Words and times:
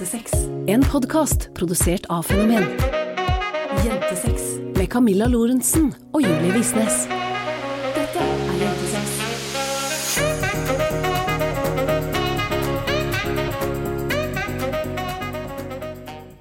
Jentesex. 0.00 0.32
En 0.66 0.82
podkast 0.82 1.54
produsert 1.54 2.06
av 2.08 2.22
Fenomen. 2.22 2.64
Jentesex 3.84 4.42
med 4.76 4.88
Camilla 4.92 5.26
Lorentzen 5.28 5.92
og 6.12 6.22
Julie 6.24 6.56
Visnes. 6.56 7.19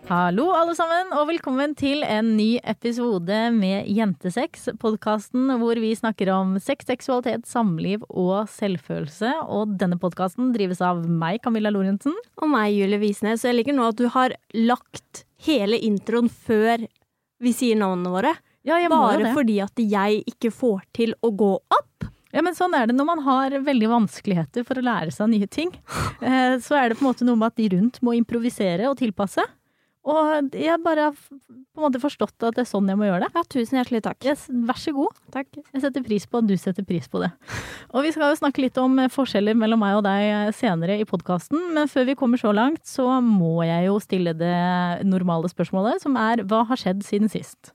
Hallo 0.09 0.47
alle 0.57 0.73
sammen, 0.73 1.11
og 1.13 1.27
velkommen 1.29 1.75
til 1.77 1.99
en 2.01 2.31
ny 2.33 2.55
episode 2.65 3.35
med 3.53 3.85
Jentesex. 3.93 4.63
Podkasten 4.81 5.51
hvor 5.61 5.77
vi 5.77 5.91
snakker 5.93 6.31
om 6.33 6.55
sex, 6.57 6.87
seksualitet, 6.89 7.45
samliv 7.45 8.01
og 8.09 8.47
selvfølelse. 8.49 9.35
Og 9.53 9.75
denne 9.77 9.99
podkasten 10.01 10.49
drives 10.55 10.81
av 10.81 11.03
meg, 11.05 11.43
Camilla 11.45 11.69
Lorentzen. 11.69 12.15
Og 12.41 12.49
meg, 12.49 12.73
Julie 12.73 12.97
Visnes. 13.03 13.45
Jeg 13.45 13.59
liker 13.59 13.77
nå 13.77 13.85
at 13.91 13.99
du 14.01 14.07
har 14.15 14.33
lagt 14.57 15.27
hele 15.45 15.77
introen 15.77 16.31
før 16.33 16.87
vi 17.39 17.53
sier 17.53 17.77
navnene 17.77 18.15
våre. 18.15 18.33
Ja, 18.65 18.79
jeg 18.81 18.89
må 18.89 18.97
Bare 19.05 19.27
det. 19.27 19.35
fordi 19.37 19.59
at 19.61 19.77
jeg 19.77 20.23
ikke 20.33 20.49
får 20.51 20.81
til 20.97 21.13
å 21.21 21.29
gå 21.37 21.51
opp. 21.69 22.09
Ja, 22.33 22.41
men 22.45 22.57
sånn 22.57 22.73
er 22.77 22.89
det 22.89 22.97
når 22.97 23.07
man 23.13 23.21
har 23.25 23.53
veldig 23.65 23.87
vanskeligheter 23.93 24.65
for 24.65 24.77
å 24.81 24.85
lære 24.85 25.13
seg 25.13 25.29
nye 25.31 25.47
ting. 25.49 25.69
Eh, 26.19 26.57
Så 26.61 26.75
er 26.77 26.89
det 26.89 26.97
på 26.97 27.05
en 27.05 27.13
måte 27.13 27.25
noe 27.25 27.37
med 27.37 27.53
at 27.53 27.61
de 27.61 27.69
rundt 27.77 28.01
må 28.05 28.17
improvisere 28.17 28.89
og 28.89 28.97
tilpasse. 28.99 29.45
Og 30.09 30.55
jeg 30.57 30.81
bare 30.83 31.09
har 31.09 31.15
på 31.17 31.79
en 31.79 31.85
måte 31.85 32.01
forstått 32.01 32.47
at 32.47 32.57
det 32.57 32.63
er 32.65 32.69
sånn 32.69 32.89
jeg 32.89 32.99
må 32.99 33.07
gjøre 33.07 33.27
det. 33.27 33.31
Ja, 33.35 33.43
tusen 33.53 33.79
hjertelig 33.79 34.01
takk. 34.07 34.19
Yes, 34.25 34.47
vær 34.49 34.79
så 34.81 34.93
god. 34.95 35.17
Takk. 35.35 35.49
Jeg 35.61 35.83
setter 35.85 36.05
pris 36.05 36.25
på 36.27 36.41
at 36.41 36.49
du 36.49 36.55
setter 36.59 36.87
pris 36.87 37.07
på 37.11 37.21
det. 37.23 37.31
Og 37.93 38.05
vi 38.05 38.13
skal 38.15 38.33
jo 38.33 38.39
snakke 38.41 38.63
litt 38.65 38.79
om 38.81 38.99
eh, 39.03 39.11
forskjeller 39.13 39.57
mellom 39.59 39.83
meg 39.83 39.99
og 39.99 40.05
deg 40.07 40.27
eh, 40.27 40.53
senere 40.55 40.99
i 40.99 41.07
podkasten, 41.09 41.71
men 41.75 41.91
før 41.91 42.09
vi 42.09 42.17
kommer 42.19 42.41
så 42.41 42.53
langt, 42.55 42.83
så 42.89 43.19
må 43.23 43.59
jeg 43.67 43.89
jo 43.89 43.97
stille 44.03 44.35
det 44.37 44.55
normale 45.07 45.51
spørsmålet, 45.51 46.03
som 46.03 46.17
er 46.19 46.43
hva 46.49 46.65
har 46.69 46.79
skjedd 46.79 47.05
siden 47.07 47.31
sist? 47.31 47.73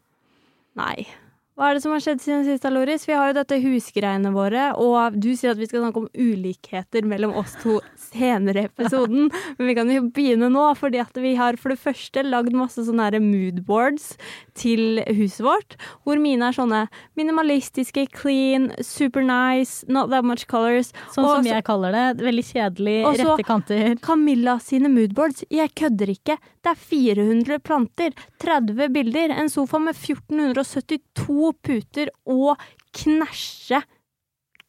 Nei. 0.79 1.07
Hva 1.55 1.69
er 1.71 1.77
det 1.77 1.85
som 1.85 1.93
har 1.95 2.01
skjedd 2.03 2.19
siden 2.19 2.41
sist, 2.49 2.65
Loris? 2.67 3.05
Vi 3.07 3.15
har 3.15 3.29
jo 3.31 3.37
dette 3.37 3.61
husgreiene 3.63 4.33
våre, 4.35 4.73
og 4.75 5.15
du 5.23 5.29
sier 5.39 5.53
at 5.53 5.61
vi 5.61 5.69
skal 5.71 5.85
snakke 5.85 6.01
om 6.03 6.09
ulikheter 6.11 7.07
mellom 7.07 7.37
oss 7.39 7.53
to 7.61 7.77
senere 8.11 8.65
i 8.65 8.67
episoden. 8.67 9.29
Men 9.61 9.71
vi 9.71 9.77
kan 9.79 9.93
jo 9.95 10.03
begynne 10.17 10.49
nå, 10.51 10.65
fordi 10.81 10.99
at 10.99 11.15
vi 11.23 11.37
har 11.39 11.55
for 11.61 11.71
det 11.71 11.79
første 11.79 12.25
lagd 12.27 12.59
masse 12.59 12.83
sånne 12.89 13.23
moodboards 13.23 14.17
til 14.55 15.01
huset 15.17 15.43
vårt, 15.45 15.75
hvor 16.07 16.19
mine 16.23 16.47
er 16.49 16.55
sånne 16.57 16.85
minimalistiske, 17.19 18.07
clean, 18.15 18.69
super 18.83 19.23
nice, 19.27 19.85
not 19.89 20.11
that 20.11 20.25
much 20.25 20.47
colors. 20.47 20.93
Sånn 21.15 21.25
Og 21.25 21.37
som 21.41 21.49
jeg 21.49 21.65
kaller 21.67 21.93
det. 21.93 22.05
Veldig 22.25 22.45
kjedelig, 22.53 22.97
rette 23.19 23.45
kanter. 23.49 23.85
Og 23.91 23.99
så- 23.99 24.01
Camilla 24.07 24.59
sine 24.61 24.89
moodboards. 24.89 25.45
Jeg 25.51 25.75
kødder 25.75 26.09
ikke. 26.15 26.39
Det 26.63 26.71
er 26.71 26.75
400 26.75 27.59
planter, 27.63 28.11
30 28.39 28.89
bilder, 28.93 29.31
en 29.31 29.49
sofa 29.49 29.79
med 29.79 29.95
1472 29.95 31.53
puter 31.63 32.09
og 32.27 32.57
knæsje, 32.95 33.83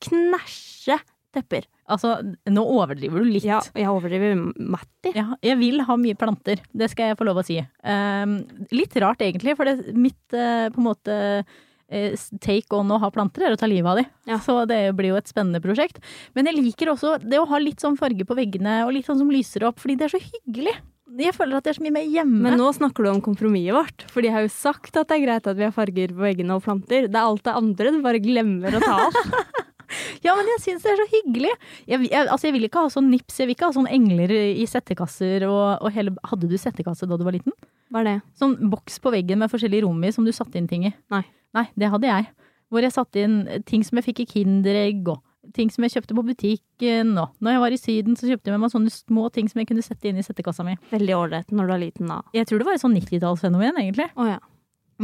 knæsje 0.02 1.00
tepper. 1.36 1.68
Altså, 1.92 2.16
nå 2.50 2.64
overdriver 2.64 3.22
du 3.22 3.30
litt. 3.30 3.46
Ja, 3.48 3.60
jeg 3.76 3.92
overdriver 3.92 4.34
Matti. 4.58 5.14
Ja, 5.16 5.28
jeg 5.46 5.60
vil 5.62 5.84
ha 5.86 6.00
mye 6.00 6.18
planter, 6.20 6.64
det 6.74 6.90
skal 6.94 7.12
jeg 7.12 7.20
få 7.20 7.28
lov 7.28 7.44
å 7.44 7.46
si. 7.46 7.60
Um, 7.86 8.40
litt 8.74 8.96
rart 9.04 9.22
egentlig, 9.26 9.58
for 9.60 9.70
det, 9.70 9.94
mitt 9.94 10.38
uh, 10.38 10.72
på 10.74 10.82
en 10.82 10.88
måte 10.90 11.16
eh, 11.90 12.16
take 12.42 12.74
on 12.76 12.90
å 12.92 13.00
ha 13.02 13.12
planter 13.14 13.46
er 13.46 13.56
å 13.56 13.60
ta 13.60 13.70
livet 13.70 13.92
av 13.92 14.00
de. 14.00 14.08
Ja. 14.32 14.40
Så 14.44 14.58
det 14.70 14.80
blir 14.98 15.14
jo 15.14 15.20
et 15.20 15.30
spennende 15.30 15.62
prosjekt. 15.64 16.02
Men 16.38 16.50
jeg 16.50 16.60
liker 16.60 16.94
også 16.94 17.18
det 17.24 17.40
å 17.42 17.48
ha 17.50 17.62
litt 17.62 17.84
sånn 17.84 18.00
farge 18.00 18.28
på 18.28 18.38
veggene, 18.38 18.84
og 18.86 18.96
litt 18.96 19.08
sånn 19.10 19.22
som 19.22 19.32
lyser 19.32 19.68
opp, 19.70 19.82
fordi 19.84 20.00
det 20.00 20.10
er 20.10 20.16
så 20.18 20.24
hyggelig. 20.24 20.76
Jeg 21.16 21.36
føler 21.38 21.56
at 21.56 21.68
det 21.68 21.72
er 21.72 21.78
så 21.78 21.84
mye 21.86 21.96
mer 21.96 22.08
hjemme. 22.10 22.42
Men 22.44 22.58
nå 22.60 22.72
snakker 22.76 23.06
du 23.06 23.12
om 23.12 23.22
kompromisset 23.24 23.76
vårt, 23.76 24.08
for 24.12 24.26
de 24.26 24.32
har 24.34 24.44
jo 24.44 24.52
sagt 24.52 24.98
at 24.98 25.12
det 25.12 25.20
er 25.20 25.24
greit 25.28 25.48
at 25.48 25.60
vi 25.60 25.68
har 25.68 25.76
farger 25.76 26.12
på 26.16 26.26
veggene 26.26 26.58
og 26.58 26.66
planter. 26.66 27.08
Det 27.08 27.20
er 27.20 27.22
alt 27.22 27.46
det 27.46 27.54
andre 27.56 27.94
du 27.94 28.02
bare 28.04 28.24
glemmer 28.24 28.76
å 28.76 28.82
ta 28.84 28.98
av. 29.06 29.22
Ja, 30.26 30.36
men 30.38 30.50
jeg 30.54 30.64
syns 30.64 30.86
det 30.86 30.94
er 30.94 31.02
så 31.02 31.08
hyggelig. 31.12 31.54
Jeg, 31.86 32.02
jeg, 32.10 32.26
altså, 32.26 32.48
jeg 32.48 32.56
vil 32.58 32.68
ikke 32.68 32.86
ha 32.86 32.92
sånn 32.94 33.12
nips, 33.12 33.40
jeg 33.42 33.50
vil 33.50 33.58
ikke 33.58 33.70
ha 33.70 33.76
sånn 33.78 33.92
engler 33.92 34.34
i 34.34 34.66
settekasser 34.70 35.48
og, 35.50 35.82
og 35.82 35.94
hele 35.96 36.16
Hadde 36.26 36.50
du 36.50 36.56
settekasse 36.60 37.08
da 37.10 37.18
du 37.20 37.26
var 37.28 37.36
liten? 37.36 37.54
Hva 37.94 38.02
er 38.02 38.08
det? 38.10 38.16
Sånn 38.40 38.56
boks 38.72 38.98
på 39.04 39.14
veggen 39.14 39.42
med 39.42 39.52
forskjellige 39.52 39.86
rom 39.86 40.02
i 40.06 40.12
som 40.16 40.26
du 40.26 40.34
satte 40.36 40.58
inn 40.60 40.70
ting 40.72 40.88
i. 40.90 40.94
Nei. 41.14 41.22
Nei, 41.56 41.68
det 41.80 41.92
hadde 41.94 42.10
jeg. 42.10 42.28
Hvor 42.74 42.84
jeg 42.84 42.96
satte 42.96 43.22
inn 43.22 43.38
ting 43.70 43.86
som 43.86 44.00
jeg 44.00 44.10
fikk 44.10 44.24
i 44.24 44.30
Kinderegg 44.34 45.14
og 45.14 45.22
ting 45.56 45.70
som 45.70 45.86
jeg 45.86 45.94
kjøpte 45.94 46.16
på 46.18 46.24
butikken 46.26 47.14
og 47.22 47.36
når 47.44 47.56
jeg 47.56 47.62
var 47.62 47.76
i 47.76 47.80
Syden 47.80 48.18
så 48.18 48.28
kjøpte 48.30 48.50
jeg 48.50 48.56
med 48.56 48.66
meg 48.66 48.74
sånne 48.74 48.92
små 48.94 49.28
ting 49.34 49.50
som 49.52 49.62
jeg 49.62 49.70
kunne 49.70 49.86
sette 49.86 50.10
inn 50.10 50.20
i 50.20 50.26
settekassa 50.26 50.66
mi. 50.66 50.74
Veldig 50.92 51.16
ålreit 51.18 51.54
når 51.54 51.70
du 51.70 51.76
er 51.76 51.82
liten, 51.86 52.10
da. 52.12 52.22
Jeg 52.36 52.50
tror 52.50 52.62
det 52.62 52.68
var 52.68 52.78
et 52.78 52.84
sånn 52.84 52.98
90-tallsfenomen, 52.98 53.80
egentlig. 53.84 54.10
Oh, 54.18 54.28
ja. 54.30 54.40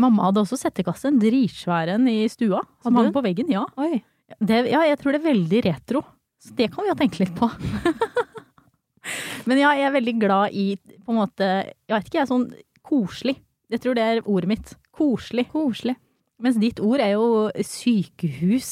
Mamma 0.01 0.29
hadde 0.29 0.43
også 0.45 0.57
settekasse, 0.59 1.09
en 1.11 1.19
dritsvær 1.19 1.91
en 1.97 2.07
i 2.07 2.23
stua, 2.31 2.61
som 2.83 2.95
hang 2.95 3.11
på 3.13 3.23
veggen. 3.25 3.51
Ja. 3.51 3.65
Oi. 3.81 4.01
Det, 4.39 4.59
ja, 4.71 4.81
jeg 4.87 4.99
tror 5.01 5.15
det 5.15 5.21
er 5.21 5.29
veldig 5.29 5.61
retro. 5.67 6.01
Så 6.41 6.55
det 6.57 6.71
kan 6.73 6.85
vi 6.85 6.91
jo 6.91 6.97
tenke 6.97 7.21
litt 7.21 7.33
på. 7.37 7.49
Men 9.49 9.57
ja, 9.61 9.71
jeg 9.77 9.87
er 9.89 9.95
veldig 9.95 10.13
glad 10.21 10.53
i 10.53 10.65
på 10.77 11.09
en 11.09 11.17
måte 11.17 11.47
Jeg 11.47 11.93
vet 11.95 12.07
ikke, 12.07 12.17
jeg 12.19 12.23
er 12.23 12.29
sånn 12.29 12.47
koselig. 12.85 13.35
Jeg 13.71 13.81
tror 13.83 13.97
det 13.97 14.05
er 14.05 14.21
ordet 14.29 14.51
mitt. 14.51 14.73
Koselig. 14.95 15.47
Koselig. 15.53 15.95
Mens 16.41 16.57
ditt 16.61 16.81
ord 16.83 17.01
er 17.03 17.13
jo 17.15 17.49
sykehus. 17.65 18.71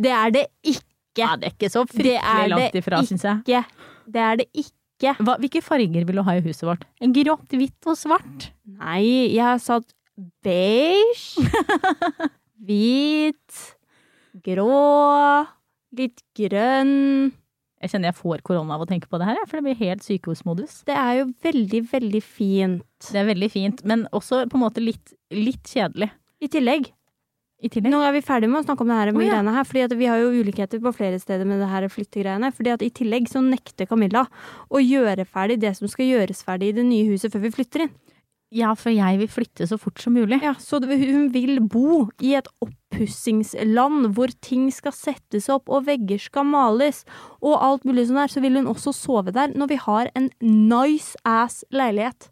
Det 0.00 0.12
er 0.14 0.32
det 0.34 0.46
ikke. 0.62 0.84
Ja, 1.18 1.32
det 1.36 1.48
er 1.48 1.54
ikke 1.56 1.70
så 1.72 1.82
fryktelig 1.88 2.50
langt 2.52 2.76
ifra, 2.78 3.00
syns 3.06 3.24
jeg. 3.26 3.42
ikke. 3.44 3.86
Det 4.08 4.20
er 4.22 4.38
det 4.40 4.46
ikke. 4.54 5.14
Hva, 5.22 5.34
hvilke 5.42 5.62
farger 5.62 6.06
vil 6.06 6.20
du 6.20 6.22
ha 6.26 6.34
i 6.38 6.42
huset 6.44 6.64
vårt? 6.66 6.84
En 7.02 7.12
grått, 7.14 7.52
hvitt 7.54 7.88
og 7.90 7.98
svart? 7.98 8.48
Nei, 8.78 9.02
jeg 9.34 9.42
har 9.44 9.58
satt 9.62 9.90
beige, 10.42 11.44
hvit, 12.66 13.58
grå, 14.44 15.46
litt 15.98 16.22
grønn. 16.38 17.30
Jeg 17.78 17.92
kjenner 17.92 18.10
jeg 18.10 18.18
får 18.18 18.42
korona 18.46 18.74
av 18.74 18.82
å 18.82 18.88
tenke 18.90 19.06
på 19.10 19.20
det 19.20 19.28
her, 19.28 19.38
for 19.46 19.58
det 19.58 19.68
blir 19.68 19.82
helt 19.86 20.02
sykehusmodus. 20.02 20.80
Det 20.88 20.96
er 20.98 21.20
jo 21.20 21.26
veldig, 21.44 21.82
veldig 21.92 22.22
fint. 22.24 22.86
Det 23.06 23.20
er 23.20 23.28
veldig 23.28 23.50
fint, 23.52 23.82
men 23.86 24.06
også 24.10 24.44
på 24.50 24.58
en 24.58 24.64
måte 24.64 24.82
litt, 24.82 25.14
litt 25.30 25.62
kjedelig 25.70 26.10
I 26.42 26.50
tillegg, 26.50 26.88
i 27.62 27.70
tillegg. 27.70 27.92
nå 27.94 28.00
er 28.02 28.16
vi 28.16 28.22
ferdig 28.26 28.50
med 28.50 28.60
å 28.60 28.66
snakke 28.66 28.82
om 28.82 28.90
det 28.90 28.98
her, 28.98 29.12
med 29.14 29.22
oh, 29.22 29.30
ja. 29.30 29.38
her, 29.54 29.66
fordi 29.66 29.84
at 29.86 29.94
vi 29.98 30.10
har 30.10 30.18
jo 30.22 30.42
ulikheter 30.42 30.82
på 30.82 30.94
flere 30.94 31.22
steder 31.22 31.46
med 31.46 31.62
det 31.62 31.70
her 31.70 31.86
flyttegreiene. 31.90 32.50
Fordi 32.54 32.74
at 32.74 32.84
i 32.86 32.90
tillegg 32.94 33.30
så 33.30 33.42
nekter 33.42 33.86
Camilla 33.90 34.26
å 34.70 34.82
gjøre 34.82 35.26
ferdig 35.26 35.60
det 35.62 35.76
som 35.78 35.90
skal 35.90 36.10
gjøres 36.10 36.42
ferdig 36.46 36.72
i 36.72 36.78
det 36.80 36.86
nye 36.86 37.06
huset 37.10 37.34
før 37.34 37.46
vi 37.46 37.54
flytter 37.54 37.86
inn. 37.86 37.94
Ja, 38.54 38.70
for 38.78 38.88
jeg 38.94 39.18
vil 39.20 39.28
flytte 39.28 39.66
så 39.68 39.76
fort 39.80 40.00
som 40.00 40.14
mulig. 40.16 40.38
Ja, 40.40 40.54
så 40.56 40.80
hun 40.80 41.28
vil 41.34 41.58
bo 41.60 42.06
i 42.24 42.32
et 42.38 42.48
oppussingsland 42.64 44.08
hvor 44.16 44.32
ting 44.40 44.70
skal 44.72 44.94
settes 44.96 45.50
opp 45.52 45.68
og 45.68 45.84
vegger 45.88 46.20
skal 46.22 46.48
males 46.48 47.02
og 47.42 47.58
alt 47.60 47.84
mulig 47.84 48.06
sånn 48.08 48.22
der, 48.22 48.32
så 48.32 48.40
vil 48.44 48.56
hun 48.56 48.70
også 48.72 48.94
sove 48.96 49.34
der 49.36 49.52
når 49.52 49.72
vi 49.74 49.80
har 49.84 50.12
en 50.16 50.30
nice 50.40 51.12
ass 51.28 51.60
leilighet. 51.74 52.30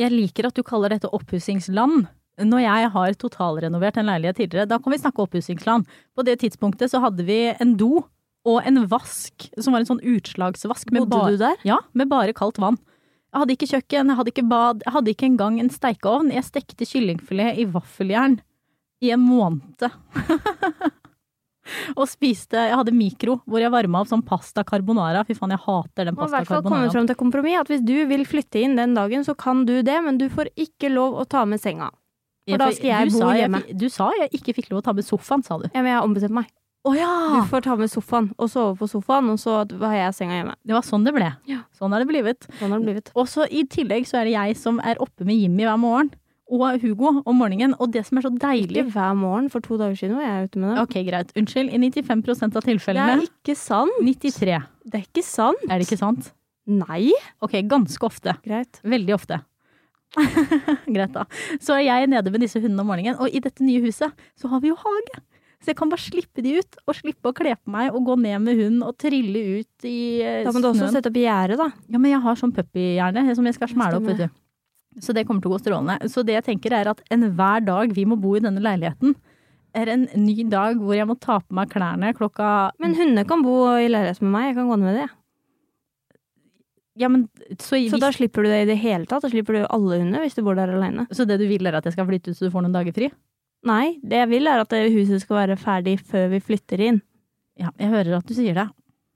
Jeg 0.00 0.10
liker 0.14 0.48
at 0.48 0.58
du 0.58 0.64
kaller 0.66 0.96
dette 0.96 1.10
oppussingsland. 1.14 2.08
Når 2.40 2.62
jeg 2.64 2.90
har 2.94 3.16
totalrenovert 3.20 3.98
en 4.00 4.08
leilighet 4.08 4.38
tidligere, 4.40 4.70
da 4.70 4.78
kan 4.80 4.94
vi 4.94 4.98
snakke 5.02 5.22
oppussingsland. 5.22 5.86
På 6.16 6.24
det 6.26 6.38
tidspunktet 6.40 6.90
så 6.90 7.02
hadde 7.04 7.26
vi 7.28 7.42
en 7.52 7.76
do 7.78 8.00
og 8.48 8.62
en 8.64 8.80
vask, 8.88 9.50
som 9.60 9.74
var 9.74 9.84
en 9.84 9.90
sånn 9.90 10.00
utslagsvask. 10.00 10.90
Bodde 10.96 11.34
du 11.34 11.42
der? 11.42 11.60
Ja, 11.68 11.82
med 11.92 12.08
bare 12.10 12.34
kaldt 12.34 12.58
vann. 12.62 12.80
Jeg 13.30 13.38
hadde 13.38 13.54
ikke 13.54 13.68
kjøkken, 13.70 14.10
jeg 14.10 14.18
hadde 14.18 14.32
ikke 14.32 14.48
bad, 14.50 14.80
jeg 14.84 14.94
hadde 14.96 15.12
ikke 15.14 15.26
engang 15.28 15.58
en 15.62 15.70
steikeovn. 15.70 16.32
Jeg 16.34 16.46
stekte 16.48 16.88
kyllingfilet 16.88 17.60
i 17.62 17.66
vaffeljern 17.70 18.40
i 19.00 19.12
en 19.14 19.22
måned. 19.22 19.86
og 22.00 22.06
spiste 22.10 22.58
Jeg 22.58 22.74
hadde 22.74 22.92
mikro 22.96 23.36
hvor 23.46 23.62
jeg 23.62 23.70
varma 23.70 24.00
opp 24.02 24.10
sånn 24.10 24.24
pasta 24.26 24.64
carbonara. 24.66 25.22
Fy 25.28 25.36
faen, 25.38 25.54
jeg 25.54 25.62
hater 25.62 26.10
den 26.10 26.18
pasta 26.18 26.26
carbonara. 26.26 26.26
Og 26.26 26.28
i 26.28 26.34
hvert 26.34 26.50
fall 26.50 26.64
kommet 26.64 26.74
carbonara. 26.74 26.94
fram 26.96 27.10
til 27.10 27.20
kompromiss 27.22 27.62
at 27.62 27.72
hvis 27.72 27.86
du 27.86 27.96
vil 28.10 28.26
flytte 28.28 28.64
inn 28.64 28.78
den 28.80 28.98
dagen, 28.98 29.26
så 29.26 29.36
kan 29.38 29.64
du 29.68 29.76
det, 29.86 29.98
men 30.06 30.18
du 30.18 30.26
får 30.32 30.50
ikke 30.58 30.90
lov 30.92 31.22
å 31.22 31.26
ta 31.30 31.46
med 31.46 31.62
senga. 31.62 31.92
For 32.50 32.58
da 32.58 32.70
skal 32.74 32.90
jeg 32.90 33.12
bo 33.14 33.30
hjemme. 33.36 33.62
Jeg, 33.68 33.78
du 33.78 33.86
sa 33.92 34.10
jeg 34.16 34.32
ikke 34.40 34.56
fikk 34.58 34.72
lov 34.72 34.82
å 34.82 34.88
ta 34.88 34.96
med 34.96 35.06
sofaen, 35.06 35.44
sa 35.46 35.60
du. 35.60 35.68
Ja, 35.70 35.84
men 35.84 35.92
jeg 35.92 36.00
har 36.00 36.08
ombestemt 36.08 36.34
meg. 36.34 36.50
Å 36.80 36.94
ja! 36.96 37.10
Du 37.34 37.48
får 37.50 37.66
ta 37.66 37.74
med 37.76 37.90
sofaen 37.92 38.30
og 38.40 38.48
sove 38.48 38.72
på 38.80 38.86
sofaen, 38.88 39.28
og 39.34 39.40
så 39.42 39.58
har 39.82 39.96
jeg 39.98 40.16
senga 40.16 40.38
hjemme. 40.38 40.54
Det 40.64 40.72
var 40.72 40.86
sånn 40.86 41.04
det 41.04 41.12
ble. 41.12 41.28
Ja. 41.50 41.60
Sånn 41.76 41.92
har 41.92 42.00
det 42.00 42.08
blitt. 42.08 42.48
Sånn 42.56 42.72
har 42.72 42.80
det 42.80 42.94
blitt. 42.94 43.12
Og 43.20 43.28
så 43.28 43.44
i 43.52 43.66
tillegg 43.68 44.08
så 44.08 44.22
er 44.22 44.30
det 44.30 44.32
jeg 44.32 44.56
som 44.56 44.80
er 44.80 45.00
oppe 45.04 45.28
med 45.28 45.36
Jimmy 45.36 45.68
hver 45.68 45.80
morgen. 45.80 46.12
Og 46.50 46.80
Hugo 46.82 47.12
om 47.20 47.36
morgenen. 47.38 47.76
Og 47.78 47.92
det 47.94 48.02
som 48.08 48.18
er 48.18 48.24
så 48.26 48.32
deilig 48.32 48.80
Ikke 48.80 48.94
hver 48.96 49.12
morgen, 49.14 49.46
for 49.52 49.62
to 49.62 49.76
dager 49.78 49.94
siden 50.00 50.16
var 50.18 50.26
jeg 50.26 50.48
ute 50.48 50.62
med 50.62 50.72
det. 50.72 50.82
Ok, 50.82 50.96
greit. 51.06 51.30
Unnskyld. 51.38 51.70
I 51.70 51.78
95% 51.84 52.58
av 52.58 52.66
Det 52.66 52.96
er 52.96 53.22
ikke 53.28 53.56
sant. 53.60 54.00
93. 54.02 54.58
Det 54.90 54.98
er 54.98 55.04
ikke 55.04 55.26
sant. 55.26 55.68
Er 55.68 55.76
det 55.78 55.86
ikke 55.86 56.00
sant? 56.00 56.32
Nei. 56.66 57.12
Ok, 57.44 57.60
ganske 57.70 58.08
ofte. 58.08 58.34
Greit. 58.46 58.80
Veldig 58.82 59.14
ofte. 59.14 59.42
Greit, 60.94 61.12
da. 61.14 61.26
Så 61.62 61.76
er 61.76 61.84
jeg 61.86 62.10
nede 62.10 62.32
med 62.34 62.42
disse 62.42 62.58
hundene 62.58 62.82
om 62.82 62.90
morgenen, 62.90 63.20
og 63.20 63.30
i 63.30 63.42
dette 63.42 63.62
nye 63.62 63.82
huset 63.84 64.10
så 64.38 64.50
har 64.50 64.64
vi 64.64 64.72
jo 64.72 64.78
hage. 64.80 65.20
Så 65.60 65.72
jeg 65.74 65.76
kan 65.76 65.90
bare 65.92 66.00
slippe 66.00 66.40
de 66.44 66.54
ut, 66.56 66.78
og 66.88 66.96
slippe 66.96 67.28
å 67.28 67.36
kle 67.36 67.52
på 67.58 67.72
meg 67.74 67.92
og 67.92 68.06
gå 68.08 68.14
ned 68.22 68.40
med 68.46 68.60
hund 68.62 68.84
og 68.86 68.94
trille 68.96 69.60
ut 69.60 69.84
i 69.84 69.96
snøen. 70.24 70.46
Da 70.46 70.54
må 70.56 70.62
du 70.64 70.68
også 70.70 70.88
sette 70.94 71.10
opp 71.12 71.18
gjerde, 71.20 71.58
da. 71.60 71.66
Ja, 71.92 72.00
men 72.00 72.14
jeg 72.14 72.22
har 72.24 72.38
sånn 72.40 72.54
puppyhjerne 72.56 73.34
som 73.36 73.48
jeg 73.48 73.58
skal 73.58 73.68
smæle 73.74 74.00
opp, 74.00 74.08
vet 74.08 74.22
du. 74.24 74.40
Så 75.04 75.12
det 75.14 75.26
kommer 75.28 75.44
til 75.44 75.52
å 75.52 75.54
gå 75.54 75.60
strålende. 75.60 76.08
Så 76.10 76.24
det 76.26 76.38
jeg 76.38 76.46
tenker 76.48 76.74
er 76.74 76.88
at 76.90 77.02
enhver 77.12 77.60
dag 77.66 77.92
vi 77.94 78.06
må 78.08 78.16
bo 78.18 78.32
i 78.38 78.42
denne 78.42 78.62
leiligheten, 78.64 79.14
er 79.76 79.92
en 79.92 80.08
ny 80.18 80.48
dag 80.50 80.80
hvor 80.82 80.96
jeg 80.96 81.06
må 81.06 81.14
ta 81.20 81.36
på 81.38 81.54
meg 81.54 81.70
klærne 81.70 82.08
klokka 82.18 82.72
Men 82.82 82.96
hundene 82.98 83.22
kan 83.28 83.44
bo 83.44 83.68
i 83.78 83.86
leilighet 83.86 84.18
med 84.24 84.32
meg, 84.32 84.48
jeg 84.48 84.56
kan 84.56 84.70
gå 84.72 84.78
ned 84.80 84.88
med 84.88 84.98
det. 84.98 85.08
Ja, 86.98 87.08
men 87.08 87.28
så, 87.60 87.78
Så 87.88 88.00
da 88.00 88.10
slipper 88.12 88.44
du 88.44 88.50
det 88.50 88.64
i 88.64 88.70
det 88.72 88.80
hele 88.82 89.06
tatt. 89.06 89.22
Da 89.22 89.30
slipper 89.30 89.56
du 89.56 89.66
alle 89.68 90.00
hunder 90.02 90.24
hvis 90.24 90.34
du 90.36 90.42
bor 90.42 90.58
der 90.58 90.72
alene. 90.74 91.06
så 91.14 91.24
det 91.28 91.38
du 91.40 91.46
vil 91.48 91.68
er 91.68 91.78
at 91.78 91.86
jeg 91.86 91.94
skal 91.94 92.08
flytte 92.08 92.32
ut 92.32 92.36
så 92.40 92.48
du 92.48 92.52
får 92.52 92.66
noen 92.66 92.74
dager 92.74 92.96
fri? 92.96 93.12
Nei, 93.68 93.98
det 94.00 94.22
jeg 94.22 94.30
vil 94.30 94.48
er 94.48 94.62
at 94.62 94.72
huset 94.72 95.20
skal 95.24 95.42
være 95.42 95.56
ferdig 95.60 95.98
før 96.00 96.30
vi 96.32 96.40
flytter 96.40 96.80
inn. 96.80 97.00
Ja, 97.60 97.72
jeg 97.76 97.92
hører 97.92 98.18
at 98.20 98.28
du 98.28 98.32
sier 98.36 98.56
det. 98.56 98.66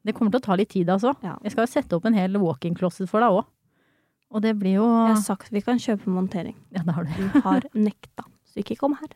Det 0.04 0.12
kommer 0.16 0.34
til 0.34 0.42
å 0.42 0.44
ta 0.44 0.56
litt 0.60 0.74
tid, 0.74 0.90
altså. 0.92 1.14
Ja. 1.24 1.38
Jeg 1.40 1.54
skal 1.54 1.64
jo 1.64 1.72
sette 1.72 1.96
opp 1.96 2.04
en 2.08 2.16
hel 2.16 2.36
walk-in 2.42 2.76
closet 2.76 3.08
for 3.08 3.24
deg 3.24 3.38
òg. 3.38 3.46
Og 4.34 4.42
det 4.44 4.52
blir 4.58 4.80
jo 4.80 4.84
Jeg 4.84 5.14
har 5.14 5.22
sagt 5.22 5.52
vi 5.54 5.62
kan 5.64 5.80
kjøpe 5.80 6.10
montering. 6.12 6.56
Ja, 6.74 6.82
det 6.84 6.96
har 6.96 7.06
du. 7.06 7.12
Du 7.14 7.40
har 7.46 7.64
nekta, 7.72 8.26
så 8.50 8.60
ikke 8.60 8.76
kom 8.80 8.96
her. 8.98 9.14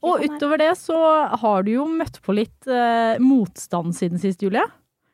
Og 0.00 0.16
kom 0.16 0.24
her. 0.24 0.32
utover 0.32 0.62
det 0.62 0.72
så 0.80 0.98
har 1.42 1.66
du 1.66 1.74
jo 1.76 1.86
møtt 1.90 2.18
på 2.24 2.34
litt 2.34 2.66
eh, 2.66 3.20
motstand 3.22 3.94
siden 3.94 4.22
sist, 4.22 4.42
Julie. 4.42 4.64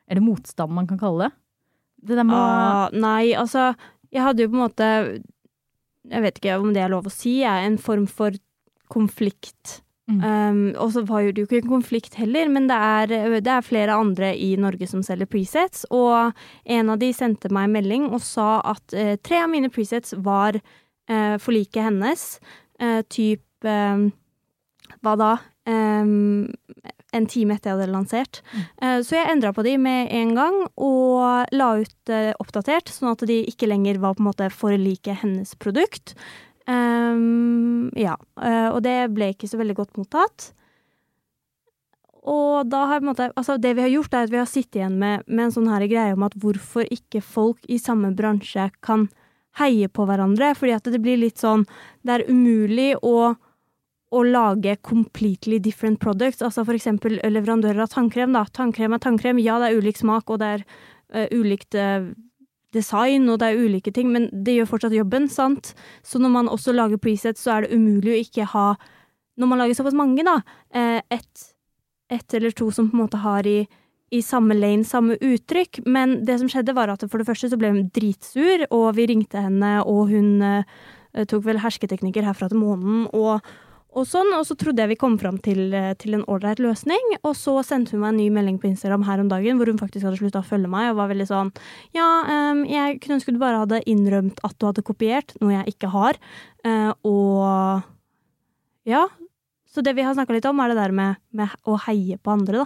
Er 0.09 0.17
det 0.17 0.25
motstand 0.25 0.73
man 0.73 0.87
kan 0.89 0.97
kalle 1.01 1.27
det? 1.27 1.35
Det 2.09 2.15
der 2.15 2.25
med 2.25 2.39
Ah, 2.39 2.87
nei, 2.95 3.35
altså 3.35 3.73
Jeg 4.09 4.23
hadde 4.23 4.45
jo 4.45 4.49
på 4.53 4.55
en 4.55 4.61
måte 4.63 4.85
Jeg 6.07 6.23
vet 6.23 6.37
ikke 6.39 6.55
om 6.61 6.71
det 6.73 6.81
er 6.81 6.93
lov 6.93 7.09
å 7.09 7.13
si, 7.13 7.41
jeg, 7.43 7.65
en 7.67 7.75
form 7.77 8.07
for 8.07 8.33
konflikt. 8.91 9.79
Mm. 10.09 10.21
Um, 10.23 10.61
og 10.81 10.93
så 10.95 11.03
var 11.05 11.27
det 11.27 11.43
jo 11.43 11.45
ikke 11.45 11.59
en 11.61 11.75
konflikt 11.75 12.15
heller, 12.17 12.49
men 12.49 12.65
det 12.69 12.77
er, 12.77 13.11
det 13.45 13.51
er 13.53 13.65
flere 13.65 13.97
andre 13.99 14.31
i 14.33 14.55
Norge 14.57 14.87
som 14.89 15.03
selger 15.05 15.29
presets, 15.29 15.85
og 15.93 16.33
en 16.65 16.89
av 16.89 16.97
de 17.01 17.11
sendte 17.13 17.51
meg 17.53 17.67
en 17.67 17.75
melding 17.77 18.07
og 18.09 18.23
sa 18.25 18.57
at 18.71 18.97
uh, 18.97 19.13
tre 19.21 19.43
av 19.43 19.51
mine 19.53 19.69
presets 19.73 20.17
var 20.17 20.57
uh, 20.57 21.35
forliket 21.41 21.91
hennes, 21.91 22.25
uh, 22.81 23.03
typ 23.05 23.45
um, 23.69 24.09
Hva 25.05 25.13
da? 25.19 25.33
Um, 25.69 26.57
en 27.13 27.25
time 27.29 27.53
etter 27.53 27.71
jeg 27.71 27.77
hadde 27.77 27.93
lansert. 27.93 28.39
Eh, 28.81 28.99
så 29.05 29.15
jeg 29.15 29.31
endra 29.31 29.49
på 29.53 29.63
de 29.65 29.75
med 29.81 30.11
en 30.13 30.35
gang, 30.37 30.57
og 30.77 31.49
la 31.57 31.69
ut 31.81 32.11
oppdatert, 32.41 32.91
sånn 32.93 33.11
at 33.13 33.23
de 33.29 33.39
ikke 33.49 33.69
lenger 33.69 33.97
var 34.01 34.13
på 34.17 34.23
en 34.23 34.29
måte 34.29 34.49
for 34.53 34.77
like 34.77 35.15
hennes 35.21 35.55
produkt. 35.61 36.13
Um, 36.69 37.89
ja, 37.97 38.13
eh, 38.43 38.69
og 38.69 38.83
det 38.85 39.09
ble 39.15 39.31
ikke 39.33 39.49
så 39.49 39.57
veldig 39.57 39.77
godt 39.79 39.97
mottatt. 39.97 40.51
Og 42.29 42.67
da 42.69 42.83
har 42.89 42.99
på 42.99 43.07
en 43.07 43.09
måte, 43.09 43.29
altså 43.39 43.55
det 43.57 43.71
vi 43.77 43.85
har 43.85 43.93
gjort, 43.93 44.13
er 44.13 44.27
at 44.27 44.33
vi 44.33 44.41
har 44.41 44.49
sittet 44.49 44.81
igjen 44.81 44.99
med, 45.01 45.23
med 45.25 45.47
en 45.47 45.55
sånn 45.55 45.69
her 45.71 45.87
greie 45.89 46.13
om 46.13 46.25
at 46.27 46.35
hvorfor 46.37 46.85
ikke 46.93 47.23
folk 47.25 47.63
i 47.71 47.79
samme 47.81 48.11
bransje 48.17 48.67
kan 48.85 49.07
heie 49.57 49.89
på 49.89 50.05
hverandre. 50.05 50.51
Fordi 50.57 50.75
at 50.75 50.89
det 50.91 51.01
blir 51.01 51.19
litt 51.21 51.41
sånn 51.41 51.65
Det 52.05 52.19
er 52.19 52.27
umulig 52.29 52.91
å, 53.01 53.33
å 54.11 54.23
lage 54.27 54.75
completely 54.85 55.59
different 55.63 56.03
products. 56.03 56.43
Altså 56.45 56.67
for 56.67 56.77
eksempel 56.77 57.17
leverandører 57.23 57.87
av 57.87 57.93
tannkrem. 57.95 58.35
da. 58.35 58.45
Tannkrem 58.45 58.93
er 58.93 59.03
tannkrem. 59.03 59.41
Ja, 59.41 59.57
det 59.63 59.71
er 59.71 59.81
ulik 59.81 59.97
smak, 59.97 60.29
og 60.29 60.43
det 60.43 60.53
er 60.59 60.65
uh, 61.15 61.27
ulikt 61.33 61.75
eh, 61.75 62.11
design, 62.75 63.27
og 63.29 63.39
det 63.41 63.49
er 63.49 63.61
ulike 63.61 63.93
ting, 63.93 64.11
men 64.13 64.27
det 64.31 64.57
gjør 64.57 64.71
fortsatt 64.73 64.95
jobben, 64.95 65.29
sant? 65.31 65.73
Så 66.05 66.21
når 66.21 66.33
man 66.33 66.51
også 66.51 66.73
lager 66.75 67.01
presets, 67.01 67.41
så 67.45 67.55
er 67.55 67.65
det 67.65 67.77
umulig 67.77 68.15
å 68.15 68.23
ikke 68.23 68.49
ha 68.55 68.69
Når 69.39 69.47
man 69.47 69.61
lager 69.61 69.77
såpass 69.77 69.95
mange, 69.95 70.19
da, 70.27 70.41
eh, 70.75 70.99
ett 71.15 71.45
et 72.09 72.33
eller 72.33 72.51
to 72.51 72.71
som 72.73 72.89
på 72.89 72.97
en 72.97 73.03
måte 73.03 73.21
har 73.21 73.47
i, 73.47 73.67
i 74.11 74.21
samme 74.25 74.57
lane, 74.57 74.83
samme 74.83 75.17
uttrykk. 75.21 75.83
Men 75.85 76.19
det 76.25 76.39
som 76.41 76.49
skjedde, 76.51 76.75
var 76.75 76.91
at 76.91 77.05
for 77.05 77.21
det 77.21 77.27
første 77.29 77.51
så 77.51 77.59
ble 77.59 77.71
hun 77.75 77.89
dritsur, 77.95 78.65
og 78.73 78.95
vi 78.97 79.07
ringte 79.11 79.43
henne, 79.45 79.77
og 79.85 80.09
hun 80.13 80.41
eh, 80.45 81.25
tok 81.29 81.45
vel 81.45 81.61
hersketeknikker 81.63 82.25
herfra 82.25 82.49
til 82.49 82.61
månen, 82.63 83.05
og, 83.13 83.45
og 83.97 84.05
sånn. 84.07 84.31
Og 84.37 84.45
så 84.47 84.57
trodde 84.59 84.83
jeg 84.83 84.93
vi 84.93 84.99
kom 84.99 85.17
fram 85.21 85.39
til, 85.43 85.73
eh, 85.73 85.93
til 85.99 86.17
en 86.17 86.25
ålreit 86.29 86.61
løsning, 86.63 87.15
og 87.23 87.35
så 87.37 87.59
sendte 87.65 87.95
hun 87.95 88.03
meg 88.03 88.13
en 88.13 88.21
ny 88.21 88.29
melding 88.29 88.59
på 88.61 88.69
Instagram 88.69 89.05
her 89.07 89.19
om 89.19 89.29
dagen, 89.31 89.57
hvor 89.57 89.71
hun 89.71 89.81
faktisk 89.81 90.05
hadde 90.05 90.19
slutta 90.21 90.43
å 90.43 90.49
følge 90.49 90.69
meg, 90.69 90.91
og 90.91 90.99
var 91.01 91.09
veldig 91.13 91.29
sånn 91.29 91.51
Ja, 91.95 92.07
um, 92.51 92.65
jeg 92.65 92.99
kunne 93.01 93.19
ønske 93.19 93.33
du 93.33 93.39
bare 93.41 93.63
hadde 93.65 93.83
innrømt 93.89 94.39
at 94.43 94.57
du 94.59 94.67
hadde 94.67 94.85
kopiert, 94.85 95.33
noe 95.41 95.57
jeg 95.57 95.75
ikke 95.75 95.93
har, 95.95 96.19
Uh, 96.59 96.91
og 97.07 97.83
ja. 98.83 99.05
Så 99.69 99.83
det 99.85 99.93
vi 99.95 100.03
har 100.03 100.15
snakka 100.17 100.33
litt 100.35 100.47
om, 100.49 100.59
er 100.59 100.73
det 100.73 100.79
der 100.79 100.91
med, 100.91 101.19
med 101.31 101.53
å 101.63 101.77
heie 101.85 102.17
på 102.17 102.33
andre, 102.33 102.65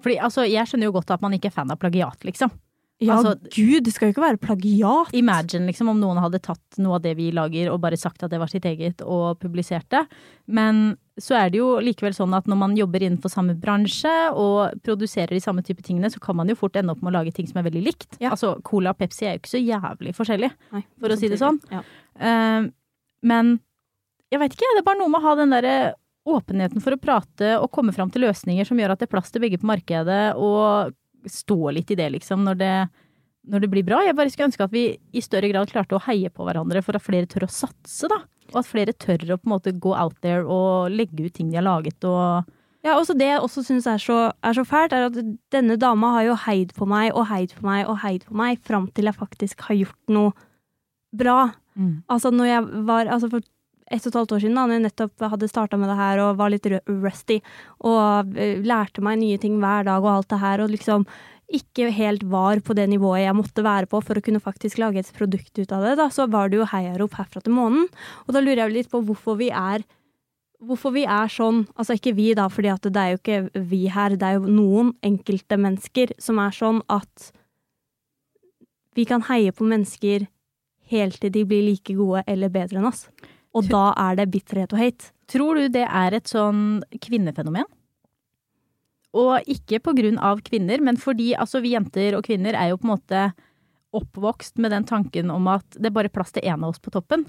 Fordi 0.00 0.18
altså, 0.24 0.46
jeg 0.48 0.64
skjønner 0.68 0.88
jo 0.88 0.94
godt 0.96 1.10
at 1.12 1.20
man 1.24 1.34
ikke 1.36 1.50
er 1.50 1.56
fan 1.56 1.72
av 1.74 1.80
plagiat, 1.82 2.22
liksom. 2.24 2.52
Ja, 3.02 3.16
Altså- 3.18 3.36
gud, 3.50 3.84
det 3.84 3.92
skal 3.92 4.08
jo 4.08 4.14
ikke 4.14 4.24
være 4.24 4.40
plagiat. 4.40 5.12
Imagine 5.18 5.66
liksom 5.66 5.88
om 5.90 6.00
noen 6.00 6.20
hadde 6.22 6.40
tatt 6.42 6.78
noe 6.78 6.96
av 6.96 7.02
det 7.02 7.16
vi 7.18 7.30
lager 7.34 7.70
og 7.72 7.80
bare 7.82 7.98
sagt 7.98 8.22
at 8.22 8.30
det 8.30 8.38
var 8.38 8.50
sitt 8.50 8.64
eget 8.64 9.02
og 9.02 9.40
publisert 9.42 9.88
det. 9.90 10.06
Men 10.46 10.96
så 11.20 11.36
er 11.36 11.50
det 11.50 11.58
jo 11.58 11.76
likevel 11.82 12.14
sånn 12.16 12.34
at 12.34 12.46
når 12.48 12.56
man 12.56 12.76
jobber 12.76 13.04
innenfor 13.04 13.28
samme 13.32 13.54
bransje 13.60 14.12
og 14.32 14.78
produserer 14.82 15.34
de 15.34 15.40
samme 15.40 15.62
type 15.62 15.82
tingene, 15.84 16.10
så 16.10 16.20
kan 16.22 16.36
man 16.36 16.48
jo 16.48 16.56
fort 16.56 16.76
ende 16.76 16.94
opp 16.94 17.02
med 17.02 17.12
å 17.12 17.18
lage 17.18 17.34
ting 17.34 17.46
som 17.46 17.60
er 17.60 17.68
veldig 17.68 17.84
likt. 17.84 18.16
Ja. 18.22 18.30
Altså 18.30 18.54
Cola 18.62 18.94
og 18.94 18.98
Pepsi 18.98 19.26
er 19.26 19.36
jo 19.36 19.42
ikke 19.42 19.56
så 19.56 19.60
jævlig 19.60 20.14
forskjellig. 20.16 20.52
Nei, 20.72 20.84
For 20.98 21.08
å 21.08 21.18
si 21.18 21.28
det 21.28 21.40
sånn. 21.42 21.60
Ja. 21.70 21.82
Uh, 22.16 22.70
men 23.22 23.58
jeg 24.32 24.40
veit 24.40 24.54
ikke, 24.56 24.70
det 24.72 24.80
er 24.80 24.88
bare 24.88 25.00
noe 25.02 25.12
med 25.12 25.20
å 25.20 25.26
ha 25.26 25.34
den 25.36 25.52
derre 25.52 25.76
åpenheten 26.28 26.82
for 26.82 26.94
å 26.94 27.00
prate 27.02 27.56
og 27.58 27.70
komme 27.74 27.92
fram 27.94 28.10
til 28.12 28.24
løsninger 28.24 28.66
som 28.66 28.78
gjør 28.78 28.94
at 28.94 29.02
det 29.02 29.08
er 29.08 29.14
plass 29.14 29.32
til 29.34 29.42
begge 29.42 29.58
på 29.60 29.68
markedet, 29.68 30.34
og 30.38 30.94
stå 31.28 31.72
litt 31.74 31.90
i 31.90 31.98
det, 31.98 32.10
liksom, 32.16 32.42
når 32.46 32.58
det, 32.58 32.74
når 33.48 33.60
det 33.64 33.70
blir 33.70 33.84
bra. 33.86 34.00
Jeg 34.06 34.16
bare 34.16 34.30
skulle 34.30 34.48
ønske 34.50 34.64
at 34.64 34.72
vi 34.74 34.84
i 35.12 35.20
større 35.24 35.50
grad 35.52 35.70
klarte 35.70 35.96
å 35.98 36.02
heie 36.06 36.30
på 36.30 36.46
hverandre 36.46 36.82
for 36.82 36.96
at 36.96 37.02
flere 37.02 37.26
tør 37.26 37.46
å 37.46 37.50
satse, 37.52 38.08
da. 38.08 38.20
Og 38.52 38.58
at 38.60 38.68
flere 38.68 38.92
tør 38.92 39.22
å 39.32 39.38
på 39.40 39.46
en 39.48 39.54
måte 39.54 39.72
gå 39.80 39.94
out 39.96 40.18
there 40.22 40.44
og 40.44 40.90
legge 40.92 41.24
ut 41.26 41.32
ting 41.34 41.50
de 41.50 41.56
har 41.60 41.64
laget 41.68 42.04
og 42.04 42.44
Ja, 42.82 42.96
også 42.98 43.14
det 43.14 43.28
jeg 43.28 43.38
også 43.40 43.62
syns 43.62 43.86
er, 43.86 43.98
så- 44.02 44.32
er 44.42 44.52
så 44.58 44.64
fælt, 44.66 44.92
er 44.92 45.06
at 45.06 45.14
denne 45.54 45.76
dama 45.78 46.10
har 46.16 46.24
jo 46.24 46.34
heid 46.34 46.72
på 46.74 46.84
meg 46.84 47.12
og 47.14 47.28
heid 47.28 47.54
på 47.54 47.62
meg 47.62 47.86
og 47.86 47.98
heid 48.02 48.24
på 48.26 48.34
meg 48.34 48.58
fram 48.58 48.88
til 48.90 49.04
jeg 49.04 49.14
faktisk 49.14 49.60
har 49.68 49.76
gjort 49.76 50.08
noe 50.08 50.32
bra. 51.14 51.52
Altså 52.10 52.32
når 52.34 52.46
jeg 52.50 52.84
var 52.84 53.06
altså 53.06 53.30
for 53.30 53.40
ett 53.92 54.06
og 54.06 54.10
et 54.10 54.18
halvt 54.20 54.34
år 54.36 54.42
siden, 54.44 54.56
da 54.56 54.64
når 54.66 54.78
jeg 54.78 54.84
nettopp 54.86 55.26
hadde 55.34 55.50
starta 55.50 55.78
med 55.80 55.90
det 55.92 55.98
her 55.98 56.22
og 56.24 56.40
var 56.40 56.52
litt 56.52 56.66
rusty, 56.88 57.38
og 57.84 58.34
eh, 58.40 58.58
lærte 58.64 59.04
meg 59.04 59.20
nye 59.20 59.40
ting 59.42 59.58
hver 59.62 59.86
dag 59.88 60.02
og 60.02 60.10
alt 60.16 60.32
det 60.32 60.40
her, 60.42 60.64
og 60.64 60.72
liksom 60.72 61.06
ikke 61.52 61.90
helt 61.92 62.22
var 62.32 62.62
på 62.64 62.74
det 62.76 62.86
nivået 62.88 63.26
jeg 63.26 63.36
måtte 63.36 63.64
være 63.64 63.88
på 63.90 64.00
for 64.00 64.16
å 64.16 64.24
kunne 64.24 64.40
faktisk 64.40 64.78
lage 64.80 65.02
et 65.02 65.10
produkt 65.16 65.58
ut 65.58 65.74
av 65.74 65.84
det, 65.84 65.96
da, 66.00 66.08
så 66.08 66.26
var 66.32 66.48
det 66.48 66.62
jo 66.62 66.68
heiarop 66.70 67.18
herfra 67.18 67.42
til 67.44 67.52
månen. 67.56 67.90
Og 68.24 68.32
da 68.32 68.40
lurer 68.40 68.64
jeg 68.64 68.76
litt 68.78 68.92
på 68.92 69.02
hvorfor 69.04 69.40
vi 69.40 69.52
er 69.52 69.84
Hvorfor 70.62 70.92
vi 70.94 71.02
er 71.10 71.26
sånn, 71.26 71.64
altså 71.74 71.96
ikke 71.98 72.12
vi 72.14 72.28
da, 72.38 72.44
fordi 72.46 72.70
det 72.84 73.00
er 73.00 73.08
jo 73.10 73.16
ikke 73.18 73.62
vi 73.66 73.80
her, 73.90 74.14
det 74.14 74.28
er 74.28 74.36
jo 74.36 74.46
noen 74.46 74.92
enkelte 75.02 75.56
mennesker 75.58 76.12
som 76.22 76.38
er 76.38 76.54
sånn 76.54 76.78
at 76.86 77.32
vi 78.94 79.02
kan 79.10 79.24
heie 79.26 79.50
på 79.50 79.66
mennesker 79.66 80.28
helt 80.92 81.18
til 81.18 81.32
de 81.34 81.42
blir 81.50 81.64
like 81.66 81.96
gode 81.98 82.22
eller 82.30 82.52
bedre 82.54 82.78
enn 82.78 82.86
oss. 82.92 83.08
Og 83.52 83.68
da 83.68 83.92
er 84.00 84.16
det 84.18 84.30
bitterhet 84.32 84.72
og 84.72 84.80
hate. 84.80 85.12
Tror 85.28 85.60
du 85.60 85.68
det 85.72 85.84
er 85.84 86.16
et 86.16 86.28
sånn 86.28 86.82
kvinnefenomen? 87.04 87.68
Og 89.12 89.48
ikke 89.50 89.80
på 89.84 89.92
grunn 89.96 90.18
av 90.24 90.40
kvinner, 90.44 90.80
men 90.80 90.96
fordi 91.00 91.32
altså 91.36 91.60
vi 91.60 91.74
jenter 91.74 92.16
og 92.16 92.24
kvinner 92.24 92.56
er 92.56 92.72
jo 92.72 92.78
på 92.80 92.88
en 92.88 92.94
måte 92.94 93.24
oppvokst 93.92 94.58
med 94.62 94.72
den 94.72 94.86
tanken 94.88 95.30
om 95.30 95.46
at 95.52 95.76
det 95.76 95.90
er 95.90 95.94
bare 95.94 96.10
plass 96.12 96.32
til 96.32 96.44
én 96.48 96.62
av 96.62 96.72
oss 96.72 96.80
på 96.82 96.92
toppen. 96.94 97.26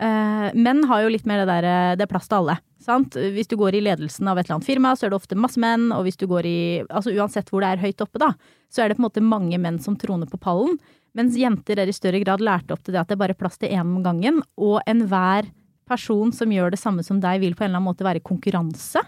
Eh, 0.00 0.46
menn 0.56 0.84
har 0.88 1.02
jo 1.04 1.12
litt 1.12 1.26
mer 1.28 1.42
det 1.42 1.50
der 1.50 1.68
eh, 1.68 1.96
det 2.00 2.06
er 2.06 2.10
plass 2.10 2.30
til 2.30 2.40
alle. 2.40 2.56
Sant? 2.80 3.16
Hvis 3.16 3.50
du 3.50 3.58
går 3.60 3.76
i 3.76 3.82
ledelsen 3.84 4.28
av 4.30 4.38
et 4.40 4.46
eller 4.46 4.58
annet 4.58 4.70
firma, 4.70 4.94
så 4.96 5.06
er 5.06 5.12
det 5.12 5.20
ofte 5.20 5.36
masse 5.36 5.60
menn, 5.60 5.90
og 5.92 6.06
hvis 6.06 6.16
du 6.16 6.24
går 6.30 6.48
i 6.48 6.60
Altså 6.88 7.12
uansett 7.12 7.52
hvor 7.52 7.60
det 7.60 7.74
er 7.74 7.84
høyt 7.84 8.00
oppe, 8.00 8.22
da, 8.22 8.32
så 8.72 8.82
er 8.82 8.88
det 8.88 8.96
på 8.96 9.04
en 9.04 9.08
måte 9.10 9.24
mange 9.24 9.60
menn 9.60 9.78
som 9.84 9.98
troner 10.00 10.30
på 10.30 10.40
pallen. 10.40 10.80
Mens 11.12 11.36
jenter 11.36 11.80
er 11.82 11.90
i 11.90 11.94
større 11.94 12.22
grad 12.22 12.40
lært 12.40 12.70
opp 12.72 12.84
til 12.84 12.94
det 12.94 13.02
at 13.02 13.10
det 13.10 13.18
er 13.18 13.24
bare 13.24 13.36
plass 13.36 13.60
til 13.60 13.72
én 13.72 13.84
om 13.84 14.00
gangen, 14.04 14.40
og 14.56 14.80
enhver 14.88 15.50
person 15.90 16.32
som 16.32 16.52
gjør 16.54 16.72
det 16.72 16.80
samme 16.80 17.04
som 17.04 17.20
deg, 17.20 17.42
vil 17.42 17.56
på 17.58 17.64
en 17.64 17.72
eller 17.72 17.80
annen 17.82 17.90
måte 17.90 18.06
være 18.06 18.22
konkurranse. 18.24 19.02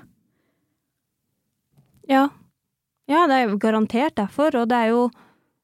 Ja. 2.11 2.27
Ja, 3.11 3.27
det 3.31 3.37
er 3.37 3.47
jo 3.47 3.61
garantert 3.63 4.17
derfor, 4.19 4.55
og 4.59 4.69
det 4.71 4.79
er 4.79 4.93
jo 4.93 5.07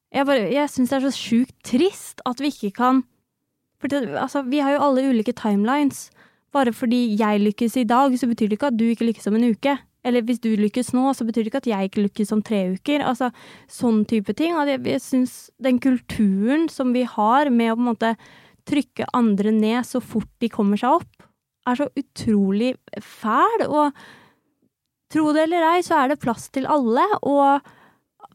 Jeg, 0.09 0.25
bare, 0.25 0.47
jeg 0.49 0.69
syns 0.73 0.89
det 0.89 0.97
er 0.97 1.05
så 1.05 1.13
sjukt 1.13 1.55
trist 1.65 2.23
at 2.25 2.39
vi 2.41 2.49
ikke 2.49 2.71
kan 2.79 3.03
For 3.79 3.93
altså, 3.93 4.41
vi 4.49 4.59
har 4.63 4.73
jo 4.73 4.81
alle 4.83 5.05
ulike 5.07 5.31
timelines. 5.37 6.09
Bare 6.51 6.73
fordi 6.73 7.15
jeg 7.19 7.39
lykkes 7.39 7.77
i 7.77 7.85
dag, 7.87 8.15
så 8.17 8.27
betyr 8.27 8.49
det 8.49 8.57
ikke 8.57 8.71
at 8.73 8.79
du 8.79 8.89
ikke 8.89 9.05
lykkes 9.07 9.29
om 9.29 9.37
en 9.37 9.51
uke. 9.53 9.77
Eller 10.03 10.25
hvis 10.25 10.41
du 10.43 10.49
lykkes 10.55 10.91
nå, 10.95 11.13
så 11.15 11.23
betyr 11.27 11.45
det 11.45 11.51
ikke 11.51 11.61
at 11.61 11.69
jeg 11.69 11.89
ikke 11.89 12.03
lykkes 12.07 12.33
om 12.35 12.41
tre 12.43 12.59
uker. 12.73 13.05
Altså, 13.05 13.29
sånn 13.71 14.01
type 14.09 14.35
ting. 14.35 14.57
Og 14.57 14.67
jeg, 14.67 14.81
jeg 14.87 15.03
syns 15.03 15.35
den 15.63 15.79
kulturen 15.79 16.67
som 16.73 16.91
vi 16.95 17.05
har 17.07 17.51
med 17.53 17.71
å 17.71 17.77
på 17.77 17.83
en 17.85 17.89
måte 17.91 18.13
trykke 18.69 19.07
andre 19.15 19.53
ned 19.55 19.87
så 19.87 20.01
fort 20.03 20.29
de 20.43 20.51
kommer 20.51 20.79
seg 20.79 20.99
opp, 20.99 21.27
er 21.67 21.79
så 21.79 21.89
utrolig 21.99 22.73
fæl. 22.99 23.65
Og 23.67 23.99
tro 25.13 25.31
det 25.35 25.47
eller 25.47 25.67
ei, 25.71 25.83
så 25.85 26.01
er 26.01 26.11
det 26.11 26.21
plass 26.21 26.49
til 26.53 26.67
alle, 26.69 27.05
og 27.23 27.63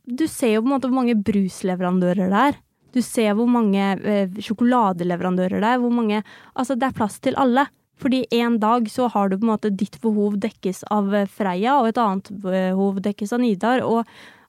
du 0.04 0.26
ser 0.28 0.56
jo 0.56 0.64
på 0.64 0.68
en 0.68 0.74
måte 0.76 0.90
hvor 0.90 0.98
mange 1.00 1.16
brusleverandører 1.16 2.32
det 2.32 2.42
er. 2.50 2.58
Du 2.94 3.00
ser 3.02 3.32
hvor 3.34 3.48
mange 3.50 3.86
eh, 4.04 4.36
sjokoladeleverandører 4.44 5.62
det 5.62 5.70
er. 5.70 5.80
Hvor 5.82 5.94
mange 5.94 6.22
Altså, 6.54 6.76
det 6.76 6.90
er 6.90 6.98
plass 6.98 7.18
til 7.24 7.38
alle. 7.40 7.66
Fordi 8.00 8.24
en 8.34 8.58
dag 8.58 8.88
så 8.90 9.08
har 9.08 9.30
du 9.30 9.38
på 9.38 9.46
en 9.46 9.52
måte 9.54 9.70
ditt 9.70 10.00
behov 10.02 10.36
dekkes 10.42 10.84
av 10.92 11.14
eh, 11.14 11.30
Freia, 11.30 11.78
og 11.80 11.88
et 11.90 12.00
annet 12.00 12.30
behov 12.42 13.00
dekkes 13.02 13.32
av 13.34 13.42
Nidar. 13.42 13.84
Og 13.86 14.04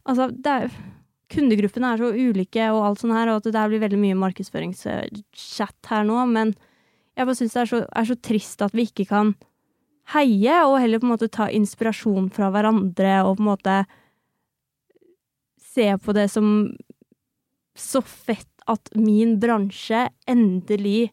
altså, 0.06 0.30
det 0.32 0.60
er 0.60 0.78
Kundegruppene 1.36 1.90
er 1.90 2.02
så 2.02 2.12
ulike 2.14 2.68
og 2.70 2.84
alt 2.86 3.02
sånt 3.02 3.16
her, 3.16 3.32
og 3.32 3.40
at 3.42 3.48
det 3.50 3.62
blir 3.72 3.82
veldig 3.82 3.98
mye 3.98 4.18
markedsføringschat 4.22 5.90
her 5.90 6.04
nå, 6.06 6.20
men 6.30 6.52
jeg 7.18 7.26
bare 7.26 7.38
syns 7.40 7.56
det 7.56 7.62
er 7.64 7.72
så, 7.72 7.80
er 7.90 8.08
så 8.12 8.18
trist 8.28 8.62
at 8.62 8.76
vi 8.78 8.86
ikke 8.86 9.08
kan 9.10 9.32
heie, 10.14 10.60
og 10.68 10.78
heller 10.84 11.02
på 11.02 11.08
en 11.08 11.14
måte 11.16 11.32
ta 11.34 11.48
inspirasjon 11.50 12.30
fra 12.36 12.52
hverandre 12.54 13.16
og 13.26 13.40
på 13.40 13.42
en 13.42 13.50
måte 13.50 13.80
se 15.75 15.89
på 16.01 16.15
det 16.15 16.29
som 16.34 16.50
så 17.75 18.01
fett 18.01 18.50
at 18.72 18.89
min 18.98 19.36
bransje 19.39 20.08
endelig 20.29 21.12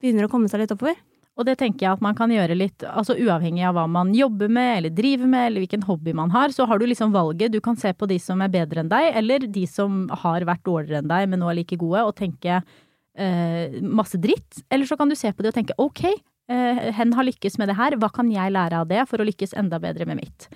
begynner 0.00 0.26
å 0.26 0.32
komme 0.32 0.48
seg 0.48 0.62
litt 0.62 0.74
oppover. 0.74 0.96
Og 1.38 1.46
det 1.48 1.56
tenker 1.60 1.86
jeg 1.86 1.96
at 1.96 2.02
man 2.04 2.16
kan 2.16 2.32
gjøre 2.32 2.56
litt, 2.56 2.84
altså 2.84 3.14
uavhengig 3.16 3.62
av 3.64 3.76
hva 3.78 3.86
man 3.88 4.10
jobber 4.12 4.50
med 4.52 4.74
eller 4.76 4.92
driver 4.92 5.30
med 5.30 5.46
eller 5.46 5.64
hvilken 5.64 5.86
hobby 5.88 6.12
man 6.16 6.32
har, 6.34 6.52
så 6.52 6.66
har 6.68 6.80
du 6.80 6.84
liksom 6.88 7.14
valget. 7.14 7.54
Du 7.54 7.62
kan 7.64 7.78
se 7.80 7.92
på 7.96 8.08
de 8.10 8.18
som 8.20 8.42
er 8.44 8.52
bedre 8.52 8.82
enn 8.82 8.90
deg, 8.92 9.08
eller 9.16 9.46
de 9.48 9.64
som 9.70 10.02
har 10.24 10.44
vært 10.48 10.66
dårligere 10.68 11.00
enn 11.00 11.10
deg, 11.10 11.28
men 11.30 11.40
nå 11.40 11.48
er 11.48 11.60
like 11.62 11.78
gode, 11.80 12.02
og 12.04 12.16
tenke 12.18 12.58
eh, 12.60 13.78
masse 13.80 14.20
dritt. 14.20 14.60
Eller 14.68 14.90
så 14.90 14.98
kan 15.00 15.08
du 15.08 15.16
se 15.16 15.32
på 15.32 15.46
de 15.46 15.52
og 15.52 15.56
tenke 15.56 15.78
ok, 15.80 16.04
hen 16.50 17.12
har 17.14 17.26
lykkes 17.28 17.58
med 17.60 17.70
det 17.70 17.76
her, 17.78 17.94
hva 18.00 18.10
kan 18.14 18.30
jeg 18.32 18.54
lære 18.54 18.80
av 18.82 18.88
det 18.90 19.04
for 19.10 19.22
å 19.22 19.26
lykkes 19.28 19.54
enda 19.60 19.78
bedre 19.82 20.06
med 20.08 20.18
mitt? 20.18 20.48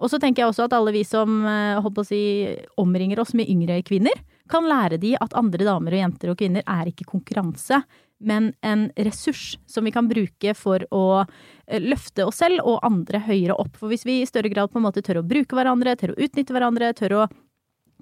Og 0.00 0.08
så 0.12 0.20
tenker 0.22 0.42
jeg 0.42 0.52
også 0.52 0.68
at 0.68 0.76
alle 0.76 0.94
vi 0.94 1.02
som 1.04 1.42
eh, 1.48 1.90
si, 2.08 2.22
omringer 2.80 3.20
oss 3.20 3.34
med 3.38 3.50
yngre 3.52 3.82
kvinner, 3.86 4.24
kan 4.50 4.66
lære 4.68 4.98
de 5.00 5.14
at 5.20 5.36
andre 5.38 5.64
damer 5.64 5.94
og 5.94 6.02
jenter 6.02 6.32
og 6.32 6.40
kvinner 6.40 6.64
er 6.68 6.90
ikke 6.90 7.08
konkurranse 7.08 7.82
men 8.22 8.52
en 8.60 8.90
ressurs 8.96 9.58
som 9.66 9.84
vi 9.84 9.92
kan 9.92 10.08
bruke 10.08 10.54
for 10.54 10.84
å 10.94 11.04
eh, 11.22 11.82
løfte 11.82 12.26
oss 12.26 12.38
selv 12.42 12.62
og 12.62 12.82
andre 12.86 13.18
høyere 13.26 13.56
opp. 13.58 13.74
For 13.80 13.90
hvis 13.90 14.06
vi 14.06 14.20
i 14.22 14.28
større 14.28 14.52
grad 14.52 14.72
på 14.72 14.78
en 14.78 14.86
måte 14.86 15.02
tør 15.04 15.20
å 15.20 15.26
bruke 15.26 15.58
hverandre, 15.58 15.96
tør 15.98 16.14
å 16.14 16.20
utnytte 16.22 16.54
hverandre, 16.54 16.92
tør 16.98 17.16
å 17.18 17.26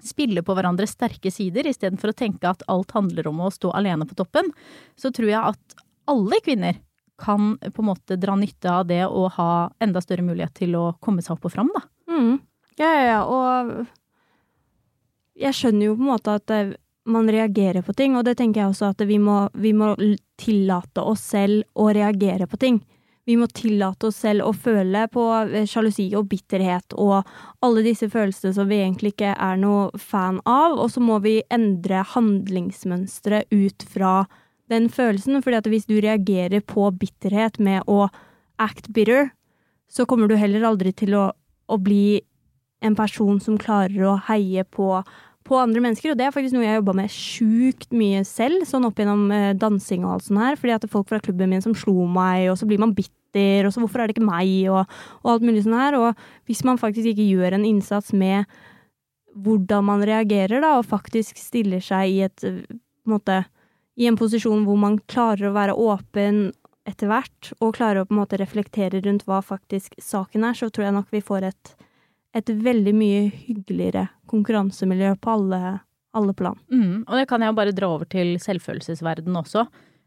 spille 0.05 0.43
på 0.45 0.53
hverandres 0.57 0.95
sterke 0.95 1.31
sider 1.33 1.67
istedenfor 1.69 2.13
å 2.13 2.17
tenke 2.17 2.49
at 2.49 2.63
alt 2.71 2.93
handler 2.95 3.29
om 3.29 3.41
å 3.45 3.51
stå 3.53 3.73
alene 3.77 4.07
på 4.09 4.17
toppen, 4.17 4.49
så 4.97 5.11
tror 5.13 5.29
jeg 5.29 5.53
at 5.53 5.81
alle 6.09 6.41
kvinner 6.45 6.79
kan 7.21 7.55
på 7.61 7.83
en 7.83 7.89
måte 7.91 8.17
dra 8.19 8.35
nytte 8.39 8.71
av 8.73 8.87
det 8.89 9.03
og 9.07 9.33
ha 9.37 9.51
enda 9.83 10.01
større 10.03 10.25
mulighet 10.25 10.55
til 10.63 10.75
å 10.79 10.85
komme 10.99 11.21
seg 11.23 11.37
opp 11.37 11.45
og 11.49 11.55
fram, 11.55 11.69
da. 11.75 11.85
Mm. 12.11 12.39
Ja, 12.79 12.89
ja, 12.89 13.03
ja, 13.05 13.19
og 13.29 13.85
jeg 15.41 15.53
skjønner 15.57 15.85
jo 15.91 15.97
på 15.97 16.05
en 16.05 16.13
måte 16.13 16.37
at 16.39 16.55
man 17.11 17.29
reagerer 17.31 17.81
på 17.81 17.93
ting, 17.97 18.15
og 18.17 18.25
det 18.25 18.37
tenker 18.39 18.61
jeg 18.61 18.73
også 18.73 18.91
at 18.93 19.03
vi 19.09 19.17
må, 19.21 19.43
vi 19.53 19.73
må 19.73 19.93
tillate 20.39 21.03
oss 21.03 21.23
selv 21.33 21.63
å 21.73 21.89
reagere 21.93 22.47
på 22.49 22.59
ting. 22.61 22.81
Vi 23.25 23.37
må 23.37 23.45
tillate 23.53 24.09
oss 24.09 24.17
selv 24.23 24.47
å 24.47 24.53
føle 24.53 25.05
på 25.13 25.23
eh, 25.43 25.67
sjalusi 25.69 26.07
og 26.17 26.25
bitterhet 26.31 26.95
og 26.97 27.21
alle 27.61 27.83
disse 27.85 28.09
følelsene 28.09 28.53
som 28.55 28.69
vi 28.69 28.81
egentlig 28.81 29.13
ikke 29.13 29.35
er 29.35 29.59
noe 29.61 29.89
fan 30.01 30.41
av, 30.49 30.79
og 30.81 30.89
så 30.93 31.03
må 31.03 31.19
vi 31.21 31.37
endre 31.53 32.01
handlingsmønstre 32.15 33.45
ut 33.53 33.85
fra 33.93 34.15
den 34.71 34.89
følelsen, 34.91 35.41
fordi 35.43 35.59
at 35.59 35.69
hvis 35.69 35.87
du 35.89 35.97
reagerer 35.99 36.63
på 36.65 36.87
bitterhet 36.97 37.59
med 37.59 37.85
å 37.91 38.07
act 38.61 38.91
bitter, 38.95 39.31
så 39.91 40.07
kommer 40.07 40.31
du 40.31 40.37
heller 40.39 40.63
aldri 40.67 40.93
til 40.95 41.17
å, 41.19 41.29
å 41.67 41.77
bli 41.81 42.21
en 42.81 42.95
person 42.97 43.41
som 43.43 43.59
klarer 43.61 44.07
å 44.07 44.19
heie 44.29 44.63
på 44.65 44.95
på 45.47 45.57
andre 45.57 45.81
mennesker, 45.83 46.13
og 46.13 46.19
det 46.19 46.27
er 46.27 46.33
faktisk 46.35 46.55
noe 46.55 46.63
jeg 46.63 46.75
har 46.75 46.79
jobba 46.79 46.93
med 47.01 47.13
sjukt 47.13 47.89
mye 47.97 48.21
selv, 48.27 48.61
sånn 48.69 48.85
opp 48.87 48.99
gjennom 49.01 49.23
eh, 49.33 49.53
dansing 49.57 50.05
og 50.05 50.15
alt 50.15 50.27
sånt 50.27 50.41
her, 50.41 50.57
fordi 50.59 50.75
at 50.75 50.83
det 50.83 50.89
er 50.89 50.93
folk 50.93 51.09
fra 51.09 51.21
klubben 51.23 51.49
min 51.51 51.63
som 51.65 51.73
slo 51.77 52.05
meg, 52.05 52.45
og 52.51 52.59
så 52.59 52.67
blir 52.69 52.81
man 52.81 52.93
bitter, 52.95 53.65
og 53.65 53.73
så 53.73 53.81
hvorfor 53.81 54.03
er 54.03 54.09
det 54.09 54.15
ikke 54.15 54.27
meg, 54.27 54.51
og, 54.71 54.99
og 55.23 55.31
alt 55.33 55.47
mulig 55.47 55.65
sånn 55.65 55.79
her, 55.79 55.97
og 55.97 56.21
hvis 56.49 56.61
man 56.67 56.79
faktisk 56.81 57.11
ikke 57.11 57.25
gjør 57.25 57.57
en 57.57 57.65
innsats 57.67 58.13
med 58.13 58.45
hvordan 59.31 59.87
man 59.87 60.05
reagerer, 60.05 60.61
da, 60.61 60.75
og 60.77 60.89
faktisk 60.91 61.39
stiller 61.41 61.81
seg 61.83 62.13
i 62.13 62.21
et, 62.27 62.45
en 62.45 62.79
måte, 63.09 63.41
i 63.99 64.07
en 64.07 64.17
posisjon 64.19 64.65
hvor 64.65 64.79
man 64.79 64.97
klarer 65.11 65.49
å 65.49 65.55
være 65.55 65.77
åpen 65.77 66.49
etter 66.87 67.11
hvert, 67.11 67.51
og 67.61 67.75
klarer 67.77 68.01
å 68.01 68.07
på 68.09 68.15
en 68.15 68.21
måte 68.23 68.39
reflektere 68.41 69.03
rundt 69.05 69.27
hva 69.27 69.41
faktisk 69.45 69.93
saken 70.01 70.47
er, 70.47 70.57
så 70.57 70.71
tror 70.73 70.87
jeg 70.87 70.95
nok 70.97 71.11
vi 71.13 71.21
får 71.25 71.49
et 71.51 71.75
et 72.37 72.51
veldig 72.63 72.93
mye 72.95 73.23
hyggeligere 73.47 74.05
konkurransemiljø 74.31 75.15
på 75.21 75.33
alle, 75.35 75.79
alle 76.15 76.35
plan. 76.37 76.59
Mm, 76.71 77.03
og 77.03 77.17
det 77.19 77.25
kan 77.29 77.43
jeg 77.43 77.51
jo 77.51 77.57
bare 77.57 77.73
dra 77.75 77.89
over 77.95 78.07
til 78.11 78.37
selvfølelsesverdenen 78.43 79.41
også. 79.41 79.65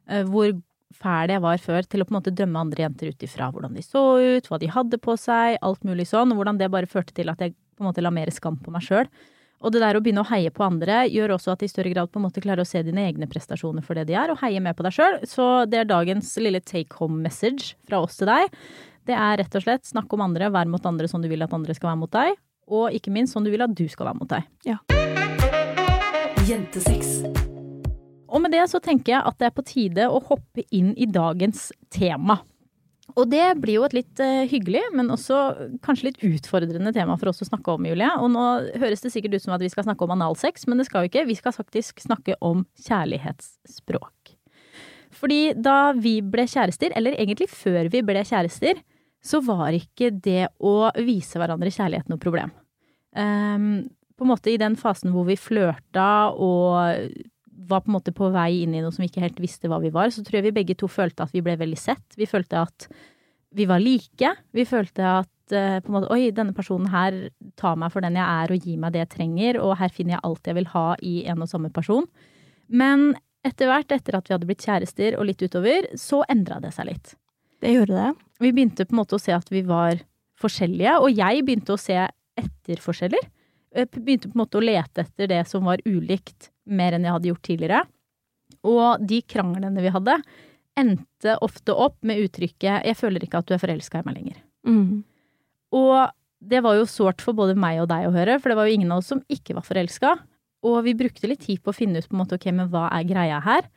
Eh, 0.09 0.25
hvor 0.29 0.55
fæl 0.95 1.35
jeg 1.35 1.43
var 1.45 1.61
før 1.61 1.89
til 1.91 2.03
å 2.03 2.07
på 2.07 2.15
en 2.15 2.19
måte 2.21 2.35
dømme 2.37 2.63
andre 2.65 2.87
jenter 2.87 3.13
ut 3.13 3.27
ifra 3.27 3.51
hvordan 3.53 3.77
de 3.77 3.85
så 3.85 4.05
ut, 4.23 4.49
hva 4.49 4.61
de 4.63 4.71
hadde 4.73 5.01
på 5.03 5.17
seg, 5.21 5.59
alt 5.61 5.85
mulig 5.85 6.09
sånn. 6.09 6.33
Hvordan 6.37 6.61
det 6.61 6.73
bare 6.73 6.91
førte 6.91 7.17
til 7.17 7.33
at 7.33 7.43
jeg 7.43 7.57
på 7.75 7.85
en 7.85 7.91
måte 7.91 8.05
la 8.05 8.13
mer 8.15 8.31
skam 8.33 8.57
på 8.63 8.73
meg 8.73 8.87
sjøl. 8.87 9.11
Og 9.65 9.73
det 9.73 9.81
der 9.81 9.97
å 9.97 10.03
begynne 10.05 10.21
å 10.21 10.29
heie 10.29 10.53
på 10.53 10.65
andre 10.67 11.07
gjør 11.09 11.39
også 11.39 11.55
at 11.55 11.63
de 11.63 11.69
i 11.69 11.73
større 11.73 11.93
grad 11.95 12.11
på 12.13 12.21
en 12.21 12.27
måte 12.27 12.43
klarer 12.45 12.65
å 12.65 12.69
se 12.69 12.83
dine 12.85 13.07
egne 13.09 13.29
prestasjoner 13.31 13.85
for 13.85 13.97
det 13.97 14.05
de 14.11 14.17
er, 14.21 14.33
og 14.33 14.43
heie 14.43 14.61
med 14.61 14.77
på 14.77 14.85
deg 14.85 14.93
sjøl. 14.93 15.17
Så 15.29 15.47
det 15.71 15.81
er 15.81 15.89
dagens 15.89 16.35
lille 16.43 16.61
take 16.61 16.93
home 17.01 17.23
message 17.25 17.73
fra 17.89 18.03
oss 18.05 18.21
til 18.21 18.29
deg. 18.29 18.53
Det 19.09 19.17
er 19.17 19.41
rett 19.41 19.57
og 19.57 19.65
slett 19.65 19.89
snakk 19.89 20.13
om 20.13 20.25
andre, 20.25 20.53
vær 20.53 20.69
mot 20.69 20.85
andre 20.89 21.09
som 21.09 21.25
du 21.25 21.31
vil 21.33 21.45
at 21.45 21.57
andre 21.57 21.77
skal 21.77 21.95
være 21.95 22.03
mot 22.05 22.13
deg. 22.13 22.37
Og 22.69 22.93
ikke 22.97 23.13
minst 23.13 23.37
som 23.37 23.45
du 23.45 23.53
vil 23.53 23.65
at 23.65 23.73
du 23.77 23.87
skal 23.89 24.11
være 24.11 24.21
mot 24.21 24.29
deg. 24.29 24.45
Ja. 24.69 24.79
Jentesex. 26.45 27.23
Og 28.29 28.43
med 28.43 28.53
det 28.53 28.65
så 28.69 28.81
tenker 28.85 29.17
jeg 29.17 29.25
at 29.25 29.37
det 29.41 29.49
er 29.49 29.57
på 29.57 29.65
tide 29.65 30.09
å 30.13 30.21
hoppe 30.29 30.65
inn 30.75 30.93
i 31.01 31.09
dagens 31.09 31.71
tema. 31.93 32.43
Og 33.15 33.29
det 33.31 33.45
blir 33.63 33.79
jo 33.79 33.85
et 33.87 33.95
litt 33.95 34.21
uh, 34.23 34.43
hyggelig, 34.51 34.83
men 34.97 35.13
også 35.15 35.39
kanskje 35.87 36.09
litt 36.09 36.23
utfordrende 36.27 36.91
tema 36.95 37.15
for 37.21 37.31
oss 37.31 37.45
å 37.45 37.49
snakke 37.49 37.77
om, 37.77 37.87
Julie. 37.87 38.11
Og 38.19 38.33
nå 38.35 38.47
høres 38.83 39.05
det 39.05 39.13
sikkert 39.15 39.37
ut 39.37 39.45
som 39.45 39.55
at 39.55 39.63
vi 39.63 39.71
skal 39.71 39.87
snakke 39.87 40.07
om 40.07 40.15
analsex, 40.17 40.67
men 40.67 40.81
det 40.81 40.89
skal 40.89 41.05
vi 41.05 41.13
ikke. 41.13 41.27
Vi 41.29 41.39
skal 41.39 41.55
faktisk 41.55 42.03
snakke 42.03 42.35
om 42.43 42.65
kjærlighetsspråk. 42.87 44.35
Fordi 45.15 45.55
da 45.55 45.93
vi 45.95 46.19
ble 46.27 46.49
kjærester, 46.51 46.95
eller 46.99 47.15
egentlig 47.15 47.47
før 47.53 47.87
vi 47.93 48.03
ble 48.03 48.25
kjærester, 48.27 48.83
så 49.25 49.41
var 49.47 49.77
ikke 49.77 50.11
det 50.11 50.51
å 50.59 50.91
vise 50.99 51.39
hverandre 51.41 51.73
kjærlighet 51.73 52.11
noe 52.11 52.21
problem. 52.21 52.51
Um, 53.15 53.87
på 54.19 54.27
en 54.27 54.31
måte 54.31 54.51
i 54.53 54.59
den 54.61 54.75
fasen 54.79 55.15
hvor 55.15 55.27
vi 55.29 55.39
flørta 55.39 56.35
og 56.35 57.15
var 57.69 57.85
på 57.85 57.91
en 57.91 57.97
måte 57.97 58.15
på 58.15 58.31
vei 58.35 58.63
inn 58.63 58.75
i 58.77 58.83
noe 58.83 58.93
som 58.95 59.05
vi 59.05 59.11
ikke 59.11 59.25
helt 59.25 59.41
visste 59.43 59.71
hva 59.71 59.81
vi 59.83 59.93
var, 59.95 60.13
så 60.13 60.25
tror 60.25 60.41
jeg 60.41 60.49
vi 60.49 60.57
begge 60.61 60.77
to 60.79 60.89
følte 60.91 61.27
at 61.27 61.35
vi 61.35 61.43
ble 61.45 61.57
veldig 61.61 61.81
sett. 61.81 62.17
Vi 62.19 62.29
følte 62.29 62.65
at 62.65 62.89
vi 63.55 63.67
var 63.71 63.83
like. 63.83 64.33
Vi 64.55 64.65
følte 64.69 65.07
at 65.23 65.55
uh, 65.55 65.79
på 65.81 65.91
en 65.91 65.97
måte, 65.97 66.11
oi, 66.15 66.31
denne 66.35 66.55
personen 66.57 66.91
her 66.93 67.29
tar 67.61 67.79
meg 67.81 67.93
for 67.95 68.05
den 68.05 68.19
jeg 68.19 68.25
er 68.25 68.55
og 68.55 68.67
gir 68.67 68.81
meg 68.83 68.95
det 68.95 69.05
jeg 69.05 69.13
trenger, 69.17 69.61
og 69.63 69.77
her 69.81 69.93
finner 69.95 70.17
jeg 70.17 70.25
alt 70.29 70.51
jeg 70.51 70.59
vil 70.59 70.73
ha 70.75 70.87
i 71.03 71.15
en 71.31 71.45
og 71.45 71.51
samme 71.51 71.71
person. 71.75 72.09
Men 72.69 73.13
etter 73.45 73.69
hvert, 73.69 73.93
etter 73.93 74.17
at 74.17 74.29
vi 74.29 74.35
hadde 74.35 74.49
blitt 74.49 74.65
kjærester 74.65 75.19
og 75.19 75.29
litt 75.29 75.45
utover, 75.45 75.91
så 76.01 76.23
endra 76.33 76.59
det 76.65 76.73
seg 76.75 76.89
litt. 76.91 77.15
Det 77.65 77.73
gjorde 77.73 78.01
det. 78.01 78.11
Vi 78.43 78.53
begynte 78.53 78.87
på 78.89 78.97
en 78.97 79.03
måte 79.03 79.17
å 79.17 79.23
se 79.23 79.35
at 79.37 79.49
vi 79.53 79.63
var 79.69 80.01
forskjellige, 80.41 80.99
og 81.01 81.13
jeg 81.13 81.45
begynte 81.47 81.77
å 81.77 81.81
se 81.81 81.97
etter 82.41 82.81
forskjeller. 82.83 83.31
Jeg 83.75 83.91
begynte 83.95 84.31
på 84.31 84.37
en 84.37 84.43
måte 84.43 84.59
å 84.59 84.65
lete 84.65 85.05
etter 85.05 85.31
det 85.31 85.43
som 85.51 85.67
var 85.69 85.83
ulikt, 85.87 86.51
mer 86.67 86.97
enn 86.97 87.07
jeg 87.07 87.17
hadde 87.17 87.31
gjort 87.31 87.47
tidligere. 87.49 87.85
Og 88.65 89.05
de 89.05 89.21
kranglene 89.29 89.85
vi 89.85 89.93
hadde, 89.93 90.19
endte 90.79 91.37
ofte 91.45 91.75
opp 91.75 91.97
med 92.03 92.19
uttrykket 92.25 92.85
'jeg 92.85 92.97
føler 92.99 93.23
ikke 93.23 93.39
at 93.39 93.47
du 93.47 93.55
er 93.55 93.63
forelska 93.63 94.01
i 94.01 94.07
meg 94.07 94.17
lenger'. 94.17 94.43
Mm. 94.67 95.05
Og 95.73 96.11
det 96.45 96.63
var 96.63 96.77
jo 96.77 96.87
sårt 96.87 97.23
for 97.25 97.33
både 97.33 97.57
meg 97.57 97.81
og 97.81 97.89
deg 97.89 98.09
å 98.09 98.15
høre, 98.15 98.39
for 98.41 98.51
det 98.51 98.57
var 98.57 98.67
jo 98.69 98.75
ingen 98.75 98.93
av 98.93 98.99
oss 98.99 99.13
som 99.13 99.23
ikke 99.31 99.55
var 99.55 99.63
forelska. 99.63 100.19
Og 100.65 100.83
vi 100.85 100.97
brukte 100.97 101.29
litt 101.29 101.45
tid 101.45 101.63
på 101.63 101.73
å 101.73 101.77
finne 101.77 101.99
ut 101.99 102.09
på 102.09 102.17
en 102.17 102.23
måte, 102.23 102.37
ok, 102.39 102.47
men 102.53 102.69
hva 102.73 102.89
er 102.93 103.09
greia 103.09 103.41
her? 103.45 103.69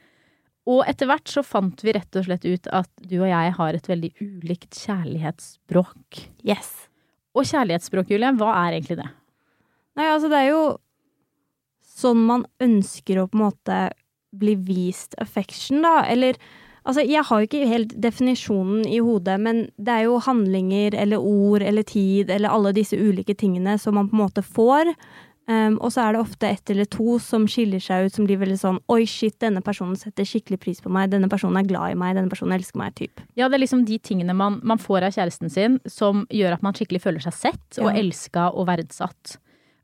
Og 0.67 0.83
etter 0.87 1.07
hvert 1.07 1.31
så 1.31 1.43
fant 1.47 1.79
vi 1.83 1.93
rett 1.95 2.15
og 2.19 2.25
slett 2.27 2.43
ut 2.43 2.67
at 2.75 2.89
du 2.99 3.21
og 3.21 3.29
jeg 3.29 3.53
har 3.55 3.77
et 3.77 3.87
veldig 3.87 4.11
ulikt 4.19 4.75
kjærlighetsspråk. 4.75 6.27
Yes. 6.43 6.89
Og 7.37 7.47
kjærlighetsspråk, 7.47 8.11
Julie, 8.11 8.33
hva 8.35 8.51
er 8.65 8.75
egentlig 8.75 8.99
det? 8.99 9.07
Nei, 9.97 10.09
altså 10.11 10.29
det 10.31 10.41
er 10.41 10.49
jo 10.51 10.61
sånn 11.97 12.23
man 12.27 12.45
ønsker 12.63 13.19
å 13.23 13.27
på 13.27 13.39
en 13.39 13.45
måte 13.47 13.81
bli 14.37 14.55
vist 14.67 15.15
affection, 15.23 15.81
da. 15.85 16.03
Eller 16.05 16.37
altså, 16.85 17.01
jeg 17.01 17.23
har 17.25 17.41
jo 17.41 17.47
ikke 17.49 17.69
helt 17.69 17.95
definisjonen 18.03 18.83
i 18.85 18.99
hodet, 19.01 19.39
men 19.41 19.63
det 19.77 19.95
er 19.95 20.03
jo 20.07 20.19
handlinger 20.27 20.97
eller 20.97 21.23
ord 21.23 21.65
eller 21.65 21.87
tid 21.87 22.29
eller 22.29 22.53
alle 22.53 22.75
disse 22.77 22.99
ulike 22.99 23.33
tingene 23.39 23.79
som 23.81 23.97
man 23.97 24.11
på 24.11 24.17
en 24.19 24.25
måte 24.27 24.45
får 24.45 24.93
Um, 25.47 25.77
og 25.79 25.93
så 25.95 26.01
er 26.03 26.11
det 26.11 26.19
ofte 26.19 26.47
ett 26.49 26.69
eller 26.73 26.83
to 26.91 27.13
som 27.23 27.45
skiller 27.47 27.79
seg 27.79 28.09
ut, 28.09 28.11
som 28.17 28.25
blir 28.27 28.35
veldig 28.41 28.57
sånn 28.59 28.79
Oi, 28.91 29.05
shit, 29.07 29.37
denne 29.39 29.61
personen 29.63 29.95
setter 29.95 30.27
skikkelig 30.27 30.57
pris 30.59 30.81
på 30.83 30.91
meg, 30.91 31.07
denne 31.13 31.29
personen 31.31 31.61
er 31.61 31.69
glad 31.69 31.93
i 31.93 31.95
meg, 31.95 32.17
denne 32.17 32.27
personen 32.27 32.57
elsker 32.57 32.81
meg, 32.81 32.91
typ. 32.99 33.21
Ja, 33.39 33.47
det 33.47 33.55
er 33.55 33.61
liksom 33.63 33.85
de 33.87 33.95
tingene 34.03 34.35
man, 34.35 34.57
man 34.67 34.81
får 34.83 35.05
av 35.07 35.15
kjæresten 35.15 35.53
sin 35.53 35.77
som 35.87 36.25
gjør 36.35 36.57
at 36.57 36.65
man 36.67 36.75
skikkelig 36.75 36.99
føler 37.05 37.23
seg 37.23 37.37
sett 37.37 37.79
og 37.79 37.87
Ja. 37.93 37.95
elska 38.01 38.49
og 38.51 38.67
verdsatt. 38.67 39.37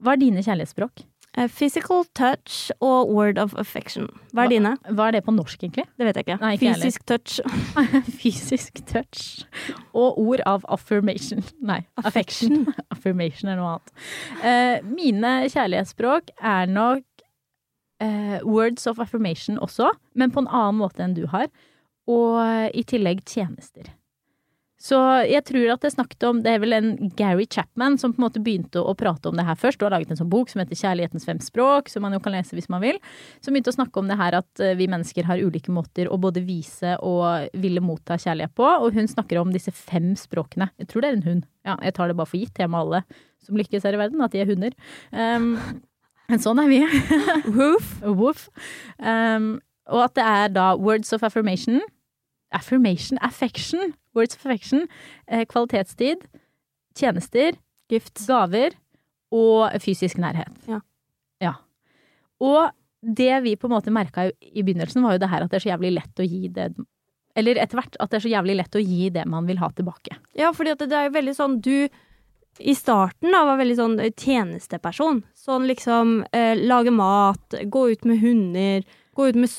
Hva 0.04 0.18
er 0.18 0.22
dine 0.26 0.44
kjærlighetsspråk? 0.44 1.06
Uh, 1.38 1.48
physical 1.50 2.04
touch 2.14 2.70
og 2.80 3.10
word 3.10 3.40
of 3.42 3.56
affection. 3.58 4.06
Hva 4.34 4.44
er 4.46 4.52
dine? 4.52 4.74
Hva 4.94 5.08
er 5.10 5.16
det 5.16 5.24
på 5.26 5.34
norsk, 5.34 5.64
egentlig? 5.64 5.88
Det 5.98 6.06
vet 6.06 6.20
jeg 6.20 6.28
ikke. 6.28 6.38
Nei, 6.44 6.52
ikke 6.60 6.74
Fysisk 6.76 7.02
heller. 7.10 7.24
Touch. 7.24 7.40
Fysisk 8.22 8.84
touch 8.86 9.24
og 9.98 10.20
ord 10.22 10.44
av 10.46 10.68
affirmation. 10.70 11.42
Nei, 11.58 11.80
affection. 12.04 12.68
affirmation 12.94 13.50
er 13.50 13.58
noe 13.58 13.72
annet. 13.74 13.96
Uh, 14.44 14.94
mine 14.94 15.34
kjærlighetsspråk 15.50 16.30
er 16.38 16.70
nok 16.70 17.26
uh, 18.04 18.38
words 18.46 18.86
of 18.86 19.02
affirmation 19.02 19.58
også, 19.58 19.90
men 20.14 20.30
på 20.30 20.46
en 20.46 20.52
annen 20.54 20.84
måte 20.84 21.02
enn 21.02 21.18
du 21.18 21.26
har. 21.34 21.50
Og 22.06 22.70
i 22.76 22.84
tillegg 22.84 23.22
tjenester. 23.26 23.88
Så 24.84 24.98
jeg 25.30 25.46
tror 25.48 25.70
at 25.72 25.86
jeg 25.86 25.94
snakket 25.94 26.26
om 26.28 26.42
Det 26.44 26.52
er 26.52 26.60
vel 26.60 26.76
en 26.76 26.90
Gary 27.16 27.46
Chapman 27.48 27.96
som 28.00 28.12
på 28.12 28.20
en 28.20 28.26
måte 28.26 28.42
begynte 28.44 28.82
å 28.84 28.96
prate 29.00 29.30
om 29.30 29.40
det 29.40 29.46
her 29.48 29.56
først, 29.60 29.80
og 29.80 29.88
har 29.88 29.96
laget 29.96 30.12
en 30.12 30.20
sånn 30.20 30.32
bok 30.32 30.52
som 30.52 30.60
heter 30.60 30.80
Kjærlighetens 30.80 31.28
fem 31.28 31.40
språk, 31.44 31.88
som 31.92 32.04
man 32.04 32.16
jo 32.16 32.20
kan 32.24 32.36
lese 32.36 32.58
hvis 32.58 32.68
man 32.72 32.84
vil. 32.84 33.00
Som 33.40 33.56
begynte 33.56 33.72
å 33.72 33.78
snakke 33.78 34.02
om 34.02 34.12
det 34.12 34.20
her 34.20 34.36
at 34.42 34.64
eh, 34.64 34.76
vi 34.80 34.90
mennesker 34.92 35.30
har 35.30 35.40
ulike 35.40 35.72
måter 35.72 36.12
å 36.12 36.20
både 36.20 36.44
vise 36.44 36.98
og 37.00 37.56
ville 37.64 37.84
motta 37.84 38.20
kjærlighet 38.20 38.56
på. 38.60 38.68
Og 38.68 38.98
hun 38.98 39.08
snakker 39.08 39.40
om 39.40 39.54
disse 39.56 39.72
fem 39.72 40.12
språkene. 40.20 40.68
Jeg 40.82 40.92
tror 40.92 41.06
det 41.06 41.12
er 41.14 41.20
en 41.20 41.28
hund. 41.30 41.48
Ja, 41.64 41.78
jeg 41.80 41.96
tar 41.96 42.12
det 42.12 42.20
bare 42.20 42.32
for 42.34 42.42
gitt, 42.42 42.60
jeg 42.60 42.72
med 42.72 42.84
alle 42.84 43.04
som 43.44 43.60
lykkes 43.60 43.88
her 43.88 43.96
i 43.96 44.00
verden, 44.00 44.24
at 44.24 44.36
de 44.36 44.44
er 44.44 44.52
hunder. 44.52 44.76
Um, 45.12 45.54
men 46.32 46.44
sånn 46.44 46.60
er 46.64 46.72
vi. 46.72 46.84
Woof. 47.56 47.96
Woof. 48.20 48.48
Um, 49.00 49.56
og 49.92 50.06
at 50.06 50.16
det 50.16 50.28
er 50.28 50.54
da 50.56 50.70
words 50.80 51.12
of 51.16 51.24
affirmation. 51.28 51.82
Affirmation, 52.54 53.20
affection. 53.22 53.94
Words 54.14 54.38
of 54.38 54.46
affection. 54.46 54.88
Eh, 55.28 55.46
kvalitetstid. 55.50 56.24
Tjenester. 56.98 57.58
Gift. 57.90 58.22
Gaver. 58.28 58.78
Og 59.34 59.82
fysisk 59.82 60.22
nærhet. 60.22 60.54
Ja. 60.70 60.80
ja. 61.42 61.54
Og 62.44 62.70
det 63.04 63.34
vi 63.44 63.56
på 63.60 63.68
en 63.68 63.76
måte 63.76 63.92
merka 63.92 64.30
i 64.30 64.64
begynnelsen, 64.64 65.04
var 65.04 65.18
jo 65.18 65.24
det 65.24 65.32
her 65.32 65.44
at 65.44 65.52
det 65.52 65.60
er 65.60 65.66
så 65.66 65.74
jævlig 65.74 65.94
lett 65.98 66.22
å 66.22 66.28
gi 66.28 66.48
det 66.54 66.72
Eller 67.36 67.58
etter 67.58 67.80
hvert 67.80 67.98
at 68.00 68.12
det 68.12 68.20
er 68.20 68.24
så 68.28 68.32
jævlig 68.32 68.56
lett 68.60 68.76
å 68.78 68.82
gi 68.84 69.10
det 69.10 69.26
man 69.26 69.48
vil 69.50 69.58
ha 69.58 69.72
tilbake. 69.74 70.16
Ja, 70.38 70.52
fordi 70.54 70.76
at 70.76 70.84
det 70.86 70.94
er 70.94 71.08
jo 71.08 71.16
veldig 71.18 71.34
sånn 71.34 71.60
du 71.66 71.90
i 72.60 72.76
starten 72.78 73.34
da 73.34 73.40
var 73.48 73.58
veldig 73.58 73.78
sånn 73.80 73.96
eh, 74.00 74.14
tjenesteperson. 74.14 75.24
Sånn 75.34 75.66
liksom 75.66 76.20
eh, 76.30 76.54
lage 76.60 76.94
mat, 76.94 77.56
gå 77.66 77.88
ut 77.90 78.06
med 78.06 78.22
hunder, 78.22 78.86
gå 79.18 79.30
ut 79.32 79.40
med 79.40 79.50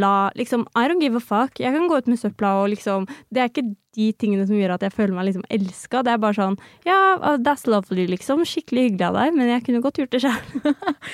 søpla. 0.00 0.30
Liksom, 0.34 0.66
I 0.74 0.88
don't 0.88 1.00
give 1.00 1.16
a 1.16 1.20
fuck. 1.20 1.60
Jeg 1.60 1.72
kan 1.72 1.88
gå 1.88 1.98
ut 1.98 2.06
med 2.06 2.18
søpla 2.18 2.62
og 2.62 2.70
liksom 2.70 3.06
Det 3.30 3.40
er 3.40 3.48
ikke 3.48 3.74
de 3.94 4.12
tingene 4.12 4.46
som 4.46 4.56
gjør 4.56 4.74
at 4.76 4.82
jeg 4.82 4.92
føler 4.92 5.14
meg 5.14 5.26
liksom 5.26 5.44
elska. 5.50 6.02
Det 6.02 6.12
er 6.12 6.18
bare 6.18 6.34
sånn 6.34 6.58
Ja, 6.84 7.16
yeah, 7.18 7.36
that's 7.38 7.66
lovely, 7.66 8.06
liksom. 8.06 8.44
Skikkelig 8.44 8.90
hyggelig 8.90 9.06
av 9.06 9.14
deg, 9.18 9.34
men 9.34 9.48
jeg 9.48 9.64
kunne 9.64 9.82
godt 9.82 9.98
gjort 9.98 10.12
det 10.12 10.22
sjøl. 10.22 10.40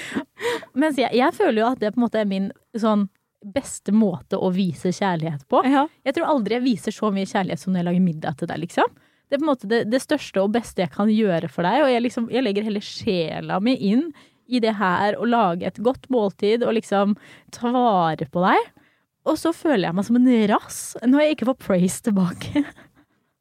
Mens 0.80 0.98
jeg, 0.98 1.10
jeg 1.12 1.32
føler 1.34 1.62
jo 1.62 1.70
at 1.72 1.80
det 1.80 1.94
på 1.94 2.00
en 2.00 2.06
måte 2.06 2.20
er 2.20 2.28
min 2.28 2.52
sånn 2.76 3.08
beste 3.46 3.92
måte 3.92 4.36
å 4.36 4.50
vise 4.50 4.90
kjærlighet 4.90 5.46
på. 5.48 5.62
Ja. 5.64 5.86
Jeg 6.04 6.16
tror 6.16 6.26
aldri 6.32 6.56
jeg 6.56 6.64
viser 6.64 6.92
så 6.92 7.12
mye 7.14 7.28
kjærlighet 7.28 7.62
som 7.62 7.72
når 7.72 7.80
jeg 7.80 7.88
lager 7.90 8.06
middag 8.06 8.38
til 8.40 8.50
deg, 8.50 8.62
liksom. 8.64 8.96
Det 9.26 9.36
er 9.36 9.42
på 9.42 9.46
en 9.46 9.50
måte 9.50 9.68
det, 9.70 9.84
det 9.90 10.00
største 10.02 10.42
og 10.42 10.52
beste 10.54 10.82
jeg 10.82 10.92
kan 10.94 11.10
gjøre 11.10 11.50
for 11.50 11.66
deg, 11.66 11.82
og 11.84 11.90
jeg, 11.90 12.02
liksom, 12.04 12.28
jeg 12.30 12.46
legger 12.46 12.66
hele 12.66 12.82
sjela 12.84 13.58
mi 13.62 13.74
inn 13.88 14.08
i 14.46 14.62
det 14.62 14.76
her 14.78 15.18
å 15.18 15.28
lage 15.28 15.66
et 15.68 15.78
godt 15.82 16.08
måltid 16.12 16.64
og 16.66 16.76
liksom 16.78 17.14
ta 17.54 17.72
vare 17.74 18.28
på 18.30 18.44
deg. 18.44 18.72
Og 19.26 19.38
så 19.40 19.50
føler 19.54 19.88
jeg 19.88 19.98
meg 19.98 20.06
som 20.06 20.18
en 20.20 20.34
rass 20.52 20.80
når 21.02 21.22
jeg 21.22 21.36
ikke 21.36 21.48
får 21.50 21.62
praise 21.66 22.04
tilbake. 22.06 22.62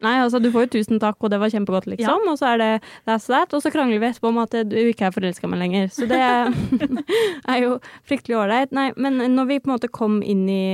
Nei, 0.04 0.18
altså 0.20 0.42
du 0.44 0.50
får 0.54 0.66
jo 0.66 0.72
tusen 0.76 1.00
takk, 1.02 1.18
og 1.24 1.32
det 1.32 1.40
var 1.40 1.52
kjempegodt, 1.54 1.88
liksom. 1.90 2.26
Og 2.30 2.38
så 2.38 2.52
er 2.52 2.60
det 2.62 2.70
that's 3.08 3.30
that. 3.32 3.54
Og 3.56 3.64
så 3.64 3.72
krangler 3.74 4.02
vi 4.02 4.10
etterpå 4.10 4.30
om 4.30 4.42
at 4.44 4.54
du 4.68 4.76
ikke 4.82 5.08
er 5.08 5.16
forelska 5.16 5.50
meg 5.50 5.62
lenger. 5.62 5.88
Så 5.94 6.08
det 6.10 6.20
er 7.54 7.62
jo 7.64 7.78
fryktelig 8.06 8.38
ålreit. 8.42 8.76
Nei, 8.76 8.90
men 9.00 9.22
når 9.38 9.50
vi 9.50 9.60
på 9.62 9.72
en 9.72 9.76
måte 9.78 9.90
kom 9.94 10.20
inn 10.22 10.44
i, 10.52 10.66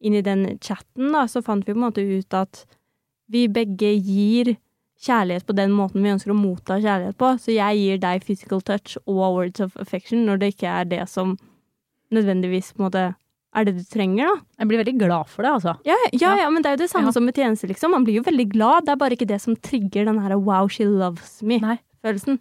inn 0.00 0.16
i 0.16 0.24
den 0.24 0.48
chatten, 0.56 1.12
da, 1.14 1.26
så 1.30 1.44
fant 1.46 1.66
vi 1.66 1.74
på 1.74 1.78
en 1.78 1.86
måte 1.88 2.06
ut 2.06 2.38
at 2.38 2.64
vi 3.30 3.44
begge 3.52 3.92
gir 3.92 4.54
kjærlighet 5.02 5.44
på 5.46 5.54
den 5.56 5.70
måten 5.76 6.02
vi 6.02 6.08
ønsker 6.14 6.32
å 6.32 6.38
motta 6.38 6.78
kjærlighet 6.80 7.16
på. 7.20 7.34
Så 7.42 7.52
jeg 7.54 7.78
gir 7.82 7.98
deg 8.02 8.24
physical 8.24 8.60
touch 8.64 8.96
og 9.06 9.16
words 9.36 9.60
of 9.60 9.76
affection 9.76 10.24
når 10.26 10.38
det 10.40 10.54
ikke 10.54 10.68
er 10.72 10.84
det 10.84 11.02
som 11.12 11.36
nødvendigvis 12.14 12.72
på 12.74 12.80
en 12.82 12.86
måte 12.88 13.04
er 13.56 13.64
det 13.64 13.72
du 13.78 13.84
trenger, 13.88 14.28
da. 14.28 14.34
Jeg 14.60 14.68
blir 14.68 14.80
veldig 14.82 14.94
glad 15.00 15.28
for 15.32 15.42
det, 15.46 15.50
altså. 15.56 15.72
Ja, 15.88 15.96
ja, 16.12 16.34
ja, 16.42 16.48
men 16.52 16.62
det 16.62 16.68
er 16.70 16.76
jo 16.76 16.82
det 16.84 16.90
samme 16.92 17.08
Ja. 17.08 17.12
som 17.16 17.24
med 17.24 17.34
tjenester, 17.34 17.68
liksom. 17.68 17.90
Man 17.90 18.04
blir 18.04 18.18
jo 18.18 18.22
veldig 18.26 18.50
glad. 18.52 18.84
Det 18.84 18.92
er 18.92 18.96
bare 19.00 19.16
ikke 19.16 19.26
det 19.28 19.40
som 19.40 19.56
trigger 19.56 20.04
den 20.04 20.18
her 20.20 20.36
wow, 20.36 20.68
she 20.68 20.84
loves 20.84 21.40
me-følelsen. 21.42 22.38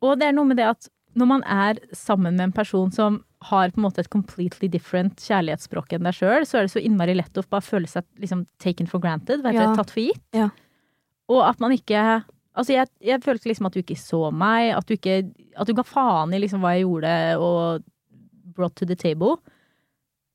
Og 0.00 0.18
det 0.18 0.28
er 0.28 0.32
noe 0.32 0.46
med 0.48 0.56
det 0.56 0.64
at 0.70 0.88
når 1.14 1.26
man 1.26 1.42
er 1.44 1.76
sammen 1.92 2.36
med 2.36 2.44
en 2.44 2.52
person 2.52 2.90
som 2.90 3.22
har 3.50 3.68
på 3.70 3.78
en 3.80 3.84
måte 3.84 3.98
et 4.00 4.08
completely 4.10 4.68
different 4.68 5.16
kjærlighetsspråk 5.20 5.92
enn 5.92 6.04
deg 6.04 6.14
sjøl, 6.14 6.46
så 6.46 6.58
er 6.58 6.62
det 6.62 6.72
så 6.72 6.80
innmari 6.84 7.14
lett 7.16 7.36
å 7.36 7.44
bare 7.50 7.60
føle 7.64 7.86
seg 7.88 8.04
liksom 8.20 8.46
taken 8.62 8.86
for 8.88 8.98
granted, 9.00 9.42
vet 9.42 9.52
du, 9.52 9.58
Ja. 9.60 9.74
tatt 9.74 9.90
for 9.90 10.00
gitt. 10.00 10.20
Ja. 10.32 10.48
Og 11.30 11.46
at 11.46 11.62
man 11.62 11.76
ikke 11.76 12.22
Altså, 12.58 12.74
jeg, 12.74 12.90
jeg 13.06 13.22
følte 13.22 13.46
liksom 13.46 13.68
at 13.68 13.76
du 13.76 13.78
ikke 13.78 13.94
så 13.96 14.24
meg, 14.34 14.72
at 14.74 14.88
du 14.88 14.96
ikke 14.96 15.20
At 15.54 15.68
du 15.68 15.74
ga 15.78 15.84
faen 15.86 16.34
i 16.34 16.40
liksom 16.42 16.64
hva 16.64 16.74
jeg 16.74 16.82
gjorde 16.82 17.12
og 17.38 17.84
brought 18.56 18.74
to 18.76 18.84
the 18.84 18.96
table. 18.98 19.38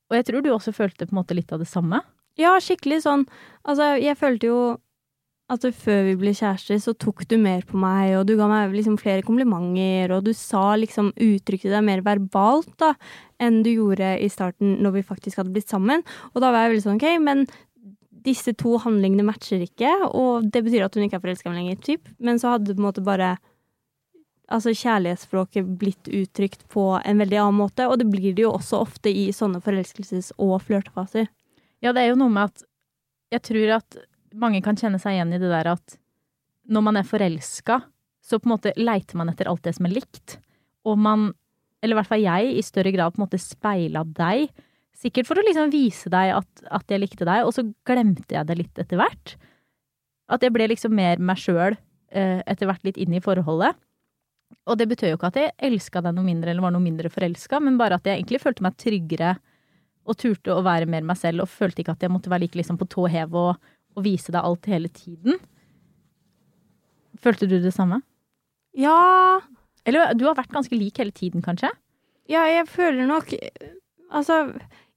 Og 0.10 0.16
jeg 0.16 0.26
tror 0.30 0.42
du 0.42 0.50
også 0.54 0.72
følte 0.74 1.06
på 1.06 1.12
en 1.14 1.20
måte 1.20 1.36
litt 1.36 1.52
av 1.52 1.60
det 1.60 1.68
samme. 1.68 2.00
Ja, 2.40 2.56
skikkelig 2.64 3.02
sånn. 3.04 3.26
Altså, 3.68 3.96
jeg 4.00 4.18
følte 4.20 4.50
jo 4.50 4.60
at 5.52 5.66
før 5.78 6.02
vi 6.08 6.16
ble 6.18 6.32
kjærester, 6.34 6.80
så 6.82 6.96
tok 6.98 7.22
du 7.30 7.36
mer 7.38 7.62
på 7.70 7.78
meg, 7.78 8.16
og 8.18 8.24
du 8.26 8.34
ga 8.40 8.48
meg 8.50 8.74
liksom 8.74 8.96
flere 8.98 9.22
komplimenter, 9.26 10.16
og 10.16 10.26
du 10.26 10.32
sa 10.34 10.74
liksom 10.80 11.12
uttrykte 11.22 11.70
deg 11.70 11.86
mer 11.86 12.02
verbalt 12.06 12.72
da, 12.82 12.96
enn 13.38 13.60
du 13.66 13.70
gjorde 13.76 14.16
i 14.18 14.30
starten 14.32 14.80
når 14.82 14.98
vi 14.98 15.06
faktisk 15.06 15.42
hadde 15.42 15.54
blitt 15.54 15.70
sammen. 15.70 16.02
Og 16.34 16.42
da 16.42 16.50
var 16.50 16.66
jeg 16.66 16.74
veldig 16.74 16.86
sånn, 16.88 16.98
ok, 16.98 17.08
men 17.22 17.46
disse 18.26 18.54
to 18.58 18.76
handlingene 18.82 19.26
matcher 19.28 19.62
ikke, 19.64 19.92
og 20.10 20.48
det 20.52 20.64
betyr 20.66 20.88
at 20.88 20.96
hun 20.98 21.06
ikke 21.06 21.20
er 21.20 21.24
forelska 21.24 21.54
lenger, 21.54 21.78
typ. 21.86 22.10
Men 22.18 22.42
så 22.42 22.56
hadde 22.56 22.74
på 22.74 22.82
en 22.82 22.88
måte 22.88 23.04
bare 23.06 23.36
altså 24.52 24.74
kjærlighetsspråket 24.78 25.70
blitt 25.80 26.10
uttrykt 26.12 26.68
på 26.74 26.88
en 27.00 27.22
veldig 27.22 27.40
annen 27.42 27.62
måte, 27.64 27.88
og 27.90 27.98
det 28.02 28.10
blir 28.12 28.36
det 28.36 28.46
jo 28.46 28.54
også 28.54 28.82
ofte 28.86 29.10
i 29.10 29.30
sånne 29.34 29.62
forelskelses- 29.66 30.34
og 30.38 30.60
flørtefaser. 30.68 31.30
Ja, 31.82 31.94
det 31.94 32.04
er 32.04 32.12
jo 32.12 32.20
noe 32.20 32.34
med 32.34 32.52
at 32.52 32.66
jeg 33.34 33.46
tror 33.50 33.78
at 33.80 33.98
mange 34.36 34.62
kan 34.64 34.78
kjenne 34.78 35.00
seg 35.02 35.16
igjen 35.16 35.34
i 35.34 35.42
det 35.42 35.50
der 35.52 35.72
at 35.76 35.98
når 36.66 36.86
man 36.88 37.00
er 37.00 37.08
forelska, 37.08 37.80
så 38.26 38.40
på 38.42 38.50
en 38.50 38.56
måte 38.56 38.74
leiter 38.78 39.18
man 39.20 39.30
etter 39.30 39.50
alt 39.50 39.66
det 39.66 39.76
som 39.78 39.86
er 39.86 39.96
likt. 40.00 40.40
Og 40.86 40.98
man, 40.98 41.30
eller 41.82 41.96
i 41.96 42.00
hvert 42.00 42.10
fall 42.10 42.24
jeg, 42.24 42.56
i 42.58 42.64
større 42.66 42.94
grad 42.94 43.14
på 43.14 43.22
en 43.22 43.26
måte 43.26 43.42
speila 43.42 44.02
deg. 44.18 44.50
Sikkert 44.96 45.28
for 45.28 45.40
å 45.40 45.44
liksom 45.44 45.74
vise 45.74 46.10
deg 46.12 46.32
at, 46.38 46.62
at 46.72 46.92
jeg 46.92 47.02
likte 47.04 47.28
deg, 47.28 47.44
og 47.44 47.52
så 47.56 47.66
glemte 47.88 48.38
jeg 48.38 48.48
det 48.48 48.56
litt 48.62 48.80
etter 48.80 49.00
hvert. 49.00 49.36
At 50.32 50.46
jeg 50.46 50.54
ble 50.56 50.70
liksom 50.72 50.96
mer 50.96 51.20
meg 51.20 51.42
sjøl 51.42 51.76
eh, 51.76 52.40
etter 52.48 52.70
hvert 52.70 52.86
litt 52.88 53.00
inn 53.02 53.18
i 53.18 53.24
forholdet. 53.24 53.76
Og 54.70 54.80
det 54.80 54.88
betød 54.90 55.12
jo 55.12 55.18
ikke 55.18 55.30
at 55.34 55.40
jeg 55.42 55.54
elska 55.68 56.02
deg 56.06 56.16
noe 56.16 56.26
mindre 56.26 56.54
eller 56.54 56.64
var 56.64 56.74
noe 56.74 56.84
mindre 56.84 57.12
forelska, 57.12 57.60
men 57.62 57.78
bare 57.82 58.00
at 58.00 58.08
jeg 58.08 58.22
egentlig 58.22 58.42
følte 58.42 58.66
meg 58.66 58.78
tryggere 58.82 59.36
og 60.06 60.18
turte 60.22 60.54
å 60.54 60.64
være 60.66 60.88
mer 60.90 61.06
meg 61.06 61.18
selv 61.20 61.44
og 61.44 61.52
følte 61.52 61.82
ikke 61.82 61.96
at 61.98 62.06
jeg 62.06 62.14
måtte 62.14 62.32
være 62.32 62.46
like 62.46 62.60
liksom 62.60 62.78
på 62.80 62.88
tå 62.90 63.08
hev 63.12 63.36
og, 63.42 63.70
og 63.98 64.06
vise 64.06 64.34
deg 64.34 64.46
alt 64.46 64.70
hele 64.70 64.92
tiden. 64.94 65.40
Følte 67.22 67.50
du 67.50 67.58
det 67.62 67.74
samme? 67.74 68.02
Ja, 68.76 69.42
Eller 69.88 70.14
du 70.18 70.26
har 70.28 70.36
vært 70.38 70.54
ganske 70.54 70.76
lik 70.76 70.98
hele 71.00 71.14
tiden, 71.16 71.42
kanskje? 71.46 71.70
Ja, 72.30 72.44
jeg 72.50 72.68
føler 72.68 73.06
nok 73.10 73.34
Altså, 74.16 74.54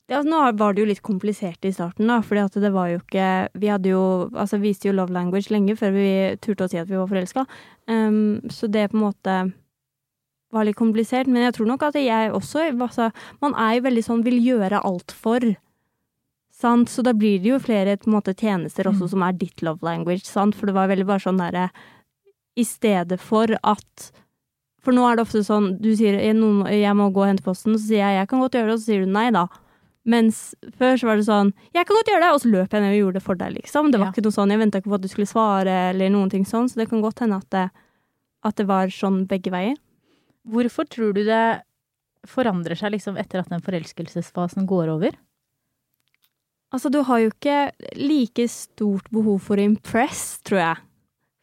det, 0.09 0.16
altså 0.16 0.31
nå 0.31 0.40
var 0.57 0.73
det 0.73 0.81
jo 0.81 0.88
litt 0.88 1.03
komplisert 1.05 1.64
i 1.68 1.73
starten, 1.73 2.09
da, 2.09 2.23
fordi 2.25 2.40
at 2.40 2.55
det 2.62 2.71
var 2.73 2.88
jo 2.88 3.01
ikke 3.03 3.27
Vi 3.61 3.68
hadde 3.68 3.90
jo 3.92 4.03
Altså, 4.33 4.57
viste 4.62 4.88
jo 4.88 4.94
love 4.97 5.12
language 5.12 5.53
lenge 5.53 5.77
før 5.77 5.92
vi 5.92 6.09
turte 6.40 6.64
å 6.64 6.71
si 6.73 6.81
at 6.81 6.88
vi 6.88 6.97
var 6.97 7.11
forelska. 7.11 7.44
Um, 7.87 8.40
så 8.49 8.71
det 8.73 8.90
på 8.90 8.97
en 8.97 9.05
måte 9.05 9.35
var 10.53 10.64
litt 10.64 10.79
komplisert. 10.81 11.29
Men 11.29 11.44
jeg 11.44 11.59
tror 11.59 11.68
nok 11.68 11.83
at 11.90 11.99
jeg 12.01 12.33
også 12.33 12.71
altså, 12.73 13.11
Man 13.42 13.55
er 13.55 13.77
jo 13.77 13.85
veldig 13.88 14.05
sånn 14.07 14.25
vil 14.25 14.38
gjøre 14.40 14.81
alt 14.81 15.12
for. 15.12 15.44
Sant? 16.59 16.88
Så 16.88 17.05
da 17.05 17.12
blir 17.12 17.38
det 17.42 17.53
jo 17.53 17.61
flere 17.62 17.99
måte, 18.07 18.35
tjenester 18.35 18.88
også 18.88 19.05
Mm. 19.05 19.11
som 19.11 19.23
er 19.23 19.33
ditt 19.33 19.62
love 19.62 19.83
language, 19.83 20.25
sant? 20.25 20.55
For 20.57 20.66
det 20.66 20.75
var 20.75 20.88
veldig 20.88 21.07
bare 21.07 21.21
sånn 21.21 21.38
derre 21.38 21.71
I 22.57 22.64
stedet 22.64 23.21
for 23.21 23.47
at 23.62 24.11
For 24.81 24.92
nå 24.92 25.05
er 25.05 25.16
det 25.16 25.27
ofte 25.27 25.44
sånn 25.44 25.81
du 25.83 25.94
sier 25.94 26.16
noen, 26.33 26.64
'jeg 26.66 26.97
må 26.97 27.12
gå 27.12 27.21
og 27.21 27.29
hente 27.29 27.44
posten', 27.44 27.75
så 27.75 27.87
sier 27.88 28.09
jeg 28.09 28.18
'jeg 28.18 28.29
kan 28.29 28.40
godt 28.40 28.53
gjøre 28.53 28.66
det', 28.66 28.73
og 28.73 28.79
så 28.79 28.85
sier 28.87 29.05
du 29.05 29.11
nei, 29.12 29.31
da. 29.31 29.47
Mens 30.09 30.55
før 30.79 30.97
så 30.97 31.05
var 31.11 31.16
det 31.21 31.27
sånn 31.27 31.53
'jeg 31.75 31.85
kan 31.87 31.97
godt 31.97 32.09
gjøre 32.09 32.23
det', 32.25 32.33
og 32.35 32.40
så 32.40 32.51
løp 32.51 32.73
jeg 32.73 32.81
ned 32.81 32.92
og 32.94 33.01
gjorde 33.03 33.14
det 33.18 33.23
for 33.23 33.35
deg, 33.35 33.53
liksom. 33.55 33.90
Det 33.92 34.01
var 34.01 34.07
Ja. 34.07 34.12
ikke 34.12 34.25
noe 34.25 34.33
sånn 34.33 34.49
'jeg 34.51 34.59
venta 34.59 34.79
ikke 34.81 34.90
på 34.90 34.94
at 34.94 35.03
du 35.03 35.09
skulle 35.09 35.27
svare', 35.29 35.90
eller 35.90 36.09
noen 36.09 36.31
ting 36.31 36.44
sånn, 36.44 36.68
så 36.68 36.77
det 36.77 36.88
kan 36.88 37.03
godt 37.03 37.18
hende 37.21 37.37
at 37.37 37.51
det, 37.51 37.71
at 38.44 38.57
det 38.57 38.66
var 38.66 38.87
sånn 38.88 39.27
begge 39.27 39.51
veier. 39.51 39.77
Hvorfor 40.49 40.88
tror 40.88 41.12
du 41.12 41.25
det 41.25 41.62
forandrer 42.27 42.77
seg 42.77 42.92
liksom 42.92 43.18
etter 43.18 43.40
at 43.40 43.49
den 43.51 43.61
forelskelsesfasen 43.61 44.66
går 44.66 44.88
over? 44.88 45.12
Altså, 46.73 46.90
du 46.90 47.03
har 47.03 47.18
jo 47.18 47.31
ikke 47.31 47.73
like 47.97 48.49
stort 48.49 49.09
behov 49.11 49.40
for 49.40 49.57
å 49.57 49.64
impress, 49.64 50.40
tror 50.44 50.59
jeg. 50.59 50.77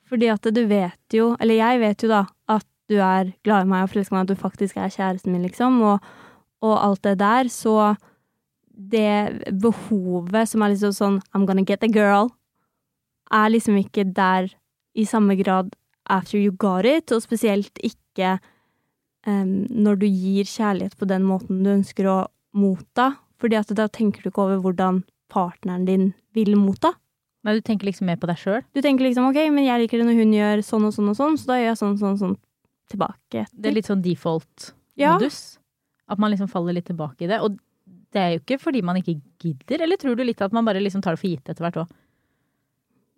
Fordi 0.05 0.27
at 0.31 0.41
du 0.53 0.67
vet 0.67 1.15
jo, 1.17 1.35
eller 1.39 1.55
jeg 1.55 1.79
vet 1.81 1.97
jo 2.05 2.07
da, 2.09 2.27
at 2.47 2.65
du 2.87 2.97
er 3.01 3.33
glad 3.43 3.65
i 3.65 3.69
meg 3.69 3.83
og 3.83 3.89
forelska 3.89 4.11
meg, 4.11 4.21
at 4.21 4.27
du 4.27 4.35
faktisk 4.35 4.77
er 4.77 4.93
kjæresten 4.93 5.31
min, 5.33 5.41
liksom, 5.47 5.81
og, 5.81 5.99
og 6.61 6.77
alt 6.77 7.01
det 7.01 7.17
der, 7.17 7.49
så 7.49 7.97
det 8.75 9.55
behovet 9.61 10.49
som 10.51 10.63
er 10.63 10.73
liksom 10.73 10.93
sånn 10.95 11.21
I'm 11.33 11.47
gonna 11.47 11.65
get 11.65 11.83
a 11.83 11.89
girl, 11.91 12.31
er 13.33 13.49
liksom 13.49 13.77
ikke 13.79 14.05
der 14.13 14.51
i 14.95 15.05
samme 15.07 15.35
grad 15.39 15.73
after 16.05 16.37
you 16.37 16.51
got 16.51 16.85
it, 16.85 17.11
og 17.11 17.23
spesielt 17.23 17.79
ikke 17.83 18.37
um, 19.25 19.65
når 19.69 20.01
du 20.03 20.07
gir 20.07 20.45
kjærlighet 20.45 20.97
på 20.99 21.07
den 21.09 21.25
måten 21.25 21.63
du 21.65 21.71
ønsker 21.73 22.07
å 22.09 22.19
motta, 22.55 23.15
fordi 23.41 23.57
at 23.59 23.73
da 23.75 23.87
tenker 23.91 24.23
du 24.23 24.29
ikke 24.29 24.45
over 24.45 24.61
hvordan 24.63 25.01
partneren 25.31 25.87
din 25.87 26.11
vil 26.37 26.55
motta. 26.59 26.93
Nei, 27.45 27.57
du 27.57 27.65
tenker 27.65 27.89
liksom 27.89 28.07
mer 28.09 28.17
på 28.17 28.29
deg 28.29 28.39
sjøl. 28.41 28.61
Du 28.73 28.81
tenker 28.81 29.05
liksom 29.05 29.27
ok, 29.29 29.37
men 29.53 29.67
jeg 29.67 29.83
liker 29.83 30.01
det 30.01 30.07
når 30.07 30.21
hun 30.21 30.33
gjør 30.33 30.63
sånn 30.65 30.87
og 30.87 30.95
sånn 30.95 31.11
og 31.11 31.17
sånn, 31.17 31.37
så 31.37 31.51
da 31.51 31.59
gjør 31.59 31.71
jeg 31.71 31.81
sånn 31.81 31.99
sånn 32.01 32.17
sånn 32.21 32.39
tilbake. 32.89 33.45
Det 33.51 33.69
er 33.69 33.75
litt 33.75 33.89
sånn 33.89 34.01
default-modus. 34.05 35.39
At 36.09 36.21
man 36.21 36.33
liksom 36.33 36.49
faller 36.49 36.77
litt 36.77 36.87
tilbake 36.89 37.25
i 37.25 37.29
det. 37.29 37.41
Og 37.45 37.57
det 38.15 38.21
er 38.23 38.33
jo 38.33 38.41
ikke 38.41 38.59
fordi 38.61 38.81
man 38.85 38.99
ikke 38.99 39.17
gidder, 39.43 39.83
eller 39.85 39.99
tror 40.01 40.17
du 40.17 40.23
litt 40.25 40.41
at 40.43 40.55
man 40.55 40.65
bare 40.67 40.81
liksom 40.83 41.03
tar 41.03 41.17
det 41.17 41.21
for 41.21 41.31
gitt 41.31 41.51
etter 41.51 41.65
hvert 41.65 41.81
òg? 41.83 41.93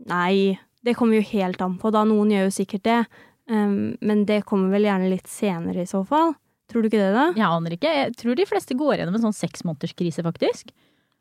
Nei, 0.10 0.58
det 0.86 0.96
kommer 0.98 1.18
jo 1.18 1.30
helt 1.32 1.62
an 1.64 1.78
på, 1.82 1.92
da. 1.94 2.04
Noen 2.08 2.34
gjør 2.34 2.48
jo 2.48 2.56
sikkert 2.58 2.86
det. 2.88 3.00
Um, 3.48 3.96
men 4.04 4.26
det 4.28 4.44
kommer 4.50 4.74
vel 4.76 4.88
gjerne 4.90 5.10
litt 5.12 5.30
senere 5.32 5.86
i 5.86 5.90
så 5.90 6.04
fall. 6.08 6.36
Tror 6.68 6.84
du 6.84 6.90
ikke 6.90 7.00
det, 7.00 7.14
da? 7.16 7.30
Jeg 7.38 7.48
aner 7.48 7.78
ikke. 7.78 7.94
Jeg 7.96 8.16
tror 8.20 8.38
de 8.38 8.46
fleste 8.50 8.76
går 8.78 9.00
gjennom 9.00 9.16
en 9.18 9.26
sånn 9.30 9.38
seksmånederskrise, 9.38 10.26
faktisk. 10.26 10.74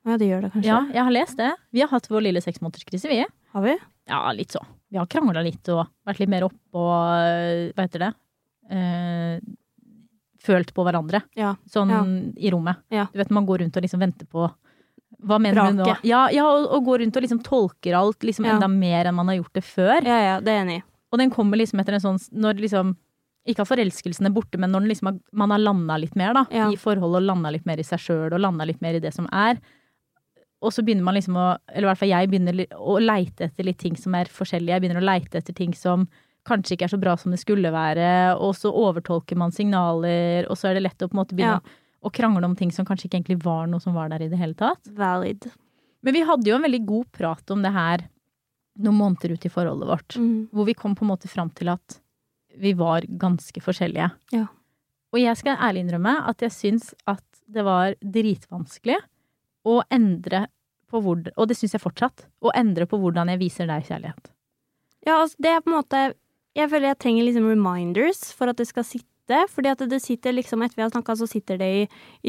Ja, 0.07 0.17
det 0.19 0.29
gjør 0.31 0.47
det 0.47 0.53
kanskje. 0.55 0.71
Ja, 0.71 0.81
jeg 0.95 1.03
har 1.07 1.15
lest 1.15 1.39
det. 1.39 1.53
Vi 1.75 1.83
har 1.83 1.91
hatt 1.93 2.09
vår 2.11 2.25
lille 2.27 2.43
seksmånederskrise, 2.43 3.11
vi. 3.11 3.21
Har 3.55 3.65
vi? 3.65 3.77
Ja, 4.11 4.21
litt 4.35 4.55
så. 4.55 4.63
Vi 4.91 4.99
har 4.99 5.09
krangla 5.11 5.43
litt 5.43 5.67
og 5.75 5.87
vært 6.07 6.21
litt 6.23 6.31
mer 6.31 6.47
oppå 6.47 6.83
Hva 6.83 7.87
heter 7.87 8.05
det? 8.05 8.11
Eh, 8.71 9.39
følt 10.47 10.73
på 10.75 10.85
hverandre. 10.87 11.23
Ja. 11.39 11.55
Sånn 11.71 11.91
Ja. 11.93 12.05
i 12.37 12.53
rommet. 12.55 12.83
Ja. 12.95 13.09
Du 13.13 13.19
vet 13.19 13.31
man 13.35 13.47
går 13.47 13.65
rundt 13.65 13.77
og 13.77 13.83
liksom 13.85 14.01
venter 14.03 14.27
på 14.31 14.47
Hva 15.27 15.39
mener 15.41 15.71
du 15.71 15.79
nå? 15.79 15.87
Ja, 16.05 16.27
ja 16.31 16.45
og, 16.45 16.67
og 16.77 16.85
går 16.85 17.01
rundt 17.01 17.17
og 17.17 17.23
liksom 17.25 17.39
tolker 17.43 17.95
alt 17.97 18.23
liksom 18.27 18.45
enda 18.45 18.69
mer 18.69 19.09
enn 19.09 19.15
man 19.17 19.31
har 19.31 19.39
gjort 19.39 19.55
det 19.55 19.63
før. 19.65 20.05
Ja, 20.05 20.19
ja, 20.21 20.35
det 20.45 20.53
er 20.53 20.65
enig. 20.65 20.83
Og 21.11 21.19
den 21.19 21.31
kommer 21.33 21.57
liksom 21.57 21.81
etter 21.81 21.97
en 21.97 22.03
sånn 22.03 22.19
Når 22.37 22.61
liksom 22.61 22.97
Ikke 23.47 23.63
at 23.63 23.71
forelskelsen 23.71 24.27
er 24.27 24.35
borte, 24.35 24.59
men 24.59 24.73
når 24.75 24.83
den 24.83 24.91
liksom 24.91 25.07
har, 25.07 25.19
man 25.33 25.55
har 25.55 25.63
landa 25.63 25.97
litt 26.03 26.17
mer, 26.19 26.35
da. 26.35 26.45
Ja. 26.51 26.67
I 26.69 26.77
forholdet 26.77 27.23
og 27.23 27.29
landa 27.31 27.53
litt 27.55 27.67
mer 27.67 27.79
i 27.79 27.87
seg 27.87 28.03
sjøl 28.03 28.35
og 28.35 28.43
landa 28.43 28.67
litt 28.67 28.81
mer 28.83 28.99
i 28.99 29.03
det 29.03 29.15
som 29.15 29.29
er. 29.31 29.61
Og 30.61 30.73
så 30.75 30.83
begynner 30.83 31.07
man 31.07 31.15
liksom 31.15 31.37
å 31.39 31.57
Eller 31.71 31.87
i 31.87 31.91
hvert 31.93 32.01
fall 32.01 32.11
jeg 32.11 32.31
begynner 32.33 32.63
å 32.75 32.99
leite 33.01 33.47
etter 33.47 33.69
litt 33.69 33.79
ting 33.79 33.97
som 33.97 34.15
er 34.19 34.31
forskjellige. 34.33 34.75
Jeg 34.75 34.83
begynner 34.85 35.03
å 35.03 35.07
leite 35.07 35.39
etter 35.39 35.55
ting 35.55 35.75
som 35.79 36.09
kanskje 36.47 36.77
ikke 36.77 36.87
er 36.89 36.95
så 36.95 37.01
bra 37.03 37.17
som 37.19 37.35
det 37.35 37.41
skulle 37.43 37.73
være, 37.75 38.37
og 38.39 38.55
så 38.57 38.71
overtolker 38.71 39.37
man 39.41 39.53
signaler, 39.55 40.47
og 40.51 40.57
så 40.59 40.71
er 40.71 40.79
det 40.79 40.85
lett 40.87 41.03
å 41.03 41.09
på 41.11 41.17
en 41.17 41.23
måte 41.25 41.37
begynne 41.37 41.61
å 42.07 42.13
krangle 42.15 42.47
om 42.47 42.55
ting 42.59 42.71
som 42.71 42.87
kanskje 42.87 43.09
ikke 43.09 43.19
egentlig 43.21 43.41
var 43.45 43.67
noe 43.67 43.83
som 43.83 43.97
var 43.97 44.09
der 44.13 44.23
i 44.23 44.29
det 44.31 44.39
hele 44.39 44.55
tatt. 44.55 44.87
Valid. 44.95 45.49
Men 46.07 46.15
vi 46.15 46.23
hadde 46.29 46.47
jo 46.53 46.55
en 46.59 46.63
veldig 46.69 46.83
god 46.87 47.09
prat 47.19 47.51
om 47.51 47.63
det 47.65 47.73
her 47.75 48.05
noen 48.79 48.99
måneder 49.01 49.33
ut 49.35 49.47
i 49.49 49.51
forholdet 49.51 49.89
vårt, 49.89 50.17
Mm. 50.21 50.49
hvor 50.53 50.67
vi 50.69 50.75
kom 50.75 50.95
på 50.95 51.03
en 51.03 51.11
måte 51.11 51.29
fram 51.33 51.51
til 51.51 51.69
at 51.73 52.01
vi 52.57 52.73
var 52.75 53.03
ganske 53.03 53.61
forskjellige. 53.61 54.11
Ja. 54.33 54.47
Og 55.13 55.19
jeg 55.21 55.37
skal 55.37 55.57
ærlig 55.57 55.83
innrømme 55.87 56.29
at 56.29 56.39
jeg 56.45 56.51
syns 56.53 56.95
at 57.07 57.25
det 57.49 57.65
var 57.65 57.95
dritvanskelig 58.05 58.99
å 59.67 59.83
endre 59.91 60.47
på 60.91 61.01
hvor, 61.03 61.23
og 61.37 61.49
det 61.49 61.57
syns 61.57 61.73
jeg 61.75 61.83
fortsatt, 61.83 62.27
å 62.45 62.53
endre 62.55 62.87
på 62.87 62.99
hvordan 63.01 63.29
jeg 63.33 63.41
viser 63.41 63.67
deg 63.67 63.83
kjærlighet. 63.89 64.31
Ja, 65.07 65.23
altså, 65.23 65.37
det 65.43 65.51
er 65.51 65.61
på 65.65 65.71
en 65.73 65.79
måte 65.81 66.15
Jeg 66.57 66.73
føler 66.73 66.91
jeg 66.91 66.99
trenger 67.03 67.29
liksom 67.29 67.47
reminders 67.51 68.25
for 68.37 68.53
at 68.53 68.59
det 68.61 68.69
skal 68.71 68.87
sitte. 68.89 69.13
Fordi 69.27 69.73
at 69.73 69.81
det 69.91 69.99
sitter 70.05 70.37
liksom 70.37 70.61
Etter 70.63 70.79
vi 70.79 70.85
har 70.85 70.93
snakka, 70.93 71.17
så 71.19 71.27
sitter 71.27 71.59
det 71.59 71.67
i, 71.67 71.81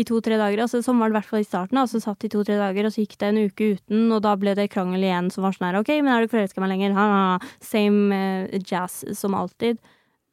i 0.02 0.06
to-tre 0.08 0.34
dager. 0.40 0.64
Altså, 0.64 0.80
sånn 0.82 0.98
var 0.98 1.12
det 1.12 1.14
i 1.14 1.18
hvert 1.20 1.30
fall 1.30 1.44
i 1.44 1.46
starten. 1.46 1.78
Altså 1.78 2.02
satt 2.02 2.26
i 2.26 2.32
to-tre 2.34 2.58
dager, 2.58 2.88
og 2.88 2.96
så 2.96 3.04
gikk 3.04 3.14
det 3.22 3.30
en 3.30 3.42
uke 3.46 3.68
uten, 3.78 4.08
og 4.16 4.24
da 4.26 4.34
ble 4.40 4.56
det 4.58 4.66
krangel 4.74 5.06
igjen 5.06 5.30
som 5.30 5.46
var 5.46 5.54
sånn 5.54 5.68
her 5.70 5.78
OK, 5.78 5.94
men 6.00 6.10
er 6.10 6.24
du 6.24 6.26
ikke 6.26 6.40
forelska 6.40 6.58
i 6.58 6.66
meg 6.66 6.74
lenger? 6.74 6.98
Ha, 6.98 7.06
ha. 7.14 7.54
Same 7.62 8.18
eh, 8.18 8.58
jazz 8.66 9.04
som 9.20 9.38
alltid. 9.38 9.78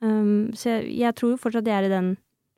Um, 0.01 0.55
så 0.57 0.73
jeg, 0.73 0.89
jeg 1.05 1.17
tror 1.21 1.35
jo 1.35 1.43
fortsatt 1.45 1.69
jeg 1.69 1.85
er 1.85 1.91
i 1.91 1.93
den 1.93 2.15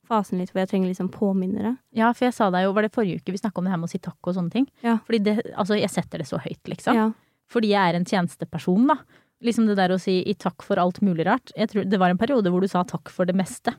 fasen 0.07 0.40
litt 0.40 0.53
hvor 0.53 0.62
jeg 0.62 0.70
trenger 0.70 0.90
liksom 0.90 1.11
påminnere. 1.14 1.77
Ja, 1.96 2.12
for 2.14 2.29
jeg 2.29 2.37
sa 2.37 2.49
deg 2.55 2.66
jo, 2.66 2.72
var 2.77 2.87
det 2.87 2.94
forrige 2.94 3.20
uke 3.20 3.35
vi 3.35 3.42
snakka 3.42 3.61
om 3.61 3.66
det 3.66 3.75
her 3.75 3.83
med 3.83 3.90
å 3.90 3.92
si 3.92 4.03
takk 4.03 4.31
og 4.31 4.38
sånne 4.38 4.55
ting? 4.55 4.66
Ja. 4.87 5.01
Fordi 5.07 5.22
det, 5.27 5.37
altså 5.59 5.79
jeg 5.79 5.90
setter 5.92 6.22
det 6.22 6.29
så 6.31 6.40
høyt, 6.42 6.62
liksom. 6.70 6.99
Ja. 6.99 7.11
Fordi 7.51 7.70
jeg 7.75 7.90
er 7.90 7.99
en 7.99 8.07
tjenesteperson, 8.07 8.87
da. 8.90 9.01
Liksom 9.44 9.66
det 9.68 9.77
der 9.77 9.92
å 9.92 10.01
si 10.01 10.20
i 10.25 10.35
takk 10.38 10.64
for 10.64 10.81
alt 10.81 11.03
mulig 11.05 11.27
rart. 11.29 11.53
Jeg 11.57 11.72
tror 11.72 11.85
Det 11.85 12.01
var 12.01 12.12
en 12.12 12.20
periode 12.20 12.53
hvor 12.53 12.64
du 12.64 12.70
sa 12.70 12.85
takk 12.88 13.12
for 13.12 13.29
det 13.29 13.37
meste. 13.37 13.75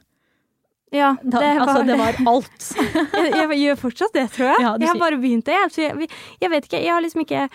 ja 0.93 1.15
det 1.23 1.33
var, 1.33 1.61
altså, 1.65 1.83
det 1.83 1.97
var 1.97 2.19
alt. 2.33 2.67
jeg, 2.77 3.31
jeg 3.33 3.61
gjør 3.63 3.79
fortsatt 3.81 4.13
det, 4.13 4.27
tror 4.35 4.51
jeg. 4.53 4.65
Ja, 4.65 4.75
jeg 4.79 4.91
har 4.91 5.01
bare 5.01 5.21
begynt 5.21 5.49
det. 5.49 5.57
Jeg, 5.77 6.09
jeg, 6.41 6.51
vet 6.53 6.69
ikke, 6.69 6.83
jeg 6.83 6.93
har 6.93 7.01
liksom 7.01 7.25
ikke 7.25 7.47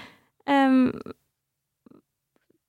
um, 0.51 0.91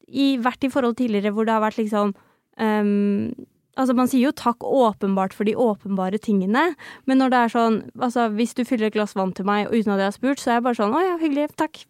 i, 0.08 0.38
vært 0.38 0.64
i 0.64 0.72
forhold 0.74 1.00
tidligere 1.00 1.34
hvor 1.34 1.50
det 1.50 1.56
har 1.56 1.66
vært 1.66 1.82
liksom 1.82 2.14
um, 2.62 3.34
Altså, 3.74 3.96
man 3.98 4.06
sier 4.06 4.28
jo 4.28 4.36
takk 4.38 4.62
åpenbart 4.62 5.34
for 5.34 5.50
de 5.50 5.56
åpenbare 5.58 6.20
tingene, 6.22 6.76
men 7.10 7.18
når 7.18 7.32
det 7.34 7.40
er 7.40 7.54
sånn 7.56 7.80
Altså, 7.98 8.28
hvis 8.38 8.54
du 8.54 8.62
fyller 8.70 8.92
et 8.92 8.94
glass 8.94 9.16
vann 9.18 9.34
til 9.34 9.48
meg 9.50 9.72
uten 9.72 9.96
at 9.96 10.04
jeg 10.04 10.12
har 10.12 10.14
spurt, 10.14 10.44
så 10.44 10.52
er 10.52 10.60
jeg 10.60 10.66
bare 10.68 10.78
sånn 10.78 10.94
Å 10.94 11.02
ja, 11.02 11.16
hyggelig, 11.18 11.48
takk. 11.58 11.82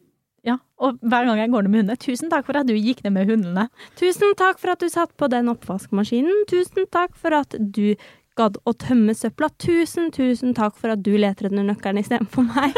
Ja, 0.44 0.58
og 0.84 0.98
hver 1.00 1.24
gang 1.28 1.40
jeg 1.40 1.52
går 1.54 1.64
ned 1.64 1.72
med 1.72 1.84
hundene, 1.84 2.00
tusen 2.04 2.32
takk 2.32 2.44
for 2.50 2.60
at 2.60 2.68
du 2.68 2.74
gikk 2.76 3.00
ned 3.06 3.14
med 3.16 3.30
hundene. 3.32 3.70
Tusen 4.00 4.36
takk 4.40 4.60
for 4.60 4.74
at 4.74 4.84
du 4.84 4.90
satt 4.92 5.14
på 5.20 5.30
den 5.32 5.48
oppvaskmaskinen. 5.54 6.44
Tusen 6.52 6.90
takk 6.92 7.16
for 7.20 7.36
at 7.38 7.56
du 7.60 7.96
gadd 8.36 8.58
å 8.68 8.74
tømme 8.76 9.16
søpla. 9.16 9.50
Tusen, 9.62 10.12
tusen 10.14 10.56
takk 10.58 10.76
for 10.80 10.94
at 10.94 11.04
du 11.06 11.14
leter 11.16 11.48
etter 11.48 11.64
nøkkelen 11.64 12.02
istedenfor 12.02 12.48
meg. 12.50 12.76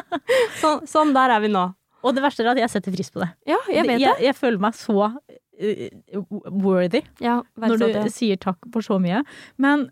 sånn, 0.62 0.86
sånn 0.88 1.12
der 1.16 1.36
er 1.36 1.44
vi 1.44 1.52
nå. 1.52 1.68
Og 2.02 2.16
det 2.16 2.24
verste 2.24 2.44
er 2.46 2.52
at 2.54 2.62
jeg 2.62 2.72
setter 2.72 2.94
pris 2.94 3.12
på 3.14 3.22
det. 3.22 3.30
Ja, 3.46 3.58
jeg 3.70 3.86
vet 3.86 3.98
det. 3.98 4.06
Jeg, 4.06 4.28
jeg 4.30 4.38
føler 4.38 4.62
meg 4.62 4.78
så 4.78 4.96
uh, 5.12 6.38
worthy 6.48 7.02
Ja, 7.22 7.40
når 7.60 7.76
du 7.78 7.88
det. 7.92 8.06
sier 8.14 8.40
takk 8.40 8.58
for 8.74 8.84
så 8.84 8.98
mye. 9.02 9.22
Men 9.62 9.90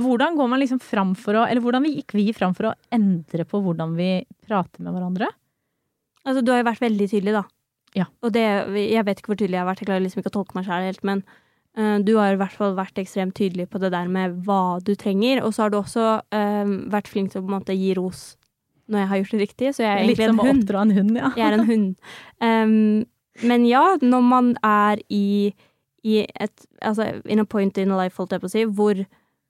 hvordan 0.00 0.36
går 0.38 0.50
man 0.52 0.62
liksom 0.62 0.78
fram 0.82 1.16
for 1.18 1.36
å 1.36 1.46
Eller 1.48 1.62
hvordan 1.64 1.88
gikk 1.90 2.14
vi 2.14 2.30
fram 2.36 2.54
for 2.56 2.70
å 2.70 2.76
endre 2.94 3.44
på 3.48 3.58
hvordan 3.64 3.96
vi 3.98 4.12
prater 4.46 4.84
med 4.84 4.94
hverandre? 4.94 5.30
Altså, 6.26 6.42
du 6.44 6.52
har 6.52 6.60
jo 6.60 6.68
vært 6.68 6.82
veldig 6.84 7.06
tydelig, 7.10 7.36
da. 7.38 7.44
Ja. 7.96 8.06
Og 8.22 8.34
det, 8.34 8.46
jeg 8.78 9.06
vet 9.06 9.20
ikke 9.20 9.32
hvor 9.32 9.38
tydelig 9.40 9.58
jeg 9.58 9.64
har 9.64 9.70
vært, 9.70 9.80
jeg 9.82 9.90
klarer 9.90 10.04
liksom 10.04 10.22
ikke 10.22 10.32
å 10.32 10.36
tolke 10.38 10.58
meg 10.58 10.66
sjæl 10.68 10.84
helt, 10.86 11.06
men 11.06 11.22
uh, 11.78 11.96
du 12.06 12.12
har 12.18 12.34
i 12.34 12.40
hvert 12.40 12.58
fall 12.58 12.76
vært 12.78 13.00
ekstremt 13.02 13.34
tydelig 13.38 13.66
på 13.72 13.80
det 13.82 13.90
der 13.94 14.10
med 14.12 14.36
hva 14.46 14.78
du 14.84 14.92
trenger, 14.98 15.42
og 15.46 15.56
så 15.56 15.64
har 15.64 15.72
du 15.72 15.80
også 15.80 16.10
uh, 16.22 16.76
vært 16.92 17.10
flink 17.10 17.32
til 17.32 17.42
å 17.42 17.46
på 17.46 17.50
en 17.50 17.56
måte 17.58 17.78
gi 17.78 17.94
ros 17.98 18.28
når 18.90 19.04
jeg 19.04 19.08
har 19.10 19.18
gjort 19.20 19.32
det 19.32 19.40
riktig, 19.40 19.72
så 19.76 19.82
jeg 19.84 19.90
er 19.90 20.08
Litt 20.08 20.20
som 20.20 20.40
å 20.42 20.46
oppdra 20.50 20.82
en 20.82 20.92
hund, 20.96 21.16
ja. 21.18 21.30
Jeg 21.38 21.46
er 21.46 21.58
en 21.58 21.66
hund. 21.68 21.90
Um, 22.40 23.04
men 23.46 23.66
ja, 23.68 23.82
når 24.00 24.22
man 24.24 24.46
er 24.64 25.00
i, 25.12 25.52
i 26.02 26.22
et 26.24 26.64
Altså 26.82 27.20
in 27.28 27.38
a 27.38 27.44
point 27.44 27.76
in 27.78 27.92
a 27.92 27.98
life, 28.00 28.16
holdt 28.16 28.32
jeg 28.32 28.42
på 28.42 28.48
å 28.48 28.52
si, 28.52 28.64
hvor, 28.64 29.02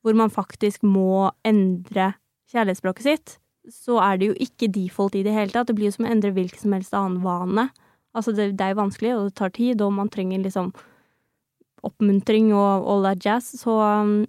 hvor 0.02 0.18
man 0.18 0.32
faktisk 0.34 0.82
må 0.82 1.30
endre 1.46 2.12
kjærlighetsspråket 2.50 3.06
sitt, 3.06 3.36
så 3.72 3.98
er 4.02 4.20
det 4.20 4.30
jo 4.30 4.36
ikke 4.42 4.70
default 4.72 5.16
i 5.18 5.24
det 5.26 5.34
hele 5.34 5.54
tatt. 5.54 5.68
Det 5.70 5.76
blir 5.78 5.90
jo 5.90 5.96
som 5.96 6.06
å 6.06 6.10
endre 6.12 6.32
hvilken 6.36 6.62
som 6.62 6.74
helst 6.76 6.96
annen 6.96 7.20
vane. 7.24 7.68
Altså, 8.16 8.34
det, 8.34 8.52
det 8.58 8.66
er 8.66 8.74
jo 8.74 8.82
vanskelig, 8.82 9.12
og 9.16 9.28
det 9.28 9.36
tar 9.38 9.52
tid, 9.54 9.82
og 9.84 9.94
man 9.94 10.10
trenger 10.10 10.42
liksom 10.42 10.72
oppmuntring 11.86 12.50
og 12.52 12.88
all 12.90 13.06
that 13.06 13.24
jazz, 13.24 13.54
så 13.62 13.78
um, 14.02 14.20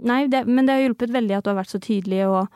Nei, 0.00 0.22
det, 0.32 0.46
men 0.48 0.64
det 0.64 0.72
har 0.72 0.86
hjulpet 0.86 1.10
veldig 1.12 1.34
at 1.36 1.44
du 1.44 1.50
har 1.50 1.58
vært 1.58 1.72
så 1.74 1.78
tydelig 1.84 2.22
og, 2.24 2.46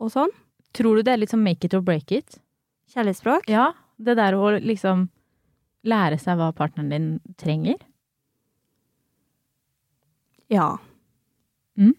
og 0.00 0.08
sånn. 0.14 0.30
Tror 0.72 0.96
du 0.96 1.04
det 1.04 1.12
er 1.12 1.20
litt 1.20 1.34
sånn 1.34 1.42
make 1.44 1.68
it 1.68 1.74
or 1.76 1.82
break 1.84 2.08
it? 2.08 2.38
Kjærlighetsspråk. 2.94 3.50
Ja, 3.52 3.74
det 4.00 4.14
der 4.16 4.32
å 4.32 4.54
liksom 4.56 5.10
lære 5.88 6.16
seg 6.22 6.40
hva 6.40 6.48
partneren 6.56 6.88
din 6.88 7.10
trenger. 7.36 7.76
Ja. 10.48 10.78
Mm. 11.76 11.92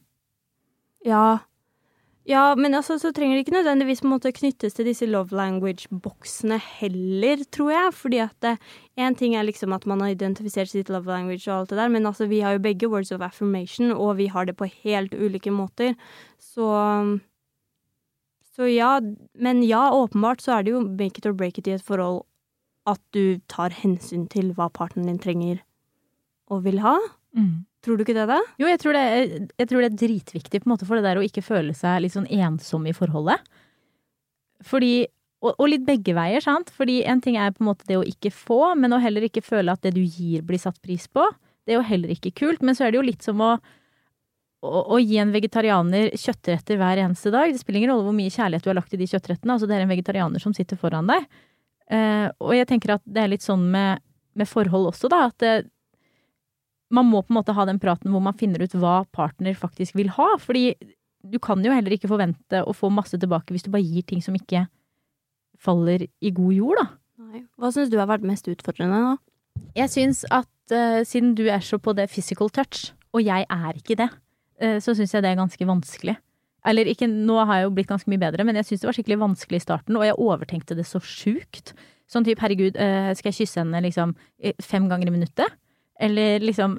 Ja. 1.05 1.23
Ja, 2.29 2.53
men 2.53 2.75
altså, 2.77 2.99
så 3.01 3.09
trenger 3.15 3.35
det 3.35 3.47
ikke 3.47 3.55
nødvendigvis 3.55 4.03
på 4.03 4.05
en 4.05 4.11
måte 4.13 4.31
knyttes 4.35 4.75
til 4.77 4.85
disse 4.85 5.07
love 5.09 5.33
language-boksene 5.33 6.59
heller, 6.77 7.41
tror 7.49 7.71
jeg. 7.73 7.93
Fordi 7.97 8.19
at 8.21 8.49
én 9.01 9.17
ting 9.17 9.33
er 9.33 9.47
liksom 9.47 9.73
at 9.73 9.87
man 9.89 10.03
har 10.05 10.13
identifisert 10.13 10.69
sitt 10.69 10.91
love 10.93 11.09
language 11.09 11.47
og 11.47 11.55
alt 11.55 11.73
det 11.73 11.79
der, 11.81 11.89
men 11.89 12.05
altså, 12.05 12.27
vi 12.29 12.43
har 12.45 12.53
jo 12.53 12.61
begge 12.67 12.89
words 12.91 13.11
of 13.11 13.25
affirmation, 13.25 13.91
og 13.91 14.17
vi 14.17 14.27
har 14.29 14.45
det 14.45 14.57
på 14.57 14.69
helt 14.83 15.13
ulike 15.17 15.51
måter. 15.51 15.95
Så 16.37 17.19
Så 18.59 18.67
ja, 18.67 18.99
men 19.39 19.63
ja, 19.63 19.91
åpenbart 19.95 20.41
så 20.41 20.57
er 20.57 20.63
det 20.63 20.71
jo 20.73 20.81
make 20.81 21.17
it 21.17 21.25
or 21.25 21.33
break 21.33 21.57
it 21.57 21.67
i 21.67 21.71
et 21.71 21.81
forhold 21.81 22.25
at 22.85 22.99
du 23.15 23.39
tar 23.47 23.71
hensyn 23.71 24.27
til 24.27 24.51
hva 24.57 24.67
partneren 24.67 25.07
din 25.07 25.19
trenger 25.19 25.61
og 26.51 26.65
vil 26.65 26.81
ha. 26.83 26.97
Mm. 27.37 27.65
Tror 27.85 27.95
du 27.95 28.03
ikke 28.03 28.17
det, 28.17 28.25
da? 28.27 28.39
Jo, 28.59 28.67
jeg 28.67 28.79
tror, 28.81 28.97
det 28.97 29.03
er, 29.05 29.29
jeg 29.61 29.69
tror 29.69 29.83
det 29.83 29.89
er 29.89 29.99
dritviktig 30.01 30.59
på 30.59 30.67
en 30.67 30.73
måte 30.73 30.87
for 30.87 30.99
det 30.99 31.05
der 31.05 31.21
å 31.21 31.23
ikke 31.23 31.45
føle 31.45 31.75
seg 31.77 32.01
litt 32.03 32.15
sånn 32.15 32.27
ensom 32.27 32.87
i 32.89 32.95
forholdet. 32.95 33.39
Fordi 34.67 35.07
og, 35.39 35.53
og 35.55 35.69
litt 35.71 35.85
begge 35.87 36.15
veier, 36.15 36.43
sant. 36.43 36.71
Fordi 36.75 36.99
en 37.07 37.21
ting 37.23 37.37
er 37.39 37.53
på 37.55 37.63
en 37.63 37.69
måte 37.71 37.87
det 37.87 37.99
å 37.99 38.05
ikke 38.07 38.31
få, 38.35 38.73
men 38.79 38.95
å 38.95 39.01
heller 39.01 39.25
ikke 39.27 39.43
føle 39.45 39.71
at 39.71 39.85
det 39.85 39.93
du 39.95 40.01
gir 40.03 40.43
blir 40.45 40.59
satt 40.61 40.81
pris 40.83 41.07
på. 41.07 41.23
Det 41.63 41.73
er 41.75 41.79
jo 41.79 41.87
heller 41.87 42.11
ikke 42.11 42.33
kult. 42.35 42.63
Men 42.65 42.75
så 42.75 42.85
er 42.85 42.91
det 42.91 42.99
jo 42.99 43.07
litt 43.07 43.23
som 43.23 43.39
å, 43.45 43.53
å, 44.65 44.81
å 44.97 44.99
gi 44.99 45.19
en 45.21 45.31
vegetarianer 45.31 46.11
kjøttretter 46.19 46.79
hver 46.81 47.03
eneste 47.05 47.31
dag. 47.31 47.53
Det 47.53 47.63
spiller 47.63 47.83
ingen 47.83 47.93
rolle 47.93 48.09
hvor 48.09 48.17
mye 48.17 48.33
kjærlighet 48.33 48.67
du 48.67 48.71
har 48.73 48.79
lagt 48.81 48.95
i 48.95 48.99
de 48.99 49.07
kjøttrettene. 49.07 49.55
Altså, 49.55 49.69
det 49.69 49.77
er 49.77 49.85
en 49.85 49.93
vegetarianer 49.93 50.43
som 50.43 50.55
sitter 50.57 50.79
foran 50.81 51.07
deg. 51.07 51.27
Uh, 51.89 52.27
og 52.43 52.53
jeg 52.53 52.67
tenker 52.69 52.97
at 52.97 53.05
det 53.07 53.23
er 53.23 53.31
litt 53.31 53.45
sånn 53.45 53.63
med, 53.71 54.03
med 54.37 54.49
forhold 54.49 54.91
også, 54.91 55.09
da. 55.09 55.23
At 55.31 55.39
det, 55.41 55.53
man 56.93 57.07
må 57.09 57.21
på 57.21 57.33
en 57.33 57.39
måte 57.39 57.53
ha 57.55 57.65
den 57.69 57.79
praten 57.81 58.13
hvor 58.13 58.23
man 58.23 58.37
finner 58.37 58.63
ut 58.63 58.75
hva 58.77 59.03
partner 59.15 59.57
faktisk 59.57 59.97
vil 59.97 60.11
ha. 60.15 60.31
Fordi 60.41 60.73
du 61.21 61.39
kan 61.43 61.61
jo 61.63 61.73
heller 61.73 61.95
ikke 61.95 62.09
forvente 62.11 62.63
å 62.63 62.75
få 62.75 62.91
masse 62.93 63.19
tilbake 63.19 63.53
hvis 63.53 63.67
du 63.67 63.71
bare 63.73 63.85
gir 63.85 64.05
ting 64.07 64.23
som 64.25 64.37
ikke 64.37 64.65
faller 65.59 66.07
i 66.07 66.31
god 66.31 66.55
jord, 66.55 66.79
da. 66.79 66.87
Nei. 67.29 67.43
Hva 67.59 67.71
syns 67.75 67.91
du 67.91 67.97
har 67.99 68.07
vært 68.09 68.25
mest 68.27 68.47
utfordrende, 68.47 68.99
da? 69.03 69.17
Jeg 69.75 69.91
syns 69.91 70.23
at 70.31 70.47
uh, 70.71 71.01
siden 71.07 71.33
du 71.35 71.45
er 71.51 71.61
så 71.65 71.77
på 71.83 71.93
det 71.97 72.07
physical 72.13 72.51
touch, 72.53 72.93
og 73.11 73.25
jeg 73.25 73.43
er 73.43 73.75
ikke 73.75 73.97
det, 73.99 74.07
uh, 74.63 74.77
så 74.79 74.95
syns 74.95 75.13
jeg 75.13 75.25
det 75.25 75.33
er 75.33 75.41
ganske 75.41 75.67
vanskelig. 75.67 76.15
Eller 76.69 76.87
ikke, 76.91 77.07
nå 77.11 77.37
har 77.43 77.59
jeg 77.59 77.67
jo 77.67 77.75
blitt 77.75 77.91
ganske 77.91 78.11
mye 78.11 78.21
bedre, 78.21 78.45
men 78.47 78.59
jeg 78.59 78.69
syns 78.69 78.81
det 78.81 78.89
var 78.89 78.97
skikkelig 78.97 79.19
vanskelig 79.19 79.59
i 79.59 79.65
starten, 79.65 79.99
og 79.99 80.07
jeg 80.07 80.15
overtenkte 80.15 80.79
det 80.79 80.87
så 80.87 81.03
sjukt. 81.03 81.73
Sånn 82.09 82.25
type 82.27 82.41
herregud, 82.43 82.79
uh, 82.79 83.11
skal 83.19 83.33
jeg 83.33 83.41
kysse 83.43 83.59
henne 83.59 83.83
liksom 83.83 84.15
fem 84.63 84.87
ganger 84.91 85.11
i 85.11 85.17
minuttet? 85.19 85.59
Eller 85.99 86.39
liksom 86.43 86.77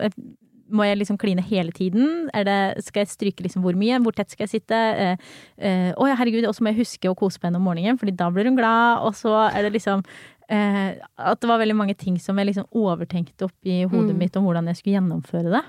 må 0.70 0.86
jeg 0.86 1.00
liksom 1.00 1.18
kline 1.20 1.42
hele 1.44 1.72
tiden? 1.74 2.28
Er 2.36 2.46
det, 2.46 2.84
skal 2.86 3.04
jeg 3.04 3.12
stryke 3.14 3.44
liksom 3.44 3.64
hvor 3.64 3.76
mye? 3.78 3.98
Hvor 4.04 4.14
tett 4.16 4.32
skal 4.32 4.46
jeg 4.46 4.54
sitte? 4.54 4.76
Å 4.76 5.06
eh, 5.06 5.30
eh, 5.58 5.88
ja, 5.90 6.18
herregud, 6.18 6.46
og 6.48 6.56
så 6.56 6.64
må 6.64 6.72
jeg 6.72 6.84
huske 6.84 7.10
å 7.10 7.16
kose 7.18 7.40
på 7.40 7.48
henne 7.48 7.60
om 7.60 7.66
morgenen, 7.66 7.98
fordi 8.00 8.14
da 8.16 8.30
blir 8.32 8.48
hun 8.48 8.58
glad. 8.58 9.04
Og 9.06 9.16
så 9.18 9.34
er 9.48 9.66
det 9.66 9.74
liksom 9.76 10.04
eh, 10.48 10.98
At 11.16 11.42
det 11.42 11.50
var 11.50 11.62
veldig 11.62 11.78
mange 11.78 11.96
ting 11.98 12.18
som 12.22 12.38
jeg 12.38 12.52
liksom 12.52 12.68
overtenkte 12.70 13.48
opp 13.48 13.70
i 13.70 13.82
hodet 13.84 14.14
mm. 14.14 14.20
mitt 14.22 14.38
om 14.38 14.46
hvordan 14.46 14.70
jeg 14.70 14.80
skulle 14.80 14.98
gjennomføre 14.98 15.56
det. 15.56 15.64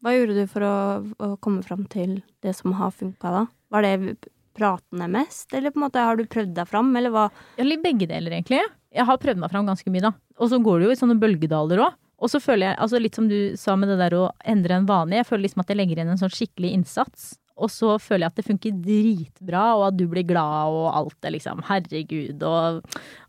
Hva 0.00 0.16
gjorde 0.16 0.36
du 0.36 0.44
for 0.48 0.64
å, 0.64 0.74
å 1.20 1.30
komme 1.44 1.64
fram 1.64 1.84
til 1.92 2.20
det 2.44 2.54
som 2.56 2.76
har 2.78 2.92
funka, 2.96 3.32
da? 3.34 3.46
Var 3.70 3.84
det 3.84 4.30
pratende 4.56 5.06
mest, 5.12 5.46
eller 5.54 5.72
på 5.72 5.78
en 5.78 5.86
måte 5.86 6.02
har 6.04 6.18
du 6.18 6.24
prøvd 6.28 6.54
deg 6.56 6.68
fram, 6.68 6.88
eller 6.96 7.12
hva? 7.14 7.28
Ja, 7.60 7.66
litt 7.66 7.84
begge 7.84 8.08
deler, 8.08 8.32
egentlig. 8.32 8.62
Jeg 8.90 9.06
har 9.06 9.20
prøvd 9.22 9.38
meg 9.42 9.52
fram 9.52 9.68
ganske 9.68 9.92
mye, 9.92 10.08
da. 10.08 10.14
Og 10.40 10.50
så 10.50 10.58
går 10.60 10.80
det 10.80 10.88
jo 10.88 10.94
i 10.96 10.98
sånne 10.98 11.20
bølgedaler 11.20 11.84
òg. 11.84 11.99
Og 12.20 12.28
så 12.28 12.40
føler 12.42 12.70
jeg, 12.70 12.78
altså 12.84 13.00
litt 13.00 13.16
som 13.16 13.28
du 13.30 13.54
sa 13.56 13.76
med 13.80 13.88
det 13.88 14.00
der 14.02 14.16
å 14.18 14.26
endre 14.48 14.76
en 14.76 14.88
vane, 14.88 15.16
jeg 15.16 15.28
føler 15.28 15.46
liksom 15.46 15.62
at 15.62 15.70
jeg 15.72 15.78
legger 15.80 16.02
inn 16.02 16.12
en 16.12 16.20
sånn 16.20 16.32
skikkelig 16.34 16.74
innsats. 16.76 17.30
Og 17.60 17.68
så 17.72 17.94
føler 18.00 18.24
jeg 18.24 18.32
at 18.32 18.40
det 18.40 18.46
funker 18.46 18.82
dritbra, 18.84 19.62
og 19.76 19.86
at 19.90 19.96
du 19.98 20.06
blir 20.08 20.24
glad 20.28 20.74
og 20.76 20.90
alt 20.96 21.28
er 21.28 21.34
liksom 21.34 21.64
herregud, 21.68 22.44
og, 22.46 22.82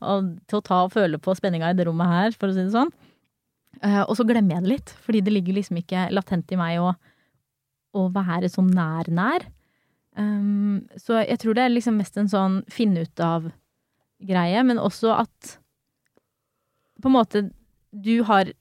og 0.08 0.34
til 0.47 0.60
å 0.60 0.65
ta 0.67 0.82
og 0.86 0.93
føle 0.95 1.19
på 1.23 1.36
spenninga 1.36 1.71
i 1.71 1.77
det 1.77 1.88
rommet 1.88 2.12
her, 2.12 2.36
for 2.39 2.51
å 2.51 2.56
si 2.56 2.63
det 2.63 2.75
sånn. 2.75 2.91
Uh, 3.82 4.04
og 4.04 4.13
så 4.19 4.27
glemmer 4.27 4.58
jeg 4.58 4.65
det 4.65 4.73
litt, 4.73 4.93
fordi 5.04 5.23
det 5.25 5.34
ligger 5.34 5.58
liksom 5.58 5.80
ikke 5.80 6.10
latent 6.13 6.51
i 6.51 6.60
meg 6.60 6.84
å, 6.84 6.91
å 7.97 8.06
være 8.13 8.51
sånn 8.51 8.71
nær-nær. 8.75 9.47
Um, 10.19 10.84
så 10.99 11.21
jeg 11.23 11.39
tror 11.39 11.56
det 11.56 11.65
er 11.65 11.73
liksom 11.73 11.99
mest 11.99 12.19
en 12.19 12.32
sånn 12.32 12.60
finne 12.71 13.06
ut 13.08 13.23
av-greie, 13.23 14.63
men 14.67 14.80
også 14.80 15.15
at 15.15 15.56
på 17.01 17.10
en 17.10 17.15
måte 17.15 17.45
du 17.91 18.21
har 18.27 18.51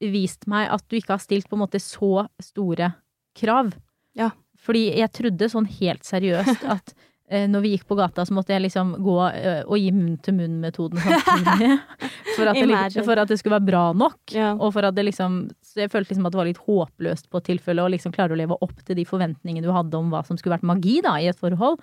vist 0.00 0.46
meg 0.50 0.68
at 0.70 0.84
du 0.88 0.98
ikke 0.98 1.16
har 1.16 1.22
stilt 1.22 1.48
på 1.50 1.58
en 1.58 1.64
måte 1.64 1.80
så 1.82 2.28
store 2.42 2.92
krav. 3.38 3.74
Ja. 4.18 4.32
Fordi 4.58 4.88
jeg 4.98 5.14
trodde 5.14 5.50
sånn 5.50 5.68
helt 5.78 6.06
seriøst 6.06 6.64
at 6.74 6.92
eh, 7.30 7.46
når 7.50 7.64
vi 7.64 7.72
gikk 7.74 7.86
på 7.90 7.98
gata, 7.98 8.24
så 8.26 8.34
måtte 8.36 8.54
jeg 8.54 8.64
liksom 8.66 8.94
gå 9.04 9.16
eh, 9.28 9.62
og 9.64 9.78
gi 9.78 9.92
munn-til-munn-metoden 9.94 11.02
samtidig. 11.04 11.78
For 12.38 12.46
at, 12.46 12.54
det, 12.54 13.02
for 13.02 13.18
at 13.18 13.30
det 13.32 13.38
skulle 13.40 13.56
være 13.56 13.66
bra 13.66 13.80
nok. 13.98 14.20
Ja. 14.30 14.52
Og 14.54 14.70
for 14.76 14.86
at 14.86 14.94
det 14.94 15.02
liksom 15.08 15.40
Så 15.64 15.80
jeg 15.80 15.90
følte 15.90 16.12
liksom 16.12 16.28
at 16.28 16.34
det 16.36 16.38
var 16.38 16.46
litt 16.46 16.60
håpløst 16.62 17.26
på 17.32 17.40
tilfellet 17.48 17.82
å 17.82 17.90
liksom 17.90 18.12
klare 18.14 18.30
å 18.30 18.38
leve 18.38 18.54
opp 18.62 18.76
til 18.86 18.94
de 18.94 19.02
forventningene 19.08 19.66
du 19.66 19.72
hadde 19.74 19.98
om 19.98 20.12
hva 20.12 20.20
som 20.22 20.38
skulle 20.38 20.54
vært 20.54 20.68
magi 20.70 21.00
da, 21.02 21.16
i 21.18 21.26
et 21.32 21.40
forhold. 21.40 21.82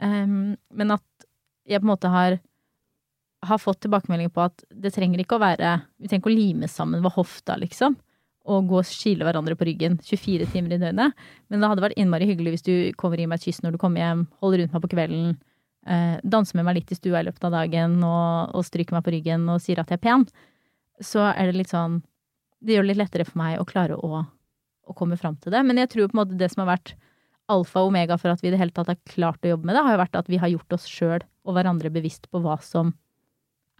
Um, 0.00 0.54
men 0.72 0.94
at 0.96 1.04
jeg 1.68 1.82
på 1.82 1.84
en 1.84 1.92
måte 1.92 2.08
har 2.14 2.38
har 3.42 3.58
fått 3.58 3.82
tilbakemeldinger 3.84 4.32
på 4.34 4.44
at 4.44 4.64
det 4.70 4.92
trenger 4.94 5.22
ikke 5.22 5.36
å 5.38 5.42
være 5.42 5.74
Vi 5.98 6.08
trenger 6.08 6.22
ikke 6.22 6.32
å 6.32 6.36
lime 6.36 6.68
sammen 6.70 7.02
ved 7.04 7.14
hofta, 7.16 7.56
liksom. 7.58 7.96
Og 8.52 8.68
gå 8.70 8.80
og 8.80 8.88
skile 8.88 9.26
hverandre 9.26 9.56
på 9.58 9.66
ryggen 9.68 9.98
24 10.02 10.48
timer 10.50 10.76
i 10.76 10.80
døgnet. 10.82 11.18
Men 11.50 11.62
det 11.62 11.70
hadde 11.70 11.84
vært 11.84 11.98
innmari 12.00 12.26
hyggelig 12.30 12.56
hvis 12.56 12.66
du 12.66 12.74
kommer 12.98 13.18
og 13.18 13.24
gir 13.24 13.30
meg 13.30 13.42
et 13.42 13.48
kyss 13.48 13.62
når 13.62 13.74
du 13.74 13.80
kommer 13.82 14.02
hjem, 14.02 14.24
holder 14.42 14.62
rundt 14.62 14.74
meg 14.74 14.84
på 14.84 14.92
kvelden, 14.94 15.36
eh, 15.86 16.16
danser 16.22 16.58
med 16.58 16.68
meg 16.68 16.80
litt 16.80 16.94
i 16.94 16.98
stua 16.98 17.22
i 17.22 17.28
løpet 17.28 17.46
av 17.46 17.54
dagen 17.54 17.98
og, 18.06 18.56
og 18.58 18.66
stryker 18.66 18.98
meg 18.98 19.06
på 19.06 19.14
ryggen 19.14 19.46
og 19.52 19.62
sier 19.62 19.82
at 19.82 19.90
jeg 19.90 20.00
er 20.00 20.06
pen. 20.06 20.26
Så 21.02 21.22
er 21.30 21.50
det 21.50 21.58
litt 21.58 21.72
sånn 21.72 22.02
Det 22.62 22.76
gjør 22.76 22.84
det 22.84 22.92
litt 22.92 23.02
lettere 23.02 23.26
for 23.26 23.40
meg 23.40 23.58
å 23.58 23.66
klare 23.66 23.96
å, 23.98 24.22
å 24.22 24.94
komme 24.94 25.16
fram 25.18 25.34
til 25.42 25.50
det. 25.50 25.64
Men 25.66 25.80
jeg 25.82 25.90
tror 25.90 26.10
på 26.10 26.14
en 26.14 26.22
måte 26.22 26.38
det 26.38 26.50
som 26.52 26.62
har 26.62 26.76
vært 26.76 26.94
alfa 27.50 27.82
og 27.82 27.90
omega 27.90 28.18
for 28.20 28.30
at 28.30 28.42
vi 28.42 28.50
i 28.50 28.52
det 28.54 28.60
hele 28.60 28.74
tatt 28.74 28.90
har 28.90 29.00
klart 29.10 29.42
å 29.42 29.50
jobbe 29.50 29.66
med 29.66 29.74
det, 29.74 29.82
har 29.82 29.96
jo 29.96 30.02
vært 30.02 30.18
at 30.20 30.30
vi 30.30 30.38
har 30.38 30.52
gjort 30.52 30.76
oss 30.76 30.86
sjøl 30.86 31.24
og 31.42 31.56
hverandre 31.56 31.90
bevisst 31.90 32.28
på 32.30 32.38
hva 32.42 32.54
som 32.62 32.94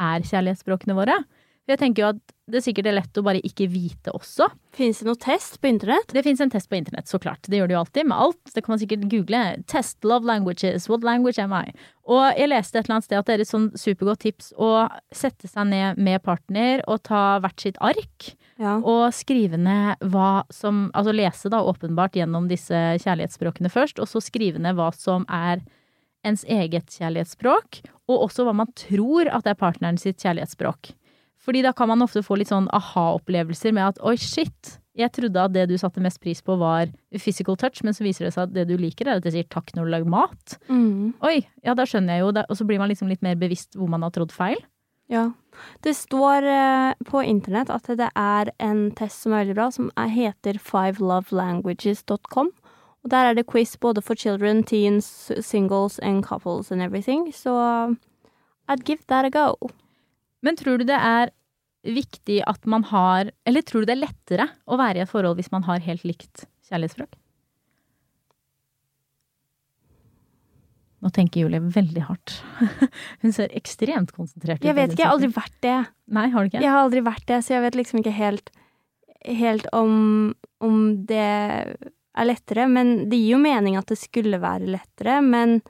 er 0.01 0.29
kjærlighetsspråkene 0.29 0.97
våre. 0.97 1.19
For 1.63 1.77
jeg 1.77 1.79
tenker 1.79 2.03
jo 2.03 2.09
at 2.11 2.33
det 2.51 2.59
er 2.59 2.65
sikkert 2.65 2.89
lett 2.91 3.19
å 3.21 3.23
bare 3.23 3.41
ikke 3.47 3.69
vite 3.71 4.11
også. 4.17 4.49
Fins 4.75 4.99
det 4.99 5.07
noe 5.07 5.21
test 5.21 5.61
på 5.63 5.69
internett? 5.71 6.11
Det 6.11 6.25
fins 6.27 6.41
en 6.43 6.51
test 6.51 6.67
på 6.69 6.75
internett, 6.75 7.07
så 7.07 7.21
klart. 7.23 7.47
Det 7.47 7.61
gjør 7.61 7.71
det 7.71 7.77
jo 7.77 7.83
alltid 7.85 8.09
med 8.11 8.19
alt. 8.25 8.41
Det 8.51 8.65
kan 8.65 8.75
man 8.75 8.81
sikkert 8.83 9.05
google. 9.13 9.43
Test 9.71 10.03
love 10.03 10.27
languages. 10.27 10.89
What 10.91 11.07
language 11.07 11.39
am 11.41 11.55
I? 11.55 11.71
Og 12.11 12.25
jeg 12.35 12.51
leste 12.51 12.81
et 12.81 12.89
eller 12.89 12.99
annet 12.99 13.07
sted 13.07 13.21
at 13.21 13.31
det 13.31 13.37
er 13.37 13.45
et 13.45 13.53
sånn 13.53 13.69
supergodt 13.79 14.25
tips 14.27 14.51
å 14.59 14.73
sette 15.15 15.47
seg 15.49 15.71
ned 15.71 16.03
med 16.03 16.25
partner 16.27 16.83
og 16.91 17.05
ta 17.07 17.23
hvert 17.45 17.63
sitt 17.63 17.79
ark. 17.79 18.33
Ja. 18.59 18.81
Og 18.83 19.15
skrive 19.15 19.59
ned 19.59 20.03
hva 20.13 20.43
som 20.53 20.85
Altså 20.99 21.15
lese 21.15 21.51
da 21.51 21.63
åpenbart 21.67 22.19
gjennom 22.19 22.51
disse 22.51 22.77
kjærlighetsspråkene 23.05 23.71
først, 23.73 24.03
og 24.03 24.11
så 24.11 24.21
skrive 24.23 24.61
ned 24.63 24.77
hva 24.77 24.91
som 24.99 25.25
er 25.31 25.63
ens 26.27 26.45
eget 26.45 26.93
kjærlighetsspråk, 26.99 27.83
og 28.11 28.27
også 28.29 28.47
hva 28.47 28.55
man 28.57 28.71
tror 28.79 29.31
at 29.31 29.47
det 29.47 29.55
er 29.55 29.63
partneren 29.63 29.99
sitt 30.01 30.23
kjærlighetsspråk. 30.23 30.93
Fordi 31.43 31.65
da 31.65 31.73
kan 31.75 31.91
man 31.91 32.05
ofte 32.05 32.23
få 32.23 32.39
litt 32.39 32.53
sånn 32.53 32.71
aha-opplevelser 32.75 33.75
med 33.75 33.95
at 33.95 34.01
oi, 34.07 34.15
shit, 34.21 34.77
jeg 34.99 35.11
trodde 35.17 35.41
at 35.41 35.55
det 35.55 35.65
du 35.71 35.77
satte 35.81 36.03
mest 36.05 36.21
pris 36.23 36.43
på 36.45 36.55
var 36.61 36.91
physical 37.17 37.57
touch, 37.59 37.81
men 37.83 37.97
så 37.97 38.05
viser 38.05 38.29
det 38.29 38.35
seg 38.35 38.45
at 38.47 38.55
det 38.55 38.67
du 38.69 38.77
liker 38.79 39.09
er 39.09 39.19
at 39.19 39.27
jeg 39.27 39.39
sier 39.39 39.49
takk 39.51 39.73
når 39.75 39.89
du 39.89 39.95
lager 39.95 40.13
mat. 40.13 40.59
Mm. 40.69 41.15
Oi, 41.25 41.39
ja 41.65 41.75
da 41.79 41.87
skjønner 41.89 42.19
jeg 42.19 42.27
jo 42.27 42.35
og 42.43 42.59
så 42.59 42.67
blir 42.69 42.83
man 42.83 42.93
liksom 42.93 43.11
litt 43.11 43.25
mer 43.25 43.41
bevisst 43.41 43.79
hvor 43.79 43.91
man 43.91 44.05
har 44.05 44.13
trådd 44.15 44.35
feil. 44.37 44.61
Ja. 45.13 45.31
Det 45.85 45.93
står 45.97 46.47
eh, 46.49 46.93
på 47.09 47.21
internett 47.27 47.73
at 47.73 47.89
det 47.99 48.09
er 48.17 48.53
en 48.63 48.87
test 48.97 49.25
som 49.25 49.35
er 49.35 49.43
veldig 49.43 49.57
bra, 49.59 49.71
som 49.75 49.91
er, 49.99 50.13
heter 50.13 50.61
fivelovelanguages.com. 50.63 52.53
Og 53.03 53.11
der 53.11 53.31
er 53.31 53.35
det 53.35 53.49
quiz 53.51 53.75
både 53.83 54.03
for 54.03 54.15
children, 54.15 54.63
teens, 54.63 55.33
singles 55.41 55.99
and 55.99 56.23
couples 56.25 56.71
and 56.71 56.83
everything. 56.83 57.33
Så 57.35 57.51
I'd 58.71 58.85
give 58.87 59.03
that 59.09 59.27
a 59.27 59.31
go. 59.31 59.57
Men 60.43 60.57
tror 60.57 60.79
du 60.79 60.87
det 60.87 60.99
er 60.99 61.33
viktig 61.83 62.43
at 62.47 62.67
man 62.67 62.85
har 62.85 63.33
Eller 63.47 63.63
tror 63.67 63.83
du 63.83 63.91
det 63.91 63.97
er 63.97 64.05
lettere 64.05 64.47
å 64.71 64.79
være 64.79 65.01
i 65.01 65.03
et 65.03 65.11
forhold 65.11 65.41
hvis 65.41 65.51
man 65.51 65.67
har 65.67 65.83
helt 65.83 66.05
likt 66.07 66.45
kjærlighetsspråk? 66.71 67.19
Nå 71.03 71.11
tenker 71.11 71.43
Julie 71.43 71.59
veldig 71.59 72.05
hardt. 72.07 72.37
Hun 73.25 73.33
ser 73.35 73.51
ekstremt 73.59 74.13
konsentrert 74.15 74.61
ut. 74.63 74.69
Jeg 74.69 74.77
vet 74.79 74.93
ikke, 74.93 75.03
jeg 75.03 75.09
har 75.09 75.17
aldri 75.17 75.33
vært 75.35 75.57
det. 75.67 75.79
Nei, 76.15 76.29
har 76.31 76.45
du 76.45 76.51
ikke? 76.53 76.63
Jeg 76.63 76.71
har 76.71 76.85
aldri 76.85 77.03
vært 77.03 77.25
det, 77.27 77.41
så 77.43 77.57
jeg 77.57 77.65
vet 77.65 77.79
liksom 77.81 77.99
ikke 77.99 78.13
helt, 78.15 78.53
helt 79.27 79.67
om, 79.75 79.97
om 80.63 80.85
det 81.11 81.27
er 82.13 82.29
lettere, 82.29 82.67
men 82.69 83.09
det 83.11 83.21
gir 83.21 83.37
jo 83.37 83.43
mening 83.43 83.79
at 83.81 83.89
det 83.89 83.99
skulle 84.01 84.41
være 84.43 84.69
lettere, 84.75 85.21
men 85.25 85.61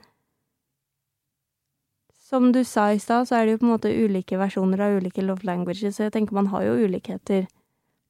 som 2.33 2.51
du 2.51 2.63
sa 2.65 2.87
i 2.91 2.99
stad, 2.99 3.27
så 3.29 3.37
er 3.37 3.45
det 3.45 3.55
jo 3.55 3.61
på 3.61 3.67
en 3.67 3.73
måte 3.75 3.91
ulike 3.93 4.39
versjoner 4.41 4.81
av 4.81 4.95
ulike 4.97 5.21
love 5.21 5.45
languages, 5.45 5.97
så 5.97 6.07
jeg 6.07 6.15
tenker 6.15 6.35
man 6.35 6.49
har 6.49 6.65
jo 6.65 6.87
ulikheter 6.87 7.45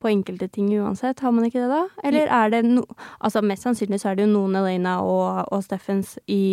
på 0.04 0.12
enkelte 0.12 0.48
ting 0.52 0.70
uansett, 0.80 1.20
har 1.24 1.32
man 1.32 1.48
ikke 1.48 1.62
det 1.64 1.70
da? 1.72 1.84
Eller 2.04 2.32
er 2.32 2.52
det 2.52 2.64
no... 2.68 2.84
Altså 3.24 3.44
mest 3.44 3.64
sannsynlig 3.64 4.02
så 4.02 4.12
er 4.12 4.20
det 4.20 4.26
jo 4.26 4.34
noen 4.34 4.58
Elena 4.60 4.98
og, 5.04 5.48
og 5.52 5.64
Steffens 5.64 6.18
i, 6.28 6.44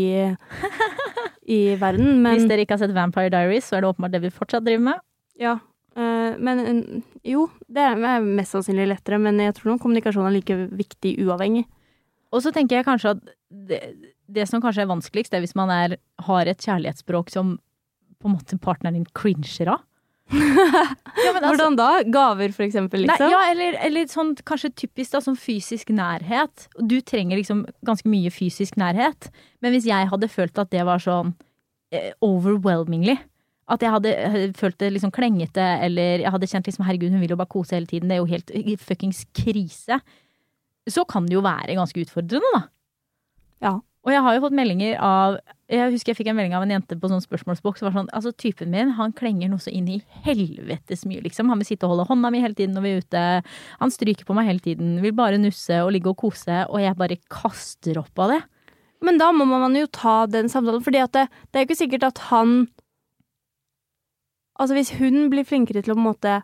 i 1.59 1.61
verden, 1.81 2.21
men 2.23 2.39
Hvis 2.39 2.51
dere 2.51 2.67
ikke 2.67 2.79
har 2.79 2.85
sett 2.85 2.95
Vampire 2.95 3.33
Diaries, 3.33 3.67
så 3.67 3.79
er 3.79 3.85
det 3.85 3.91
åpenbart 3.91 4.15
det 4.15 4.23
vi 4.27 4.35
fortsatt 4.35 4.67
driver 4.67 4.87
med. 4.93 5.03
Ja. 5.41 5.57
Uh, 5.99 6.37
men 6.39 6.61
uh, 6.63 7.03
jo, 7.27 7.49
det 7.69 7.83
er 7.83 8.23
mest 8.25 8.55
sannsynlig 8.55 8.89
lettere, 8.93 9.19
men 9.23 9.41
jeg 9.43 9.57
tror 9.57 9.73
noen 9.73 9.83
kommunikasjon 9.83 10.29
er 10.29 10.37
like 10.37 10.57
viktig 10.79 11.17
uavhengig. 11.27 11.67
Og 12.31 12.45
så 12.45 12.53
tenker 12.55 12.79
jeg 12.79 12.87
kanskje 12.87 13.17
at 13.17 13.23
det, 13.51 13.81
det 14.31 14.47
som 14.47 14.63
kanskje 14.63 14.85
er 14.85 14.93
vanskeligst, 14.93 15.33
det 15.33 15.41
er 15.41 15.47
hvis 15.47 15.59
man 15.59 15.73
er, 15.75 15.97
har 16.29 16.51
et 16.51 16.63
kjærlighetsspråk 16.63 17.33
som 17.35 17.57
på 18.21 18.29
en 18.29 18.37
måte 18.37 18.59
partneren 18.63 19.01
din 19.01 19.09
cringer 19.17 19.75
av. 19.77 19.87
Ja, 21.21 21.35
altså- 21.35 21.49
Hvordan 21.51 21.75
da? 21.77 21.89
Gaver, 22.07 22.53
for 22.55 22.65
eksempel, 22.65 23.03
liksom? 23.03 23.27
Nei, 23.27 23.33
ja, 23.35 23.41
eller, 23.51 23.75
eller 23.85 24.07
sånn 24.09 24.31
kanskje 24.47 24.71
typisk 24.85 25.13
da, 25.13 25.21
sånn 25.25 25.37
fysisk 25.37 25.91
nærhet. 25.93 26.69
Du 26.79 27.01
trenger 27.05 27.37
liksom 27.37 27.65
ganske 27.85 28.09
mye 28.09 28.31
fysisk 28.33 28.79
nærhet. 28.81 29.29
Men 29.61 29.75
hvis 29.75 29.89
jeg 29.91 30.09
hadde 30.09 30.31
følt 30.31 30.57
at 30.63 30.71
det 30.73 30.87
var 30.87 31.03
sånn 31.03 31.35
eh, 31.93 32.13
overwhelmingly 32.25 33.19
At 33.71 33.85
jeg 33.85 33.95
hadde 33.95 34.15
eh, 34.17 34.49
følt 34.59 34.79
det 34.83 34.93
liksom 34.97 35.13
klengete, 35.15 35.67
eller 35.87 36.25
jeg 36.25 36.35
hadde 36.35 36.49
kjent 36.51 36.67
liksom 36.71 36.87
herregud, 36.89 37.13
hun 37.15 37.23
vil 37.23 37.37
jo 37.37 37.39
bare 37.41 37.53
kose 37.53 37.77
hele 37.77 37.91
tiden, 37.91 38.11
det 38.11 38.19
er 38.19 38.25
jo 38.25 38.31
helt 38.31 38.83
fuckings 38.83 39.23
krise. 39.37 40.01
Så 40.91 41.07
kan 41.09 41.29
det 41.29 41.37
jo 41.37 41.45
være 41.45 41.79
ganske 41.79 42.03
utfordrende, 42.03 42.51
da. 42.57 42.65
Ja. 43.63 43.79
Og 44.01 44.15
jeg 44.15 44.25
har 44.25 44.33
jo 44.33 44.43
fått 44.47 44.55
meldinger 44.57 44.95
av 45.05 45.35
Jeg 45.69 45.93
husker 45.93 46.15
jeg 46.15 46.19
fikk 46.23 46.31
en 46.33 46.39
melding 46.39 46.55
av 46.57 46.63
en 46.65 46.71
jente 46.73 46.97
på 46.99 47.09
sånn 47.11 47.21
spørsmålsboks. 47.21 47.83
Var 47.85 47.93
sånn, 47.95 48.09
altså 48.17 48.33
Typen 48.33 48.73
min 48.73 48.95
han 48.97 49.13
klenger 49.17 49.51
noe 49.53 49.61
så 49.61 49.73
inn 49.77 49.91
i 49.93 49.99
helvetes 50.25 51.05
mye, 51.07 51.21
liksom. 51.27 51.53
Han 51.53 51.61
vil 51.61 51.69
sitte 51.69 51.87
og 51.87 51.93
holde 51.93 52.09
hånda 52.09 52.31
mi 52.33 52.41
hele 52.43 52.57
tiden 52.57 52.73
når 52.75 52.87
vi 52.87 52.93
er 52.95 53.05
ute. 53.05 53.25
Han 53.83 53.93
stryker 53.93 54.27
på 54.27 54.37
meg 54.39 54.49
hele 54.49 54.65
tiden. 54.65 54.97
Vil 55.05 55.15
bare 55.17 55.39
nusse 55.39 55.83
og 55.85 55.93
ligge 55.95 56.11
og 56.11 56.19
kose. 56.25 56.63
Og 56.73 56.81
jeg 56.81 56.99
bare 56.99 57.21
kaster 57.31 58.01
opp 58.01 58.25
av 58.25 58.35
det. 58.35 58.41
Men 59.05 59.21
da 59.21 59.31
må 59.37 59.47
man 59.49 59.77
jo 59.77 59.87
ta 59.93 60.25
den 60.29 60.51
samtalen, 60.53 60.83
fordi 60.85 61.05
at 61.05 61.15
det, 61.17 61.29
det 61.49 61.61
er 61.61 61.65
jo 61.65 61.71
ikke 61.71 61.83
sikkert 61.85 62.09
at 62.11 62.25
han 62.33 62.65
Altså 64.61 64.77
hvis 64.77 64.95
hun 65.01 65.31
blir 65.33 65.47
flinkere 65.49 65.83
til 65.83 65.95
å 65.95 65.97
på 65.97 66.03
en 66.03 66.09
måte 66.11 66.41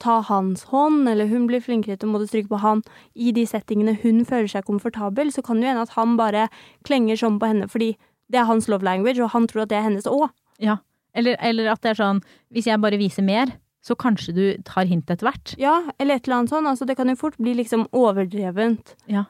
ta 0.00 0.18
hans 0.24 0.64
hånd, 0.70 1.08
eller 1.08 1.28
hun 1.28 1.46
blir 1.48 1.60
flinkere 1.60 1.96
til 1.96 2.08
å 2.08 2.12
måtte 2.14 2.28
stryke 2.30 2.48
på 2.48 2.60
han 2.62 2.82
i 3.14 3.32
de 3.36 3.44
settingene 3.48 3.98
hun 4.02 4.24
føler 4.28 4.48
seg 4.48 4.64
komfortabel, 4.68 5.32
så 5.32 5.44
kan 5.44 5.60
det 5.60 5.68
jo 5.68 5.72
hende 5.72 5.84
at 5.84 5.96
han 5.96 6.16
bare 6.20 6.48
klenger 6.88 7.20
sånn 7.20 7.38
på 7.40 7.50
henne 7.50 7.68
fordi 7.68 7.94
det 8.28 8.40
er 8.40 8.48
hans 8.48 8.68
love 8.68 8.84
language, 8.84 9.20
og 9.24 9.32
han 9.32 9.48
tror 9.48 9.64
at 9.64 9.72
det 9.72 9.78
er 9.78 9.86
hennes 9.88 10.08
òg. 10.08 10.28
Ja. 10.60 10.78
Eller, 11.16 11.36
eller 11.40 11.72
at 11.72 11.80
det 11.82 11.94
er 11.94 11.96
sånn 11.96 12.18
Hvis 12.52 12.66
jeg 12.68 12.80
bare 12.82 12.98
viser 13.00 13.24
mer, 13.24 13.54
så 13.80 13.96
kanskje 13.96 14.34
du 14.36 14.42
tar 14.68 14.88
hint 14.90 15.08
etter 15.08 15.24
hvert. 15.24 15.54
Ja, 15.60 15.80
eller 15.96 16.18
et 16.18 16.26
eller 16.28 16.42
annet 16.42 16.52
sånn. 16.52 16.68
Altså, 16.68 16.84
det 16.84 16.98
kan 16.98 17.08
jo 17.08 17.16
fort 17.16 17.38
bli 17.40 17.54
liksom 17.56 17.86
overdrevent 17.96 18.94
Ja. 19.08 19.24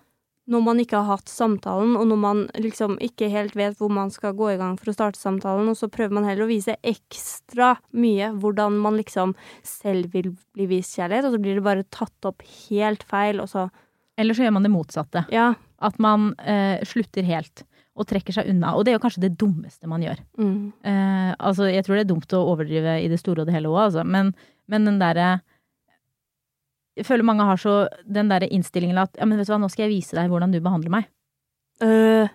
Når 0.48 0.62
man 0.64 0.80
ikke 0.80 0.96
har 0.96 1.18
hatt 1.18 1.28
samtalen, 1.30 1.94
og 1.98 2.06
når 2.08 2.20
man 2.22 2.42
liksom 2.56 2.96
ikke 3.04 3.28
helt 3.32 3.56
vet 3.58 3.76
hvor 3.78 3.92
man 3.92 4.10
skal 4.12 4.36
gå 4.36 4.54
i 4.54 4.58
gang 4.60 4.78
for 4.80 4.90
å 4.90 4.96
starte 4.96 5.20
samtalen, 5.20 5.68
og 5.68 5.76
så 5.76 5.90
prøver 5.92 6.16
man 6.16 6.28
heller 6.28 6.46
å 6.46 6.50
vise 6.50 6.78
ekstra 6.80 7.74
mye 7.92 8.30
hvordan 8.40 8.78
man 8.80 8.96
liksom 8.96 9.34
selv 9.66 10.14
vil 10.16 10.32
bli 10.56 10.68
vist 10.70 10.96
kjærlighet, 10.96 11.28
og 11.28 11.36
så 11.36 11.42
blir 11.44 11.58
det 11.58 11.66
bare 11.66 11.88
tatt 11.92 12.30
opp 12.30 12.44
helt 12.68 13.04
feil, 13.08 13.42
og 13.44 13.52
så 13.52 13.68
Eller 14.18 14.34
så 14.34 14.42
gjør 14.42 14.56
man 14.56 14.64
det 14.66 14.74
motsatte. 14.74 15.20
Ja. 15.30 15.52
At 15.78 16.00
man 16.02 16.32
eh, 16.42 16.80
slutter 16.82 17.22
helt 17.22 17.62
og 17.98 18.06
trekker 18.10 18.34
seg 18.34 18.48
unna. 18.50 18.72
Og 18.74 18.82
det 18.82 18.92
er 18.92 18.96
jo 18.96 19.02
kanskje 19.04 19.22
det 19.26 19.36
dummeste 19.38 19.86
man 19.90 20.02
gjør. 20.02 20.18
Mm. 20.38 20.72
Eh, 20.82 21.30
altså, 21.38 21.68
jeg 21.70 21.84
tror 21.86 21.98
det 21.98 22.02
er 22.06 22.10
dumt 22.10 22.34
å 22.34 22.40
overdrive 22.54 22.96
i 23.02 23.06
det 23.10 23.20
store 23.20 23.44
og 23.44 23.50
det 23.50 23.54
hele 23.54 23.70
òg, 23.70 23.78
altså. 23.84 24.02
Men, 24.02 24.32
men 24.70 24.88
den 24.88 24.98
derre 25.02 25.36
Jeg 26.98 27.06
føler 27.06 27.26
mange 27.26 27.46
har 27.46 27.60
så 27.60 27.74
den 28.04 28.30
derre 28.30 28.48
innstillingen 28.50 28.98
at 29.00 29.14
ja, 29.18 29.26
men 29.28 29.38
vet 29.38 29.48
du 29.48 29.54
hva, 29.54 29.60
nå 29.62 29.70
skal 29.72 29.86
jeg 29.86 29.96
vise 29.96 30.18
deg 30.18 30.30
hvordan 30.32 30.54
du 30.54 30.58
behandler 30.64 30.94
meg. 30.98 31.10
Uh, 31.82 32.26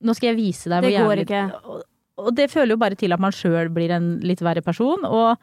Nå 0.00 0.14
skal 0.16 0.30
jeg 0.30 0.38
vise 0.38 0.70
deg 0.72 0.84
Det 0.84 0.92
går 0.96 1.22
ikke. 1.26 1.40
Og, 1.68 1.80
og 2.20 2.34
det 2.36 2.46
føler 2.52 2.72
jo 2.72 2.80
bare 2.80 2.96
til 3.00 3.12
at 3.12 3.20
man 3.20 3.34
sjøl 3.36 3.68
blir 3.72 3.92
en 3.92 4.14
litt 4.24 4.44
verre 4.44 4.64
person, 4.64 5.08
og 5.08 5.40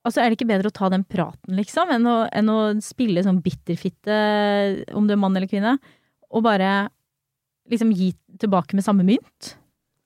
Altså, 0.00 0.22
er 0.22 0.30
det 0.32 0.38
ikke 0.38 0.48
bedre 0.48 0.70
å 0.70 0.72
ta 0.72 0.88
den 0.88 1.02
praten, 1.04 1.58
liksom, 1.58 1.90
enn 1.92 2.06
å, 2.08 2.14
enn 2.32 2.48
å 2.48 2.54
spille 2.80 3.20
sånn 3.20 3.42
bitterfitte, 3.44 4.14
om 4.96 5.04
du 5.04 5.12
er 5.12 5.18
mann 5.20 5.36
eller 5.36 5.50
kvinne, 5.50 5.74
og 6.32 6.46
bare 6.46 6.70
liksom 7.68 7.90
gi 7.92 8.14
tilbake 8.40 8.78
med 8.78 8.86
samme 8.86 9.04
mynt? 9.04 9.50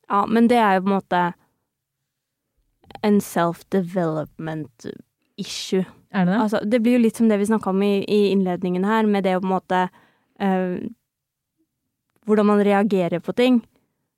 ja, 0.08 0.24
men 0.26 0.48
det 0.50 0.58
er 0.60 0.76
jo 0.76 0.84
på 0.84 0.90
en 0.90 0.96
måte 0.98 1.22
en 3.04 3.20
self-development 3.20 4.88
issue. 5.40 5.84
Er 6.14 6.26
det 6.26 6.32
det? 6.32 6.40
Altså, 6.44 6.62
det 6.62 6.80
blir 6.82 6.96
jo 6.96 7.04
litt 7.04 7.18
som 7.18 7.28
det 7.30 7.40
vi 7.40 7.48
snakka 7.48 7.72
om 7.72 7.82
i, 7.82 7.94
i 8.06 8.20
innledningen 8.30 8.86
her, 8.86 9.06
med 9.10 9.26
det 9.26 9.36
å 9.36 9.42
på 9.42 9.48
en 9.48 9.56
måte 9.56 9.86
eh, 10.40 10.84
Hvordan 12.24 12.46
man 12.48 12.62
reagerer 12.64 13.20
på 13.20 13.34
ting. 13.36 13.58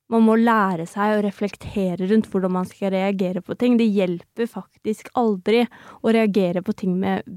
Man 0.07 0.23
må 0.23 0.37
lære 0.39 0.85
seg 0.87 1.17
å 1.17 1.23
reflektere 1.25 2.05
rundt 2.07 2.29
hvordan 2.31 2.53
man 2.55 2.69
skal 2.69 2.93
reagere 2.93 3.41
på 3.43 3.57
ting. 3.59 3.75
Det 3.75 3.89
hjelper 3.91 4.47
faktisk 4.47 5.09
aldri 5.19 5.65
å 5.99 6.13
reagere 6.15 6.63
på 6.63 6.71
ting 6.71 6.93
med 7.01 7.27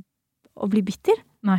å 0.54 0.68
bli 0.70 0.84
bitter. 0.86 1.18
Nei. 1.48 1.58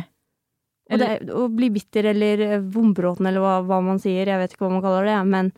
Og 0.92 1.02
det, 1.02 1.10
å 1.28 1.44
bli 1.52 1.68
bitter 1.74 2.08
eller 2.14 2.62
vombråten 2.72 3.28
eller 3.28 3.44
hva, 3.44 3.58
hva 3.68 3.82
man 3.84 4.00
sier, 4.00 4.24
jeg 4.28 4.40
vet 4.40 4.56
ikke 4.56 4.64
hva 4.64 4.72
man 4.78 4.84
kaller 4.86 5.10
det, 5.10 5.18
men 5.28 5.52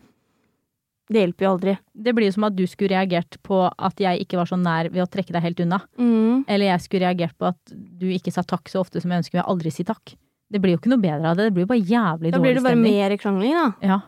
det 1.11 1.21
hjelper 1.21 1.45
jo 1.45 1.49
aldri. 1.53 1.73
Det 1.93 2.13
blir 2.17 2.29
jo 2.29 2.33
som 2.33 2.47
at 2.47 2.55
du 2.57 2.63
skulle 2.69 2.95
reagert 2.95 3.37
på 3.45 3.59
at 3.69 4.01
jeg 4.01 4.23
ikke 4.23 4.39
var 4.39 4.49
så 4.49 4.57
nær 4.57 4.89
ved 4.89 5.03
å 5.03 5.09
trekke 5.11 5.35
deg 5.35 5.43
helt 5.45 5.61
unna. 5.61 5.79
Mm. 6.01 6.45
Eller 6.49 6.71
jeg 6.71 6.85
skulle 6.87 7.05
reagert 7.05 7.35
på 7.37 7.51
at 7.51 7.75
du 7.75 8.07
ikke 8.09 8.33
sa 8.33 8.41
takk 8.45 8.71
så 8.71 8.81
ofte 8.81 9.03
som 9.03 9.13
jeg 9.13 9.21
ønsker, 9.21 9.37
men 9.37 9.43
jeg 9.43 9.51
aldri 9.53 9.73
si 9.75 9.85
takk. 9.85 10.15
Det 10.49 10.61
blir 10.61 10.75
jo 10.75 10.81
ikke 10.81 10.91
noe 10.93 11.03
bedre 11.03 11.29
av 11.29 11.37
det, 11.37 11.49
det 11.49 11.55
blir 11.55 11.65
jo 11.65 11.71
bare 11.73 11.83
jævlig 11.83 12.31
dårlig 12.31 12.33
stemning. 12.33 12.35
Da 12.37 12.43
blir 12.45 12.57
det 12.57 12.65
bare 12.65 12.77
stemning. 12.77 12.97
mer 12.97 13.17
krangling, 13.21 13.55
da. 13.59 13.69
Ja. 13.85 14.01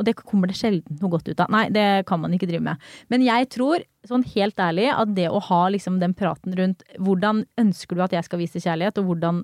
Og 0.00 0.06
det 0.08 0.16
kommer 0.16 0.48
det 0.48 0.56
sjelden 0.56 0.98
noe 0.98 1.12
godt 1.12 1.28
ut 1.28 1.42
av. 1.44 1.50
Nei, 1.52 1.66
det 1.74 1.86
kan 2.08 2.22
man 2.22 2.34
ikke 2.34 2.48
drive 2.48 2.64
med. 2.64 2.90
Men 3.12 3.22
jeg 3.26 3.50
tror, 3.52 3.84
sånn 4.08 4.24
helt 4.32 4.62
ærlig, 4.62 4.88
at 4.94 5.12
det 5.14 5.28
å 5.28 5.42
ha 5.50 5.64
liksom 5.70 5.98
den 6.02 6.14
praten 6.16 6.56
rundt 6.56 6.82
hvordan 6.98 7.44
ønsker 7.60 7.98
du 7.98 8.06
at 8.06 8.14
jeg 8.16 8.26
skal 8.26 8.40
vise 8.40 8.62
kjærlighet, 8.64 8.98
og 9.02 9.10
hvordan 9.10 9.42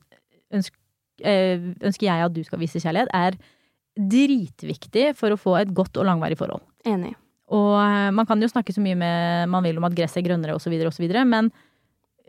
ønsker, 0.57 0.81
øh, 1.23 1.69
ønsker 1.85 2.09
jeg 2.09 2.27
at 2.31 2.35
du 2.35 2.43
skal 2.47 2.63
vise 2.63 2.83
kjærlighet, 2.83 3.13
er 3.15 3.37
dritviktig 3.97 5.11
for 5.17 5.33
å 5.33 5.41
få 5.41 5.59
et 5.61 5.77
godt 5.77 6.01
og 6.01 6.09
langvarig 6.09 6.39
forhold. 6.41 6.65
Enig. 6.87 7.17
Og 7.55 7.77
eh, 7.79 8.11
man 8.15 8.27
kan 8.27 8.41
jo 8.43 8.49
snakke 8.51 8.75
så 8.75 8.83
mye 8.83 8.97
med 8.99 9.51
man 9.53 9.65
vil 9.67 9.79
om 9.79 9.87
at 9.87 9.95
gresset 9.97 10.19
er 10.23 10.27
grønnere 10.31 10.57
osv., 10.59 10.75
osv., 10.89 11.07
men 11.27 11.45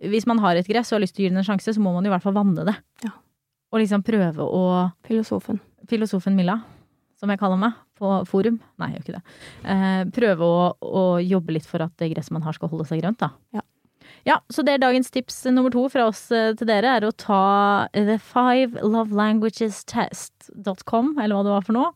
hvis 0.06 0.28
man 0.30 0.38
har 0.43 0.54
et 0.58 0.67
gress 0.70 0.91
og 0.91 0.96
har 1.00 1.06
lyst 1.06 1.15
til 1.17 1.24
å 1.24 1.26
gi 1.26 1.32
det 1.34 1.39
en 1.41 1.48
sjanse, 1.48 1.74
så 1.74 1.82
må 1.82 1.89
man 1.96 2.06
i 2.06 2.12
hvert 2.12 2.22
fall 2.22 2.36
vanne 2.36 2.67
det. 2.67 2.76
Ja. 3.06 3.12
Og 3.74 3.78
liksom 3.82 4.04
prøve 4.06 4.43
å 4.46 4.65
Filosofen. 5.08 5.58
Filosofen 5.89 6.38
Milla, 6.38 6.60
som 7.17 7.32
jeg 7.34 7.41
kaller 7.41 7.58
meg 7.62 7.74
på 7.98 8.12
forum, 8.30 8.60
nei, 8.78 8.91
jeg 8.91 9.00
gjør 9.00 9.06
ikke 9.06 9.17
det. 9.17 9.24
Eh, 9.74 10.04
prøve 10.13 10.43
å, 10.46 10.60
å 10.78 11.17
jobbe 11.24 11.56
litt 11.56 11.65
for 11.65 11.82
at 11.82 11.93
det 11.98 12.12
gresset 12.13 12.36
man 12.36 12.46
har 12.46 12.54
skal 12.54 12.70
holde 12.70 12.86
seg 12.89 13.02
grønt, 13.02 13.20
da. 13.24 13.30
Ja. 13.58 13.63
Ja, 14.28 14.36
så 14.52 14.60
det 14.65 14.74
er 14.76 14.82
dagens 14.84 15.12
tips 15.12 15.46
nummer 15.52 15.72
to 15.72 15.89
fra 15.91 16.08
oss 16.10 16.32
eh, 16.36 16.56
til 16.60 16.67
dere, 16.70 16.89
er 16.98 17.04
å 17.08 17.12
ta 17.15 17.88
the 17.96 18.17
five 18.20 18.72
lovelanguagestest.com, 18.84 21.17
eller 21.17 21.36
hva 21.36 21.43
det 21.48 21.56
var 21.56 21.65
for 21.65 21.74
noe. 21.78 21.91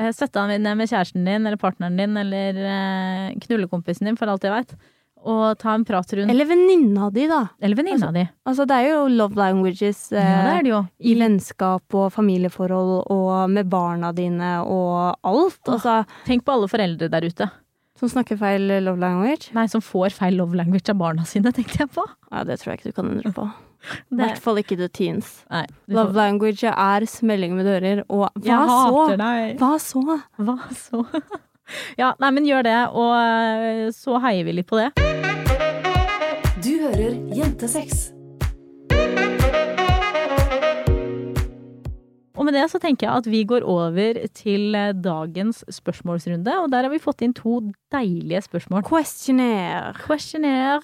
Eh, 0.00 0.10
Sett 0.16 0.32
deg 0.36 0.54
ned 0.64 0.78
med 0.80 0.88
kjæresten 0.88 1.26
din 1.28 1.44
eller 1.46 1.60
partneren 1.60 1.98
din 2.00 2.16
eller 2.16 2.56
eh, 2.64 3.36
knullekompisen 3.44 4.08
din, 4.08 4.16
for 4.18 4.32
alt 4.32 4.46
jeg 4.48 4.54
veit, 4.54 4.72
og 5.20 5.58
ta 5.60 5.74
en 5.76 5.84
prat 5.84 6.14
rundt 6.16 6.32
Eller 6.32 6.48
venninna 6.48 7.10
di, 7.12 7.26
da. 7.28 7.42
Eller 7.60 7.76
venninna 7.76 8.08
di. 8.14 8.22
Altså, 8.48 8.64
det 8.64 8.78
er 8.80 8.86
jo 8.94 9.02
love 9.12 9.36
languages 9.36 10.06
eh, 10.16 10.24
Ja, 10.24 10.38
det 10.46 10.54
er 10.54 10.64
det 10.64 10.72
jo. 10.72 10.78
i 11.04 11.12
vennskap 11.20 11.96
og 12.00 12.06
familieforhold 12.14 12.94
og 13.12 13.50
med 13.52 13.68
barna 13.68 14.14
dine 14.16 14.54
og 14.64 15.18
alt. 15.28 15.60
Altså, 15.68 15.98
Tenk 16.24 16.46
på 16.46 16.54
alle 16.56 16.70
foreldre 16.72 17.10
der 17.12 17.28
ute. 17.28 17.50
som 18.00 18.08
snakker 18.08 18.38
feil 18.40 18.64
love 18.80 18.96
language. 18.96 19.50
Nei, 19.52 19.66
som 19.68 19.82
får 19.84 20.14
feil 20.16 20.38
love 20.40 20.56
language 20.56 20.88
av 20.88 20.96
barna 20.96 21.26
sine, 21.28 21.52
tenkte 21.52 21.82
jeg 21.82 21.90
på. 21.92 22.06
Ja, 22.32 22.44
det 22.48 22.56
tror 22.62 22.72
jeg 22.72 22.80
ikke 22.80 22.94
du 22.94 22.96
kan 22.96 23.10
endre 23.12 23.32
på. 23.36 23.44
I 24.10 24.18
hvert 24.20 24.40
fall 24.44 24.60
ikke 24.60 24.76
the 24.76 24.88
teens. 24.92 25.40
Nei, 25.50 25.64
Love 25.88 26.12
language 26.16 26.68
er 26.68 27.06
smelling 27.08 27.56
med 27.56 27.68
dører, 27.68 28.02
og 28.08 28.28
hva 28.36 28.44
Jeg 28.44 28.68
så? 28.68 28.80
hater 28.96 29.22
deg. 29.22 29.54
Hva 29.60 29.72
så? 29.80 30.20
Hva 30.40 30.58
så? 30.76 31.04
Ja, 32.00 32.14
nei, 32.18 32.32
men 32.34 32.46
gjør 32.48 32.64
det, 32.66 32.78
og 32.98 33.12
eh, 33.14 33.84
så 33.94 34.18
heier 34.24 34.42
vi 34.48 34.56
litt 34.58 34.66
på 34.66 34.80
det. 34.80 34.88
Du 36.60 36.72
hører 36.82 37.14
Jentesex. 37.30 38.10
Og 42.40 42.46
med 42.48 42.56
det 42.56 42.64
så 42.72 42.80
tenker 42.80 43.06
jeg 43.06 43.20
at 43.20 43.26
vi 43.28 43.42
går 43.44 43.64
over 43.68 44.18
til 44.34 44.74
eh, 44.74 44.94
dagens 44.96 45.62
spørsmålsrunde, 45.76 46.54
og 46.62 46.70
der 46.72 46.86
har 46.88 46.92
vi 46.92 47.00
fått 47.02 47.22
inn 47.26 47.36
to 47.36 47.60
deilige 47.92 48.40
spørsmål. 48.48 48.82
Questionnaire. 48.88 49.92
Questionnaire. 50.00 50.80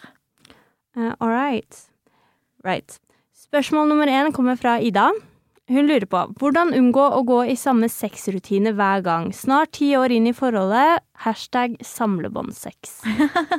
Uh, 0.97 1.13
all 1.19 1.33
right. 1.33 1.83
Right. 2.67 2.99
Spørsmål 3.37 3.89
nummer 3.93 4.11
én 4.11 4.33
kommer 4.35 4.59
fra 4.59 4.81
Ida. 4.83 5.13
Hun 5.71 5.87
lurer 5.87 6.07
på 6.07 6.21
hvordan 6.39 6.73
unngå 6.79 7.03
å 7.15 7.21
gå 7.27 7.41
i 7.51 7.57
samme 7.59 7.89
sexrutine 7.91 8.73
hver 8.79 9.03
gang. 9.07 9.33
Snart 9.35 9.73
ti 9.79 9.93
år 9.99 10.15
inn 10.15 10.29
i 10.31 10.35
forholdet. 10.35 11.03
Hashtag 11.23 11.77
samlebåndsex. 11.87 13.01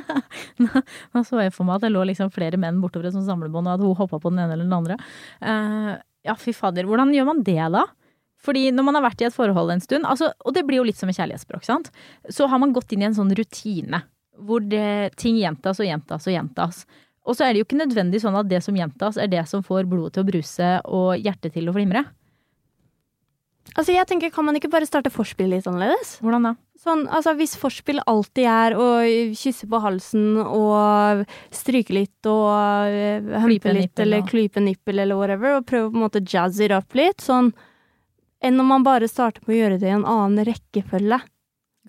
Nå 0.64 1.22
så 1.24 1.42
jeg 1.42 1.52
for 1.56 1.68
meg 1.68 1.78
at 1.78 1.86
det 1.86 1.92
lå 1.92 2.06
liksom 2.08 2.32
flere 2.32 2.60
menn 2.60 2.80
bortover 2.80 3.10
et 3.10 3.16
sånt 3.16 3.28
samlebånd, 3.28 3.68
og 3.68 3.76
at 3.76 3.84
hun 3.84 3.96
hoppa 3.98 4.20
på 4.20 4.32
den 4.32 4.40
ene 4.44 4.56
eller 4.56 4.68
den 4.68 4.76
andre. 4.76 4.98
Uh, 5.40 5.96
ja, 6.24 6.36
fy 6.40 6.56
fader. 6.56 6.88
Hvordan 6.88 7.12
gjør 7.16 7.28
man 7.28 7.42
det, 7.44 7.60
da? 7.76 7.84
Fordi 8.44 8.68
når 8.72 8.86
man 8.88 8.96
har 8.96 9.08
vært 9.08 9.24
i 9.24 9.28
et 9.28 9.36
forhold 9.36 9.72
en 9.74 9.84
stund, 9.84 10.08
altså, 10.08 10.30
og 10.44 10.56
det 10.56 10.64
blir 10.68 10.80
jo 10.80 10.86
litt 10.88 11.00
som 11.00 11.10
et 11.10 11.16
kjærlighetsspråk, 11.18 11.64
sant, 11.66 11.92
så 12.32 12.48
har 12.48 12.60
man 12.62 12.72
gått 12.76 12.92
inn 12.94 13.04
i 13.04 13.08
en 13.10 13.16
sånn 13.16 13.34
rutine 13.36 14.04
hvor 14.38 14.62
det, 14.62 15.16
ting 15.18 15.34
gjentas 15.40 15.80
og 15.82 15.88
gjentas 15.88 16.28
og 16.28 16.34
gjentas. 16.34 16.84
Og 17.28 17.36
så 17.36 17.44
er 17.44 17.52
det 17.52 17.60
jo 17.60 17.66
ikke 17.68 17.82
nødvendig 17.82 18.22
sånn 18.22 18.36
at 18.40 18.48
det 18.48 18.62
som 18.64 18.76
gjentas, 18.78 19.18
er 19.20 19.28
det 19.28 19.42
som 19.50 19.60
får 19.66 19.84
blodet 19.90 20.14
til 20.16 20.24
å 20.24 20.28
bruse 20.30 20.70
og 20.88 21.10
hjertet 21.20 21.52
til 21.58 21.68
å 21.68 21.74
flimre. 21.76 22.06
Altså, 23.76 23.92
jeg 23.92 24.08
tenker, 24.08 24.30
Kan 24.32 24.46
man 24.48 24.56
ikke 24.56 24.70
bare 24.72 24.88
starte 24.88 25.12
forspill 25.12 25.50
litt 25.52 25.66
annerledes? 25.68 26.16
Hvordan 26.24 26.46
da? 26.48 26.52
Sånn, 26.80 27.02
altså 27.12 27.34
Hvis 27.36 27.52
forspill 27.58 28.00
alltid 28.08 28.46
er 28.48 28.76
å 28.78 28.86
kysse 29.36 29.68
på 29.68 29.80
halsen 29.82 30.38
og 30.40 31.24
stryke 31.54 31.92
litt 31.92 32.28
og 32.30 32.88
Klype 32.88 33.42
humpe 33.44 33.74
litt 33.76 34.00
eller 34.00 34.22
og- 34.22 34.30
klype 34.30 34.62
nippel 34.64 35.02
eller 35.04 35.18
whatever, 35.18 35.56
og 35.58 35.66
prøve 35.66 35.90
på 35.92 35.98
en 36.00 36.06
måte 36.06 36.24
jazze 36.24 36.64
it 36.64 36.72
up 36.72 36.94
litt, 36.94 37.18
sånn 37.20 37.52
enn 38.40 38.60
om 38.60 38.66
man 38.70 38.84
bare 38.86 39.08
starter 39.10 39.42
med 39.46 39.56
å 39.56 39.60
gjøre 39.60 39.80
det 39.82 39.88
i 39.90 39.96
en 39.96 40.06
annen 40.06 40.46
rekkefølge. 40.46 41.20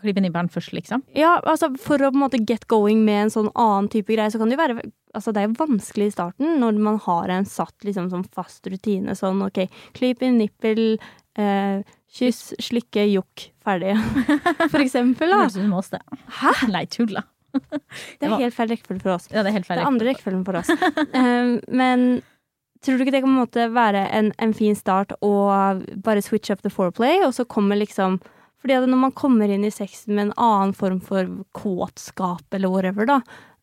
Klippe 0.02 0.24
nibbelen 0.24 0.50
først, 0.52 0.74
liksom? 0.76 1.04
Ja, 1.18 1.38
altså 1.44 1.72
For 1.82 2.02
å 2.02 2.12
på 2.12 2.20
en 2.20 2.24
måte 2.26 2.42
get 2.48 2.68
going 2.72 3.04
med 3.06 3.26
en 3.26 3.34
sånn 3.34 3.52
annen 3.54 3.90
type 3.92 4.14
greie, 4.14 4.32
så 4.32 4.42
kan 4.42 4.52
det 4.52 4.58
jo 4.58 4.64
være 4.64 4.90
Altså 5.18 5.32
det 5.34 5.42
er 5.42 5.48
jo 5.48 5.56
vanskelig 5.58 6.06
i 6.06 6.14
starten 6.14 6.60
når 6.62 6.76
man 6.86 7.00
har 7.02 7.32
en 7.34 7.48
satt 7.50 7.82
liksom 7.82 8.12
sånn 8.12 8.28
fast 8.30 8.68
rutine. 8.70 9.16
Sånn 9.18 9.42
OK, 9.42 9.64
klyp 9.98 10.22
i 10.22 10.30
nippel, 10.36 10.84
eh, 11.34 11.82
kyss, 12.14 12.52
slikke, 12.62 13.08
jokk, 13.10 13.48
ferdig. 13.66 13.96
For 14.72 14.84
eksempel, 14.84 15.34
da. 15.34 15.40
Høres 15.48 15.58
ut 15.58 15.64
som 15.64 15.74
oss, 15.80 15.90
det. 15.96 16.04
Hæ? 16.44 16.54
Nei, 16.76 16.84
tulla. 16.94 17.26
Det 18.22 18.28
er 18.28 18.36
helt 18.38 18.54
feil 18.54 18.70
rekkefølge 18.70 19.02
for 19.02 19.16
oss. 19.16 19.26
Ja, 19.34 19.42
det 19.42 19.50
er 19.50 19.56
helt 19.56 19.66
Det 19.66 19.80
er 19.80 19.88
andre 19.88 20.12
rekkefølgen 20.12 20.44
for 20.46 20.60
oss. 20.60 20.70
Eh, 20.70 21.56
men 21.74 22.04
tror 22.86 23.00
du 23.00 23.04
ikke 23.04 23.16
det 23.16 23.24
kan 23.24 23.32
på 23.32 23.34
en 23.34 23.42
måte 23.42 23.66
være 23.74 24.04
en, 24.16 24.30
en 24.38 24.54
fin 24.54 24.78
start 24.78 25.16
å 25.26 25.32
bare 26.06 26.22
switch 26.22 26.54
up 26.54 26.62
the 26.62 26.70
foreplay, 26.70 27.24
og 27.26 27.34
så 27.34 27.48
kommer 27.50 27.80
liksom 27.80 28.20
fordi 28.60 28.76
at 28.76 28.88
når 28.90 29.00
man 29.06 29.14
kommer 29.16 29.52
inn 29.52 29.64
i 29.64 29.72
sexen 29.72 30.16
med 30.16 30.28
en 30.28 30.34
annen 30.38 30.74
form 30.76 31.00
for 31.04 31.28
kåtskap 31.56 32.44
eller 32.58 32.72
whatever, 32.74 33.08
da, 33.08 33.20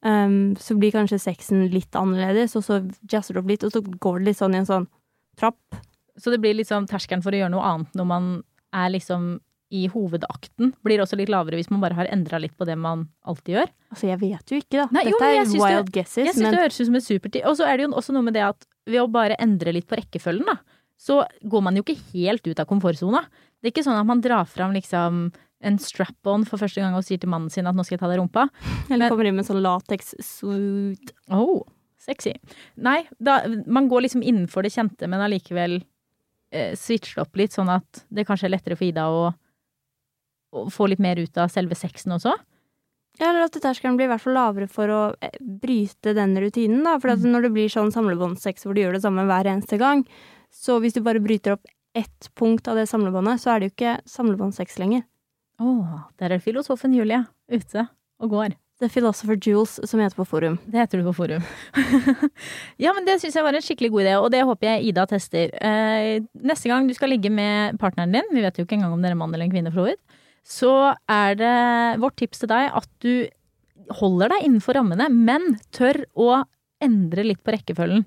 um, 0.06 0.54
så 0.60 0.76
blir 0.78 0.94
kanskje 0.94 1.20
sexen 1.20 1.66
litt 1.72 1.96
annerledes, 1.98 2.56
og 2.56 2.64
så 2.64 2.80
jazzer 3.10 3.36
det 3.36 3.42
opp 3.42 3.50
litt, 3.52 3.66
og 3.66 3.74
så 3.74 3.82
går 3.84 4.20
det 4.20 4.30
litt 4.30 4.40
sånn 4.40 4.56
i 4.56 4.62
en 4.62 4.68
sånn 4.68 4.88
trapp. 5.36 5.80
Så 6.16 6.32
det 6.32 6.40
blir 6.40 6.56
liksom 6.56 6.88
terskelen 6.88 7.24
for 7.24 7.36
å 7.36 7.42
gjøre 7.42 7.52
noe 7.52 7.66
annet 7.74 7.98
når 7.98 8.08
man 8.08 8.30
er 8.72 8.94
liksom 8.94 9.36
i 9.74 9.88
hovedakten, 9.90 10.70
blir 10.86 11.00
også 11.02 11.16
litt 11.18 11.30
lavere 11.32 11.58
hvis 11.58 11.72
man 11.74 11.80
bare 11.82 11.96
har 11.98 12.08
endra 12.14 12.38
litt 12.38 12.54
på 12.56 12.64
det 12.68 12.76
man 12.78 13.08
alltid 13.26 13.56
gjør. 13.56 13.72
Altså, 13.90 14.06
jeg 14.12 14.20
vet 14.20 14.52
jo 14.52 14.60
ikke, 14.62 14.78
da. 14.78 14.86
Nei, 14.94 15.02
Dette 15.08 15.18
jo, 15.18 15.40
er 15.42 15.50
wild 15.50 15.88
det- 15.88 15.94
guesses, 15.96 16.22
Jeg 16.22 16.34
syns 16.36 16.42
men 16.44 16.54
det 16.54 16.60
høres 16.62 16.80
ut 16.80 16.86
som 16.86 16.94
en 16.94 17.06
supertid. 17.08 17.42
Og 17.44 17.56
så 17.58 17.66
er 17.66 17.76
det 17.76 17.86
jo 17.88 17.90
også 17.98 18.14
noe 18.14 18.22
med 18.22 18.34
det 18.38 18.44
at 18.46 18.66
ved 18.86 19.00
å 19.02 19.10
bare 19.10 19.36
endre 19.42 19.72
litt 19.74 19.88
på 19.90 19.98
rekkefølgen, 19.98 20.46
da, 20.46 20.56
så 20.96 21.22
går 21.44 21.62
man 21.62 21.76
jo 21.76 21.82
ikke 21.84 21.98
helt 22.14 22.46
ut 22.48 22.60
av 22.62 22.66
komfortsona. 22.70 23.24
Det 23.60 23.68
er 23.70 23.74
ikke 23.74 23.84
sånn 23.86 23.98
at 24.00 24.08
man 24.08 24.22
drar 24.24 24.46
fram 24.48 24.72
liksom 24.76 25.26
en 25.66 25.78
strap-on 25.80 26.44
for 26.48 26.60
første 26.60 26.80
gang 26.82 26.94
og 26.96 27.04
sier 27.06 27.18
til 27.20 27.30
mannen 27.32 27.50
sin 27.52 27.66
at 27.66 27.74
nå 27.76 27.84
skal 27.84 27.96
jeg 27.96 28.02
ta 28.04 28.10
deg 28.10 28.20
rumpa. 28.20 28.46
eller 28.92 29.08
kommer 29.12 29.28
inn 29.28 29.36
med 29.38 29.46
sånn 29.48 29.62
latex-suit. 29.64 31.12
Oh, 31.32 31.62
sexy. 32.00 32.34
Nei, 32.76 33.06
da, 33.18 33.40
man 33.66 33.88
går 33.88 34.06
liksom 34.06 34.22
innenfor 34.24 34.66
det 34.66 34.74
kjente, 34.74 35.08
men 35.10 35.22
allikevel 35.24 35.78
eh, 36.52 36.74
switcher 36.78 37.24
opp 37.24 37.36
litt, 37.40 37.56
sånn 37.56 37.72
at 37.72 38.04
det 38.08 38.26
kanskje 38.28 38.48
er 38.50 38.54
lettere 38.56 38.76
for 38.78 38.86
Ida 38.88 39.08
å, 39.10 39.24
å 40.56 40.66
få 40.72 40.88
litt 40.92 41.02
mer 41.02 41.18
ut 41.20 41.40
av 41.40 41.50
selve 41.52 41.74
sexen 41.78 42.14
også. 42.16 42.36
Ja, 43.16 43.30
eller 43.30 43.46
at 43.46 43.56
terskelen 43.64 43.96
blir 43.96 44.10
i 44.10 44.12
hvert 44.12 44.20
fall 44.26 44.36
lavere 44.36 44.68
for 44.68 44.92
å 44.92 45.02
eh, 45.24 45.36
bryte 45.40 46.12
den 46.16 46.36
rutinen, 46.36 46.82
da. 46.84 46.98
For 47.00 47.14
Mm. 47.16 47.30
når 47.32 47.46
det 47.48 47.52
blir 47.56 47.72
sånn 47.72 47.92
samlebåndsex 47.94 48.66
hvor 48.68 48.76
du 48.76 48.82
gjør 48.84 48.98
det 48.98 49.04
samme 49.06 49.24
hver 49.24 49.48
eneste 49.48 49.78
gang, 49.80 50.04
så 50.56 50.78
hvis 50.82 50.96
du 50.96 51.02
bare 51.04 51.22
bryter 51.22 51.56
opp 51.56 51.66
ett 51.96 52.30
punkt 52.36 52.68
av 52.68 52.76
det 52.76 52.88
samlebåndet, 52.90 53.40
så 53.40 53.52
er 53.52 53.60
det 53.60 53.68
jo 53.68 53.74
ikke 53.74 53.96
samlebåndsex 54.10 54.78
lenger. 54.82 55.06
Å, 55.60 55.72
der 56.20 56.34
er 56.36 56.44
filosofen 56.44 56.92
Julie 56.96 57.22
ute 57.48 57.86
og 58.20 58.32
går. 58.32 58.56
The 58.76 58.90
Philosopher 58.92 59.38
Jules, 59.40 59.78
som 59.88 60.02
heter 60.02 60.18
på 60.18 60.26
forum. 60.28 60.58
Det 60.68 60.82
heter 60.82 61.00
du 61.00 61.06
på 61.06 61.14
forum. 61.16 61.44
ja, 62.84 62.92
men 62.92 63.06
det 63.08 63.14
syns 63.22 63.38
jeg 63.38 63.46
var 63.46 63.56
en 63.56 63.64
skikkelig 63.64 63.88
god 63.94 64.02
idé, 64.04 64.16
og 64.20 64.28
det 64.34 64.42
håper 64.44 64.68
jeg 64.68 64.90
Ida 64.90 65.06
tester. 65.08 65.54
Eh, 65.56 66.18
neste 66.44 66.68
gang 66.68 66.84
du 66.84 66.92
skal 66.96 67.14
ligge 67.14 67.32
med 67.32 67.80
partneren 67.80 68.12
din, 68.12 68.28
vi 68.36 68.44
vet 68.44 68.60
jo 68.60 68.66
ikke 68.66 68.76
engang 68.76 68.92
om 68.92 69.00
dere 69.00 69.16
er 69.16 69.20
mann 69.22 69.32
eller 69.32 69.48
en 69.48 69.54
kvinne, 69.54 69.72
for 69.72 69.88
så 69.88 69.96
så 70.46 70.72
er 71.10 71.34
det 71.40 71.54
vårt 71.98 72.20
tips 72.20 72.44
til 72.44 72.50
deg 72.52 72.70
at 72.78 72.86
du 73.02 73.26
holder 73.98 74.30
deg 74.30 74.44
innenfor 74.46 74.78
rammene, 74.78 75.08
men 75.10 75.56
tør 75.74 76.04
å 76.14 76.44
endre 76.82 77.24
litt 77.26 77.42
på 77.42 77.54
rekkefølgen. 77.54 78.04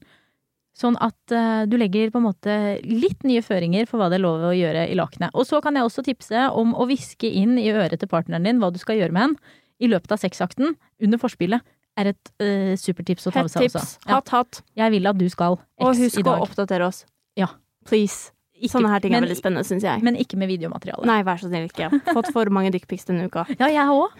Sånn 0.78 0.95
at 1.03 1.34
uh, 1.34 1.65
du 1.67 1.76
legger 1.78 2.11
på 2.13 2.22
en 2.22 2.28
måte 2.30 2.53
litt 2.86 3.24
nye 3.28 3.41
føringer 3.43 3.88
for 3.89 3.99
hva 3.99 4.07
det 4.11 4.20
er 4.20 4.24
lov 4.24 4.45
å 4.47 4.53
gjøre 4.55 4.86
i 4.88 4.95
lakenet. 4.95 5.34
Og 5.36 5.47
så 5.49 5.59
kan 5.63 5.76
jeg 5.76 5.84
også 5.88 6.03
tipse 6.05 6.45
om 6.55 6.72
å 6.78 6.86
hviske 6.88 7.28
inn 7.28 7.57
i 7.59 7.67
øret 7.74 7.99
til 7.99 8.07
partneren 8.11 8.45
din 8.47 8.61
hva 8.61 8.70
du 8.72 8.80
skal 8.80 8.99
gjøre 8.99 9.11
med 9.15 9.26
henne 9.26 9.57
i 9.80 9.89
løpet 9.91 10.13
av 10.15 10.22
sexakten 10.22 10.76
under 11.01 11.20
forspillet. 11.20 11.65
Er 11.99 12.13
et 12.13 12.32
uh, 12.39 12.76
supertips 12.80 13.28
å 13.28 13.34
ta 13.36 13.43
med 13.43 13.51
seg 13.51 13.67
også. 13.67 13.99
Ja, 14.07 14.20
Hatt, 14.22 14.30
hatt. 14.32 14.61
jeg 14.78 14.93
vil 14.95 15.09
at 15.09 15.17
du 15.20 15.28
skal 15.32 15.57
Og 15.82 15.95
husk 15.99 16.22
i 16.22 16.24
å 16.24 16.38
oppdatere 16.45 16.88
oss. 16.88 17.03
Ja. 17.36 17.49
Please. 17.89 18.32
Ikke- 18.59 18.78
Sånne 18.78 18.91
her 18.91 18.99
ting 19.03 19.13
er 19.15 19.24
veldig 19.24 19.39
spennende, 19.39 19.63
syns 19.67 19.84
jeg. 19.84 20.03
Men 20.03 20.15
ikke 20.20 20.38
med 20.39 20.51
videomateriale. 20.51 21.05
Nei, 21.07 21.22
vær 21.24 21.39
så 21.39 21.47
snill, 21.47 21.67
ikke. 21.67 21.89
Fått 22.13 22.32
for 22.36 22.51
mange 22.51 22.72
dickpics 22.76 23.07
denne 23.07 23.28
uka. 23.28 23.45
Ja, 23.59 23.67
jeg 23.72 23.88
òg. 23.88 24.15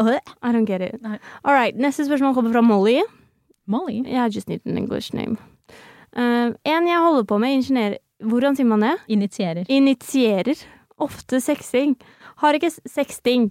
I 0.00 0.52
don't 0.52 0.64
get 0.64 0.80
it. 0.80 1.00
All 1.44 1.52
right, 1.54 1.76
neste 1.76 2.04
spørsmål 2.08 2.34
kommer 2.34 2.52
fra 2.52 2.62
Molly. 2.64 3.02
Molly. 3.66 4.02
Yeah, 4.06 4.24
I 4.24 4.28
just 4.28 4.48
need 4.48 4.60
an 4.66 4.76
English 4.78 5.12
name. 5.12 5.36
Eh, 6.16 6.48
en 6.74 6.88
jeg 6.88 7.04
holder 7.06 7.28
på 7.28 7.38
med, 7.42 7.58
ingeniør... 7.58 7.98
Hvordan 8.22 8.54
sier 8.54 8.68
man 8.70 8.84
det? 8.84 8.92
Initierer. 9.10 9.66
Initierer. 9.72 10.60
Ofte 11.02 11.40
sexting. 11.42 11.96
Har 12.42 12.54
ikke 12.54 12.70
sexting. 12.70 13.48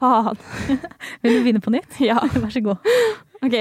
Faen. 0.00 0.38
Vil 1.22 1.36
du 1.36 1.42
begynne 1.44 1.60
på 1.64 1.74
nytt? 1.74 1.98
Ja, 2.00 2.22
Vær 2.40 2.54
så 2.54 2.62
god. 2.64 2.88
ok. 3.44 3.58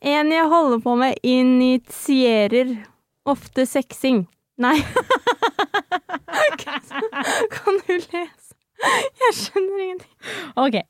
En 0.00 0.32
jeg 0.32 0.48
holder 0.52 0.80
på 0.84 0.94
med, 0.96 1.20
initierer 1.26 2.72
ofte 3.28 3.66
sexing. 3.68 4.24
Nei. 4.56 4.78
kan 7.52 7.76
du 7.84 7.92
lese? 7.92 8.54
Jeg 9.20 9.36
skjønner 9.36 9.82
ingenting. 9.84 10.14
Ok. 10.56 10.80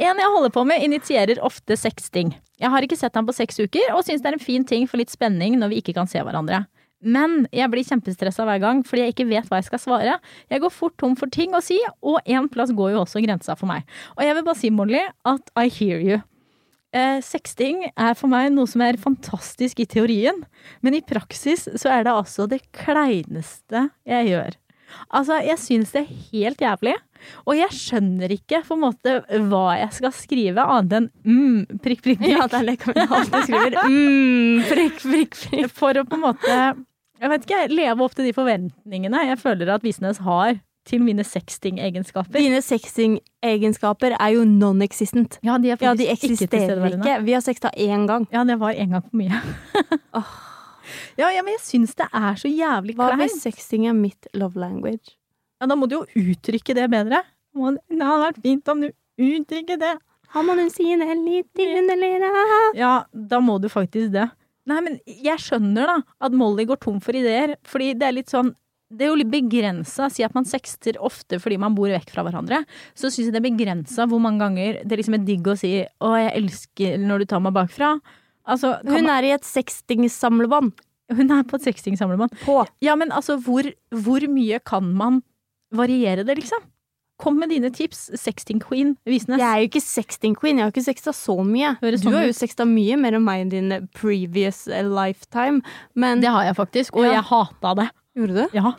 En 0.00 0.16
jeg 0.16 0.32
holder 0.34 0.52
på 0.54 0.62
med, 0.64 0.80
initierer 0.86 1.40
ofte 1.44 1.76
sexting. 1.76 2.32
Jeg 2.60 2.70
har 2.72 2.84
ikke 2.84 2.96
sett 2.96 3.16
ham 3.18 3.26
på 3.28 3.34
seks 3.36 3.60
uker, 3.60 3.90
og 3.92 4.06
syns 4.06 4.22
det 4.24 4.30
er 4.30 4.38
en 4.38 4.44
fin 4.44 4.64
ting 4.64 4.86
for 4.88 5.00
litt 5.00 5.12
spenning 5.12 5.58
når 5.60 5.72
vi 5.74 5.82
ikke 5.82 5.96
kan 5.98 6.08
se 6.08 6.22
hverandre. 6.22 6.64
Men 7.02 7.48
jeg 7.50 7.66
blir 7.72 7.84
kjempestressa 7.84 8.46
hver 8.46 8.60
gang 8.62 8.84
fordi 8.86 9.02
jeg 9.02 9.14
ikke 9.16 9.28
vet 9.32 9.48
hva 9.50 9.58
jeg 9.58 9.68
skal 9.68 9.82
svare. 9.82 10.18
Jeg 10.52 10.62
går 10.62 10.72
fort 10.72 10.94
tom 11.02 11.16
for 11.18 11.30
ting 11.34 11.56
å 11.58 11.62
si, 11.64 11.80
og 12.00 12.22
én 12.24 12.46
plass 12.52 12.72
går 12.78 12.94
jo 12.94 13.02
også 13.02 13.22
grensa 13.24 13.56
for 13.58 13.68
meg. 13.68 13.84
Og 14.16 14.22
jeg 14.24 14.38
vil 14.38 14.46
bare 14.46 14.60
si, 14.60 14.70
Molly, 14.70 15.02
at 15.26 15.52
I 15.58 15.66
hear 15.66 15.98
you. 15.98 16.22
Eh, 16.92 17.18
sexting 17.24 17.86
er 17.90 18.16
for 18.16 18.28
meg 18.30 18.50
noe 18.52 18.68
som 18.68 18.84
er 18.84 19.00
fantastisk 19.00 19.80
i 19.80 19.88
teorien, 19.88 20.42
men 20.84 20.96
i 20.96 21.04
praksis 21.04 21.64
så 21.80 21.88
er 21.88 22.04
det 22.04 22.12
altså 22.12 22.46
det 22.48 22.60
kleineste 22.76 23.88
jeg 24.08 24.28
gjør. 24.28 24.58
Altså, 25.12 25.38
jeg 25.44 25.58
syns 25.60 25.92
det 25.94 26.02
er 26.04 26.20
helt 26.32 26.62
jævlig. 26.64 26.94
Og 27.46 27.54
jeg 27.58 27.74
skjønner 27.76 28.32
ikke 28.34 28.62
på 28.66 28.76
en 28.76 28.82
måte 28.82 29.16
hva 29.50 29.76
jeg 29.78 29.92
skal 29.98 30.14
skrive, 30.16 30.64
annet 30.64 30.96
enn 30.98 31.10
mm, 31.22 31.78
prikk, 31.84 32.02
prikk, 32.06 32.24
prikk. 32.24 32.86
Det 32.88 33.04
jeg 33.04 33.12
alltid 33.18 33.46
skriver. 33.46 33.78
Mm, 33.92 34.64
prikk, 34.68 34.98
prikk, 35.04 35.38
prikk. 35.46 35.70
For 35.76 35.98
å 35.98 36.04
på 36.08 36.18
en 36.18 36.24
måte, 36.24 36.58
jeg 37.22 37.32
vet 37.32 37.46
ikke, 37.46 37.62
leve 37.72 38.04
opp 38.04 38.18
til 38.18 38.28
de 38.28 38.34
forventningene 38.36 39.24
jeg 39.28 39.40
føler 39.42 39.70
at 39.76 39.86
Visnes 39.86 40.20
har 40.26 40.58
til 40.88 41.02
mine 41.06 41.22
sexting-egenskaper. 41.22 42.34
Dine 42.34 42.58
sexting-egenskaper 42.64 44.16
er 44.18 44.32
jo 44.34 44.46
non-existent. 44.48 45.38
Ja, 45.46 45.58
de 45.62 45.76
Ja, 45.76 45.94
de 45.94 46.08
eksisterer 46.10 46.82
ikke 46.88 46.98
ikke. 46.98 47.18
Vi 47.24 47.36
har 47.36 47.44
sexta 47.44 47.70
én 47.76 48.06
gang. 48.06 48.26
Ja, 48.32 48.44
det 48.44 48.58
var 48.58 48.72
én 48.72 48.90
gang 48.90 49.02
for 49.02 49.16
mye. 49.16 49.42
ja, 51.20 51.30
ja, 51.32 51.42
men 51.42 51.56
jeg 51.56 51.64
syns 51.64 51.96
det 51.98 52.08
er 52.12 52.38
så 52.40 52.50
jævlig 52.50 52.96
Hva 52.98 53.12
kleint. 53.12 53.24
hvis 53.24 53.42
sexting 53.44 53.86
er 53.90 53.96
mitt 53.96 54.28
love 54.34 54.58
language? 54.60 55.16
Ja, 55.60 55.68
da 55.70 55.76
må 55.78 55.88
du 55.88 56.00
jo 56.00 56.06
uttrykke 56.18 56.74
det 56.74 56.88
bedre. 56.92 57.22
Det 57.52 58.00
hadde 58.02 58.24
vært 58.24 58.42
fint 58.42 58.68
om 58.72 58.82
du 58.82 58.88
uttrykker 59.22 59.78
det. 59.80 59.96
Har 60.32 60.46
man 60.48 60.58
en 60.62 60.70
sine 60.72 61.06
litt 61.20 61.60
underlera? 61.60 62.30
Ja, 62.74 62.94
da 63.12 63.40
må 63.44 63.58
du 63.60 63.68
faktisk 63.68 64.14
det. 64.14 64.30
Nei, 64.70 64.80
men 64.80 64.98
jeg 65.06 65.42
skjønner 65.42 65.90
da 65.90 65.96
at 66.22 66.34
Molly 66.38 66.64
går 66.70 66.80
tom 66.80 67.00
for 67.02 67.16
ideer, 67.18 67.56
fordi 67.68 67.92
det 67.98 68.08
er 68.08 68.16
litt 68.20 68.32
sånn 68.32 68.54
det 68.92 69.06
er 69.06 69.08
jo 69.12 69.18
litt 69.22 69.30
begrensa. 69.32 70.08
Si 70.12 70.24
at 70.24 70.34
man 70.36 70.44
sexter 70.48 70.98
ofte 71.00 71.38
fordi 71.40 71.56
man 71.60 71.76
bor 71.76 71.88
vekk 71.88 72.10
fra 72.12 72.24
hverandre. 72.26 72.62
Så 72.92 73.08
syns 73.08 73.30
jeg 73.30 73.32
det 73.32 73.40
er 73.40 73.46
begrensa 73.48 74.04
hvor 74.08 74.20
mange 74.20 74.42
ganger 74.44 74.82
det 74.84 74.98
liksom 75.00 75.16
er 75.16 75.24
digg 75.24 75.48
å 75.48 75.56
si 75.56 75.78
'Å, 75.80 76.10
jeg 76.20 76.34
elsker 76.42 76.98
når 77.00 77.22
du 77.22 77.30
tar 77.32 77.40
meg 77.40 77.56
bakfra'. 77.56 77.94
Altså, 78.48 78.80
Hun 78.84 79.06
er 79.08 79.22
i 79.28 79.30
et 79.36 79.44
sexting-samlebånd. 79.46 80.72
hun 81.12 81.30
er 81.30 81.42
på 81.44 81.54
et 81.60 81.62
sexting-samlebånd. 81.68 82.32
Ja, 82.80 82.94
men 82.96 83.10
altså, 83.12 83.36
hvor, 83.40 83.62
hvor 83.92 84.24
mye 84.28 84.58
kan 84.64 84.92
man 84.94 85.22
variere 85.72 86.24
det, 86.26 86.38
liksom? 86.40 86.60
Kom 87.22 87.36
med 87.38 87.50
dine 87.50 87.70
tips, 87.70 88.10
sexting 88.18 88.58
queen 88.60 88.96
Visnes. 89.06 89.38
Jeg 89.38 89.46
er 89.46 89.60
jo 89.62 89.68
ikke 89.68 89.82
sexting-queen. 89.84 90.58
Jeg 90.58 90.64
har 90.64 90.72
ikke 90.72 90.82
sexta 90.88 91.12
så 91.14 91.36
mye. 91.46 91.76
Høres 91.80 92.00
Du 92.02 92.08
sånn 92.08 92.16
har 92.16 92.24
jo 92.26 92.32
sexta 92.34 92.64
mye 92.66 92.96
mer 92.98 93.12
enn 93.14 93.22
meg 93.22 93.44
i 93.46 93.50
din 93.52 93.88
previous 93.94 94.64
lifetime. 94.66 95.60
Men 95.94 96.20
Det 96.20 96.30
har 96.32 96.44
jeg 96.48 96.56
faktisk, 96.56 96.96
og 96.96 97.04
Ja. 97.04 97.12
jeg 97.20 97.22
hata 97.30 97.74
det. 97.76 97.90
Gjorde 98.16 98.34
du? 98.34 98.48
Ja. 98.58 98.72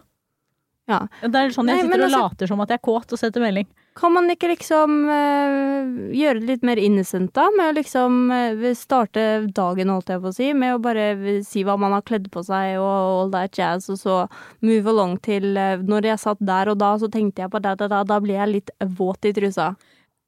Ja. 0.90 1.00
Det 1.22 1.32
er 1.32 1.54
sånn 1.56 1.70
jeg 1.72 1.78
Nei, 1.80 1.84
sitter 1.86 2.02
og 2.02 2.10
altså- 2.10 2.22
later 2.24 2.48
som 2.48 2.62
at 2.62 2.72
jeg 2.74 2.80
er 2.82 2.84
kåt 2.84 3.14
og 3.14 3.20
setter 3.20 3.40
melding. 3.42 3.68
Kan 3.96 4.12
man 4.12 4.28
ikke 4.28 4.50
liksom 4.50 5.06
eh, 5.08 6.18
gjøre 6.18 6.40
det 6.42 6.48
litt 6.50 6.64
mer 6.64 6.78
innocent, 6.82 7.32
da? 7.34 7.48
Med 7.56 7.72
å 7.72 7.78
liksom 7.78 8.32
eh, 8.32 8.74
starte 8.74 9.48
dagen, 9.54 9.88
holdt 9.94 10.10
jeg 10.10 10.20
på 10.20 10.32
å 10.32 10.34
si, 10.34 10.52
med 10.54 10.76
å 10.76 10.82
bare 10.82 11.44
si 11.46 11.64
hva 11.64 11.78
man 11.80 11.94
har 11.94 12.02
kledd 12.02 12.30
på 12.34 12.44
seg 12.44 12.80
og 12.82 12.90
all 12.90 13.32
that 13.32 13.54
jazz, 13.56 13.90
og 13.90 13.98
så 14.02 14.28
move 14.62 14.90
along 14.90 15.20
til 15.22 15.56
eh, 15.56 15.78
Når 15.78 16.10
jeg 16.10 16.20
satt 16.20 16.42
der 16.42 16.74
og 16.74 16.80
da, 16.80 16.98
så 16.98 17.08
tenkte 17.08 17.44
jeg 17.46 17.52
på 17.54 17.62
da, 17.62 17.76
da, 17.76 17.88
da, 17.88 18.04
da 18.04 18.20
blir 18.20 18.42
jeg 18.42 18.50
litt 18.50 18.72
våt 18.98 19.24
i 19.30 19.32
trusa. 19.32 19.76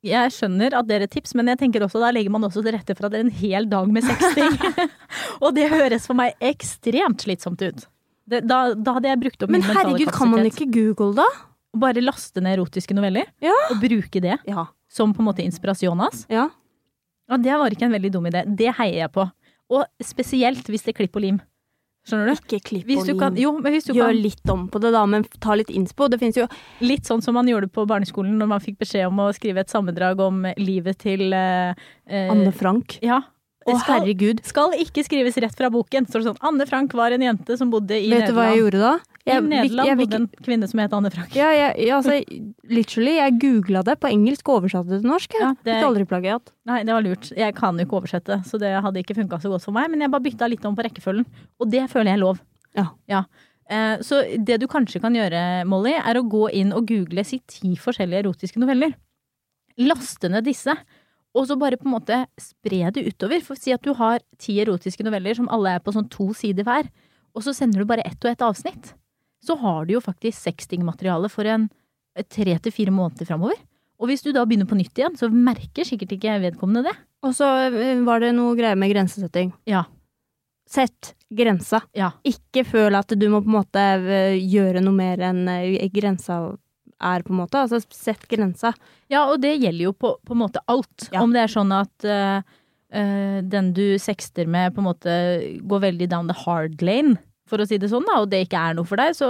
Jeg 0.06 0.30
skjønner 0.32 0.76
at 0.78 0.86
det 0.86 0.99
er 0.99 1.08
et 1.08 1.12
tips, 1.12 1.34
men 1.34 1.49
jeg 1.49 1.58
tenker 1.64 1.82
også 1.82 1.99
da 1.99 2.12
legger 2.14 2.30
man 2.30 2.45
også 2.45 2.62
til 2.62 2.78
rette 2.78 2.93
for 2.93 3.08
at 3.08 3.16
det 3.16 3.20
er 3.24 3.26
en 3.26 3.39
hel 3.41 3.66
dag 3.68 3.89
med 3.89 4.06
sexting. 4.06 4.53
og 5.43 5.56
det 5.58 5.72
høres 5.74 6.06
for 6.06 6.14
meg 6.16 6.38
ekstremt 6.39 7.26
slitsomt 7.26 7.66
ut. 7.66 7.88
Det, 8.28 8.41
da, 8.49 8.73
da 8.73 8.93
hadde 8.97 9.11
jeg 9.11 9.19
brukt 9.21 9.43
opp 9.45 9.51
Men 9.53 9.61
min 9.61 9.67
mentale 9.69 9.91
herregud, 9.93 10.11
kan 10.15 10.32
man 10.32 10.45
ikke 10.49 10.65
google, 10.73 11.13
da? 11.19 11.26
Bare 11.78 12.01
laste 12.01 12.41
ned 12.41 12.57
erotiske 12.57 12.95
noveller 12.97 13.28
Ja. 13.43 13.53
og 13.69 13.82
bruke 13.84 14.21
det 14.23 14.38
Ja. 14.47 14.65
som 14.89 15.13
på 15.13 15.19
en 15.21 15.28
måte 15.28 15.43
inspirasjonas. 15.45 16.26
Ja. 16.30 16.47
Og 17.30 17.41
det 17.43 17.51
var 17.57 17.69
ikke 17.69 17.86
en 17.86 17.91
veldig 17.93 18.11
dum 18.13 18.26
idé. 18.26 18.43
Det 18.55 18.73
heier 18.78 19.03
jeg 19.05 19.11
på. 19.11 19.28
Og 19.69 19.86
spesielt 20.01 20.65
hvis 20.69 20.84
det 20.86 20.93
er 20.95 20.99
klipp 21.03 21.15
og 21.17 21.21
lim. 21.21 21.41
Skjønner 22.05 22.28
du? 22.30 22.34
Ikke 22.38 22.59
klipp 22.61 22.86
Hvis 22.86 22.99
og 23.01 23.07
lim. 23.07 23.19
kan, 23.19 23.36
jo, 23.36 23.51
men 23.57 23.73
hvis 23.73 23.86
du 23.88 23.93
Gjør 23.93 24.11
kan 24.13 24.19
litt 24.21 24.49
om 24.53 24.67
på 24.69 24.80
det, 24.80 24.91
da, 24.93 25.05
men 25.09 25.23
ta 25.41 25.55
litt 25.57 25.71
innspo. 25.73 26.05
Det 26.07 26.19
finnes 26.21 26.36
jo 26.38 26.45
Litt 26.86 27.01
sånn 27.09 27.21
som 27.26 27.34
man 27.34 27.47
gjorde 27.49 27.65
på 27.73 27.86
barneskolen 27.89 28.38
når 28.38 28.47
man 28.51 28.59
fikk 28.61 28.78
beskjed 28.78 29.07
om 29.07 29.17
å 29.26 29.32
skrive 29.34 29.63
et 29.65 29.69
sammendrag 29.73 30.19
om 30.21 30.43
livet 30.61 30.99
til 31.01 31.34
eh, 31.34 31.73
eh, 32.07 32.30
Anne 32.30 32.51
Frank. 32.53 32.99
Ja. 33.01 33.21
Det 33.66 33.76
skal, 33.82 33.99
herregud. 33.99 34.41
skal 34.45 34.74
ikke 34.78 35.03
skrives 35.07 35.38
rett 35.41 35.55
fra 35.57 35.70
boken. 35.74 36.05
Står 36.05 36.22
det 36.22 36.28
sånn 36.30 36.41
Anne 36.45 36.66
Frank 36.70 36.91
var 36.93 37.11
en 37.16 37.24
jente 37.26 37.57
som 37.57 37.72
bodde 37.74 37.97
i 37.97 38.11
Vet 38.11 38.28
du 38.30 38.34
hva 38.38 38.51
jeg 38.51 38.59
gjorde 38.61 38.82
da? 38.84 38.91
I 39.26 39.32
Jeg, 39.32 39.41
Nederland 39.49 39.88
jeg, 39.89 39.97
bodde 39.97 40.18
en 40.20 40.28
kvinne 40.45 40.68
som 40.70 40.80
het 40.84 40.93
Anne 40.93 41.09
Frank. 41.09 41.34
Ja, 41.34 41.47
jeg, 41.49 41.88
ja, 41.88 41.95
altså, 41.97 42.20
literally, 42.70 43.16
jeg 43.18 43.39
googla 43.41 43.82
det 43.88 43.95
på 44.03 44.11
engelsk 44.13 44.51
og 44.53 44.59
oversatte 44.61 44.91
det 44.93 44.99
til 45.01 45.09
norsk. 45.09 45.34
Jeg. 45.34 45.41
Ja, 45.41 45.49
det- 45.66 45.80
Fikk 45.80 45.88
aldri 45.88 46.05
plagiat. 46.05 46.51
Nei, 46.70 46.84
det 46.84 46.93
var 46.93 47.01
lurt. 47.01 47.32
Jeg 47.36 47.55
kan 47.57 47.78
jo 47.82 47.86
ikke 47.88 47.97
oversette, 48.03 48.38
så 48.45 48.59
det 48.61 48.70
hadde 48.86 49.01
ikke 49.01 49.16
funka 49.18 49.41
så 49.41 49.49
godt 49.49 49.63
for 49.66 49.72
meg. 49.74 49.89
Men 49.89 50.01
jeg 50.05 50.11
bare 50.13 50.22
bytta 50.30 50.47
litt 50.47 50.63
om 50.70 50.76
på 50.78 50.86
rekkefølgen, 50.86 51.26
og 51.59 51.72
det 51.72 51.89
føler 51.89 52.13
jeg 52.13 52.20
er 52.20 52.22
lov. 52.22 52.39
Ja. 53.09 53.24
Eh, 53.68 53.97
Så 54.05 54.22
det 54.45 54.59
du 54.61 54.68
kanskje 54.68 55.01
kan 55.01 55.11
gjøre, 55.18 55.66
Molly, 55.66 55.93
er 55.97 56.13
å 56.22 56.30
gå 56.30 56.51
inn 56.53 56.72
og 56.72 56.86
google 56.86 57.24
si 57.26 57.41
ti 57.47 57.74
forskjellige 57.76 58.22
erotiske 58.28 58.57
noveller. 58.61 58.93
Laste 59.78 60.30
ned 60.30 60.45
disse, 60.45 60.72
og 61.36 61.47
så 61.49 61.57
bare 61.59 61.77
på 61.79 61.88
en 61.89 61.95
måte 61.97 62.21
spre 62.39 62.91
det 62.95 63.03
utover. 63.09 63.41
For 63.43 63.59
si 63.59 63.73
at 63.75 63.83
du 63.83 63.91
har 63.97 64.23
ti 64.41 64.55
erotiske 64.63 65.03
noveller 65.05 65.36
som 65.38 65.49
alle 65.51 65.75
er 65.75 65.83
på 65.83 65.93
sånn 65.95 66.07
to 66.11 66.29
sider 66.38 66.67
hver, 66.67 66.88
og 67.36 67.43
så 67.43 67.51
sender 67.55 67.83
du 67.83 67.89
bare 67.89 68.05
ett 68.07 68.21
og 68.23 68.31
ett 68.31 68.45
avsnitt. 68.45 68.93
Så 69.43 69.57
har 69.59 69.86
du 69.86 69.97
jo 69.97 70.03
faktisk 70.03 70.39
sextingmateriale 70.39 71.29
for 71.29 71.47
en 71.51 71.67
tre 72.31 72.55
til 72.63 72.73
fire 72.73 72.93
måneder 72.95 73.27
framover. 73.27 73.59
Og 73.99 74.09
hvis 74.09 74.23
du 74.23 74.31
da 74.36 74.43
begynner 74.47 74.67
på 74.67 74.77
nytt 74.79 74.97
igjen, 74.97 75.15
så 75.19 75.29
merker 75.31 75.88
sikkert 75.88 76.15
ikke 76.15 76.39
vedkommende 76.43 76.89
det. 76.89 76.95
Og 77.25 77.36
så 77.36 77.47
eh, 77.67 78.01
var 78.07 78.23
det 78.23 78.33
noe 78.36 78.55
greier 78.57 78.79
med 78.79 78.91
grensesetting. 78.91 79.53
Ja. 79.69 79.86
Sett 80.67 81.13
grensa. 81.36 81.81
Ja. 81.95 82.11
Ikke 82.27 82.65
føl 82.67 82.97
at 82.97 83.11
du 83.15 83.27
må 83.31 83.41
på 83.43 83.51
en 83.51 83.57
måte 83.59 83.86
eh, 83.99 84.39
gjøre 84.39 84.83
noe 84.83 84.95
mer 84.97 85.23
enn 85.29 85.45
eh, 85.51 85.88
grensa 85.93 86.41
er, 87.01 87.25
på 87.25 87.33
en 87.33 87.41
måte. 87.41 87.61
Altså, 87.61 87.81
sett 87.93 88.27
grensa. 88.31 88.73
Ja, 89.11 89.25
og 89.31 89.41
det 89.43 89.55
gjelder 89.57 89.89
jo 89.89 89.95
på, 89.97 90.15
på 90.25 90.35
en 90.35 90.43
måte 90.43 90.63
alt. 90.71 91.09
Ja. 91.11 91.23
Om 91.23 91.35
det 91.35 91.45
er 91.45 91.51
sånn 91.51 91.73
at 91.75 92.07
uh, 92.07 92.39
den 93.55 93.73
du 93.75 93.97
sexter 93.99 94.47
med 94.47 94.75
på 94.75 94.83
en 94.83 94.89
måte 94.89 95.15
går 95.67 95.83
veldig 95.89 96.09
down 96.11 96.31
the 96.31 96.37
hard 96.45 96.79
lane, 96.85 97.17
for 97.49 97.61
å 97.61 97.67
si 97.69 97.77
det 97.81 97.91
sånn, 97.91 98.07
da, 98.07 98.21
og 98.23 98.31
det 98.31 98.45
ikke 98.45 98.61
er 98.69 98.77
noe 98.77 98.87
for 98.89 99.01
deg, 99.01 99.13
så 99.17 99.29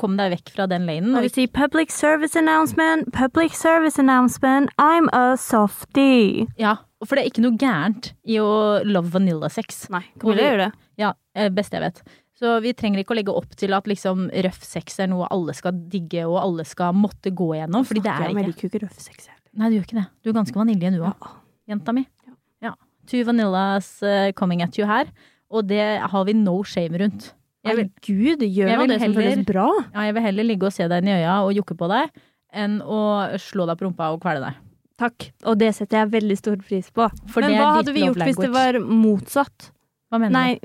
kom 0.00 0.16
deg 0.18 0.32
vekk 0.34 0.52
fra 0.56 0.66
den 0.70 0.86
lanen. 0.88 1.14
Og 1.16 1.26
vi 1.26 1.30
sier 1.32 1.50
public 1.54 1.92
service 1.94 2.38
announcement, 2.38 3.06
public 3.14 3.54
service 3.58 4.00
announcement, 4.00 4.72
I'm 4.80 5.08
a 5.14 5.36
softie. 5.40 6.48
Ja, 6.60 6.76
for 7.04 7.16
det 7.16 7.24
er 7.24 7.32
ikke 7.32 7.44
noe 7.44 7.58
gærent 7.60 8.12
i 8.26 8.40
å 8.42 8.82
love 8.86 9.14
vanilla 9.14 9.50
sex. 9.52 9.86
Nei, 9.94 10.04
Camilla 10.20 10.50
gjør 10.50 10.62
det. 10.64 10.70
Ja, 11.00 11.14
eh, 11.36 11.50
best 11.54 11.74
jeg 11.74 11.84
vet. 11.84 12.02
Så 12.34 12.56
vi 12.64 12.72
trenger 12.74 12.98
ikke 13.04 13.14
å 13.14 13.18
legge 13.20 13.34
opp 13.34 13.52
til 13.54 13.72
at 13.76 13.86
liksom 13.86 14.24
røff 14.44 14.64
sex 14.66 14.98
er 15.04 15.06
noe 15.12 15.28
alle 15.30 15.54
skal 15.54 15.76
digge 15.92 16.24
og 16.26 16.40
alle 16.40 16.64
skal 16.66 16.92
måtte 16.98 17.30
gå 17.30 17.52
gjennom, 17.54 17.84
fordi 17.86 18.02
det 18.02 18.10
er 18.10 18.24
om, 18.24 18.24
Jeg 18.24 18.34
ikke. 18.34 18.46
liker 18.50 18.66
jo 18.66 18.70
ikke 18.72 18.82
røff 18.88 18.98
sex. 18.98 19.28
Nei, 19.54 19.68
du 19.70 19.76
gjør 19.78 19.86
ikke 19.86 20.00
det. 20.00 20.06
Du 20.24 20.30
er 20.30 20.34
ganske 20.40 20.58
vanilje 20.58 20.90
du 20.96 20.98
òg, 21.06 21.14
Ja. 21.14 21.30
jenta 21.70 21.94
mi. 21.94 22.06
Ja. 22.26 22.32
Ja. 22.62 22.74
Two 23.06 23.22
vanillas 23.24 24.02
eh, 24.02 24.32
coming 24.32 24.62
at 24.62 24.76
you 24.76 24.86
her, 24.86 25.06
og 25.50 25.68
det 25.68 26.00
har 26.00 26.24
vi 26.24 26.32
no 26.34 26.62
shame 26.64 26.98
rundt. 26.98 27.32
Jeg 27.64 27.76
vil, 27.76 27.90
Gud, 28.02 28.40
gjør 28.42 28.68
jeg 28.68 28.88
det 28.88 29.00
som 29.00 29.14
føles 29.14 29.46
bra. 29.46 29.68
ja, 29.94 30.00
jeg 30.10 30.14
vil 30.14 30.22
heller 30.22 30.44
ligge 30.44 30.66
og 30.66 30.72
se 30.72 30.88
deg 30.88 31.02
inn 31.02 31.08
i 31.08 31.14
øya 31.22 31.36
og 31.46 31.54
jokke 31.54 31.76
på 31.78 31.88
deg, 31.88 32.10
enn 32.52 32.80
å 32.82 32.98
slå 33.38 33.64
deg 33.70 33.78
på 33.78 33.86
rumpa 33.86 34.10
og 34.12 34.20
kvele 34.20 34.40
deg. 34.42 34.54
Takk, 34.98 35.30
og 35.46 35.56
det 35.58 35.70
setter 35.74 36.02
jeg 36.04 36.10
veldig 36.10 36.36
stor 36.38 36.56
pris 36.56 36.90
på. 36.90 37.06
For 37.30 37.40
Men 37.40 37.50
det 37.50 37.58
hva 37.62 37.70
hadde 37.78 37.92
vi 37.94 38.00
gjort 38.04 38.16
gjort 38.18 38.26
hvis 38.26 38.36
det 38.42 38.50
var 38.52 38.72
motsatt? 38.80 39.70
Hva 40.12 40.18
mener 40.20 40.30
Nei, 40.30 40.58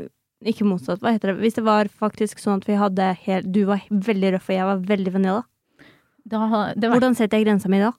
ikke 0.46 0.66
motsatt. 0.68 1.02
Hva 1.04 1.12
heter 1.16 1.34
det? 1.34 1.42
Hvis 1.44 1.56
det 1.58 1.64
var 1.66 1.90
faktisk 1.92 2.40
sånn 2.40 2.62
at 2.62 2.68
vi 2.68 2.78
hadde 2.80 3.10
helt 3.26 3.50
Du 3.52 3.66
var 3.68 3.82
veldig 3.92 4.34
røff, 4.38 4.50
og 4.50 4.56
jeg 4.56 4.66
var 4.70 4.78
veldig 4.88 5.14
vanilla. 5.14 5.44
Da, 6.30 6.40
var, 6.48 6.74
Hvordan 6.80 7.16
setter 7.18 7.38
jeg 7.40 7.48
grensa 7.48 7.70
mi 7.72 7.80
da? 7.80 7.92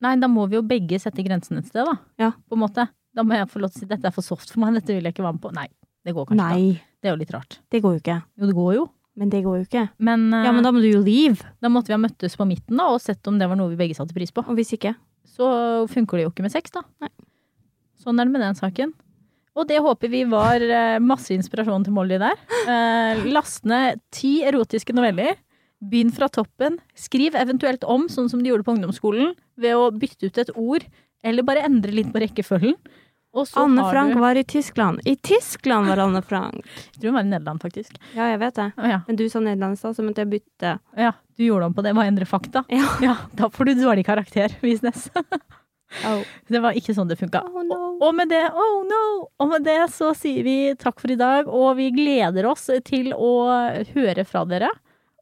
nei, 0.00 0.14
da 0.16 0.28
må 0.32 0.46
vi 0.48 0.56
jo 0.56 0.62
begge 0.64 0.96
sette 0.98 1.20
grensen 1.22 1.58
et 1.60 1.66
sted, 1.68 1.84
da. 1.84 1.98
Ja. 2.18 2.30
På 2.48 2.56
en 2.56 2.62
måte. 2.62 2.86
Da 3.14 3.22
må 3.22 3.34
jeg 3.36 3.48
få 3.52 3.60
lov 3.60 3.70
til 3.72 3.82
å 3.82 3.84
si 3.84 3.88
dette 3.90 4.06
er 4.08 4.14
for 4.16 4.24
soft 4.24 4.48
for 4.50 4.60
meg, 4.62 4.72
dette 4.78 4.94
vil 4.96 5.04
jeg 5.04 5.12
ikke 5.12 5.22
være 5.26 5.36
med 5.36 5.42
på. 5.44 5.50
Nei, 5.52 5.66
det 6.08 6.14
går 6.16 6.26
kanskje 6.30 6.40
Nei. 6.40 6.54
Nei, 6.56 6.80
Det 7.02 7.08
er 7.10 7.12
jo 7.14 7.20
litt 7.20 7.34
rart. 7.34 7.58
det 7.70 7.82
går 7.84 7.92
jo 7.96 8.00
ikke. 8.00 8.16
Jo, 8.40 8.46
det 8.48 8.54
går 8.56 8.74
jo. 8.78 8.86
Men 9.20 9.28
det 9.28 9.42
går 9.44 9.56
jo 9.58 9.64
ikke. 9.68 9.82
Men, 9.98 10.32
uh, 10.32 10.44
Ja, 10.46 10.52
men 10.56 10.64
da 10.64 10.72
må 10.72 10.80
du 10.80 10.88
jo 10.88 11.02
leave. 11.04 11.44
da 11.60 11.68
måtte 11.68 11.88
vi 11.92 11.96
ha 11.98 12.00
møttes 12.00 12.36
på 12.36 12.46
midten 12.48 12.76
da, 12.80 12.86
og 12.94 13.00
sett 13.04 13.26
om 13.28 13.36
det 13.38 13.48
var 13.48 13.56
noe 13.60 13.68
vi 13.68 13.76
begge 13.76 13.94
satte 13.98 14.14
pris 14.16 14.32
på. 14.32 14.40
Og 14.48 14.56
hvis 14.56 14.72
ikke? 14.72 14.94
Så 15.28 15.86
funker 15.92 16.16
det 16.16 16.24
jo 16.24 16.30
ikke 16.32 16.42
med 16.48 16.52
sex, 16.52 16.70
da. 16.70 16.80
Nei. 17.04 17.10
Sånn 18.00 18.16
er 18.18 18.24
det 18.24 18.32
med 18.32 18.40
den 18.40 18.54
saken. 18.56 18.94
Og 19.58 19.66
det 19.66 19.80
håper 19.82 20.10
vi 20.12 20.22
var 20.30 20.62
eh, 20.62 20.98
masse 21.02 21.34
inspirasjon 21.34 21.84
til 21.86 21.94
Molly 21.96 22.18
der. 22.22 22.38
Eh, 22.70 23.24
last 23.34 23.64
ned 23.68 23.98
ti 24.14 24.40
erotiske 24.46 24.94
noveller. 24.96 25.36
Begynn 25.80 26.12
fra 26.12 26.28
toppen. 26.28 26.76
Skriv 26.94 27.34
eventuelt 27.40 27.84
om, 27.88 28.06
sånn 28.12 28.28
som 28.30 28.42
de 28.42 28.52
gjorde 28.52 28.66
på 28.66 28.74
ungdomsskolen, 28.76 29.32
ved 29.60 29.76
å 29.80 29.88
bytte 29.96 30.28
ut 30.28 30.40
et 30.42 30.50
ord, 30.54 30.84
eller 31.24 31.46
bare 31.46 31.64
endre 31.66 31.94
litt 31.96 32.12
på 32.12 32.20
rekkefølgen. 32.22 32.76
Anne 33.54 33.84
Frank 33.86 34.14
du 34.16 34.20
var 34.20 34.34
i 34.34 34.42
Tyskland. 34.44 35.00
I 35.06 35.14
Tyskland 35.16 35.86
var 35.86 36.00
Anne 36.02 36.22
Frank. 36.26 36.66
Jeg 36.66 37.00
tror 37.00 37.12
hun 37.12 37.18
var 37.20 37.26
i 37.26 37.30
Nederland, 37.30 37.62
faktisk. 37.62 37.94
Ja, 38.16 38.26
jeg 38.32 38.40
vet 38.42 38.56
det. 38.58 38.66
Ja. 38.90 39.00
Men 39.06 39.18
du 39.20 39.28
sa 39.30 39.42
Nederland 39.42 39.78
i 39.78 39.80
stad, 39.80 39.94
så 39.96 40.02
måtte 40.06 40.24
jeg 40.24 40.32
bytte. 40.38 40.78
ja. 40.98 41.12
Du 41.40 41.46
gjorde 41.46 41.70
om 41.70 41.72
på 41.72 41.80
det. 41.80 41.94
Hva 41.96 42.04
endre 42.04 42.26
fakta? 42.28 42.60
Ja. 43.00 43.14
Da 43.32 43.48
får 43.48 43.70
du 43.70 43.78
dårlig 43.78 44.02
karakter, 44.04 44.52
Visnes. 44.60 45.06
Oh, 46.06 46.22
Det 46.48 46.60
var 46.62 46.76
ikke 46.78 46.94
sånn 46.94 47.08
det 47.10 47.18
funka. 47.18 47.42
oh 47.46 47.64
no. 47.66 47.78
Og 48.00 48.14
med 48.14 48.30
det, 48.30 48.44
oh 48.54 48.84
no! 48.86 49.02
Og 49.42 49.48
med 49.50 49.64
det 49.66 49.78
så 49.92 50.12
sier 50.16 50.44
vi 50.46 50.54
takk 50.78 51.00
for 51.02 51.10
i 51.10 51.18
dag, 51.18 51.48
og 51.50 51.74
vi 51.80 51.90
gleder 51.94 52.46
oss 52.46 52.68
til 52.86 53.10
å 53.16 53.32
høre 53.94 54.24
fra 54.24 54.44
dere. 54.48 54.70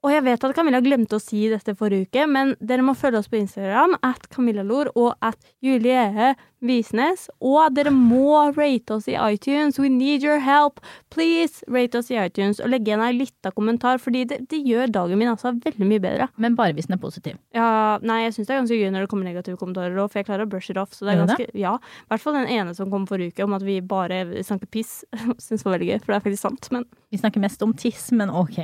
Og 0.04 0.12
jeg 0.12 0.22
vet 0.28 0.44
at 0.46 0.54
Camilla 0.54 0.78
glemte 0.84 1.16
å 1.18 1.22
si 1.22 1.48
dette 1.50 1.74
forrige 1.74 2.06
uke, 2.06 2.26
men 2.30 2.52
dere 2.60 2.84
må 2.86 2.94
følge 2.94 3.18
oss 3.18 3.26
på 3.32 3.40
Instagram 3.40 3.96
at 4.06 4.28
Camillalor 4.30 4.92
og 4.94 5.16
at 5.26 5.40
Julie 5.64 6.34
Visnes. 6.64 7.28
Og 7.44 7.74
dere 7.76 7.92
må 7.94 8.50
rate 8.56 8.96
oss 8.96 9.06
i 9.10 9.16
iTunes. 9.18 9.78
We 9.78 9.90
need 9.92 10.24
your 10.26 10.40
help. 10.42 10.80
Please 11.14 11.62
rate 11.70 11.98
oss 11.98 12.10
i 12.10 12.18
iTunes 12.18 12.60
og 12.62 12.70
legge 12.72 12.90
igjen 12.90 13.02
ei 13.04 13.12
lita 13.16 13.52
kommentar, 13.54 14.00
fordi 14.02 14.24
det, 14.28 14.40
det 14.50 14.60
gjør 14.66 14.90
dagen 14.94 15.20
min 15.20 15.30
altså 15.30 15.52
veldig 15.54 15.88
mye 15.88 16.02
bedre. 16.02 16.28
Men 16.36 16.56
bare 16.58 16.74
hvis 16.76 16.88
den 16.90 16.98
er 16.98 17.02
positiv. 17.02 17.38
Ja, 17.56 17.98
nei, 18.02 18.20
jeg 18.26 18.36
syns 18.36 18.48
det 18.50 18.56
er 18.56 18.60
ganske 18.62 18.78
gøy 18.80 18.90
når 18.94 19.06
det 19.06 19.10
kommer 19.12 19.28
negative 19.28 19.60
kommentarer 19.60 19.98
òg, 19.98 20.10
for 20.12 20.20
jeg 20.22 20.28
klarer 20.30 20.46
å 20.48 20.50
brush 20.50 20.70
it 20.72 20.80
off. 20.80 20.94
Så 20.96 21.06
det 21.06 21.14
er 21.14 21.22
ganske, 21.24 21.48
ja, 21.58 21.76
I 21.78 22.12
hvert 22.12 22.24
fall 22.24 22.38
den 22.40 22.50
ene 22.58 22.74
som 22.76 22.90
kom 22.92 23.06
forrige 23.08 23.34
uke, 23.36 23.46
om 23.46 23.56
at 23.58 23.66
vi 23.66 23.78
bare 23.84 24.22
snakker 24.42 24.70
piss. 24.72 25.00
Syns 25.44 25.64
var 25.66 25.76
veldig 25.78 25.92
gøy, 25.92 25.98
for 26.02 26.14
det 26.14 26.20
er 26.20 26.26
faktisk 26.28 26.46
sant. 26.48 26.70
Men 26.74 26.88
Vi 27.08 27.18
snakker 27.22 27.40
mest 27.40 27.62
om 27.64 27.72
tiss, 27.72 28.10
men 28.12 28.28
ok. 28.28 28.58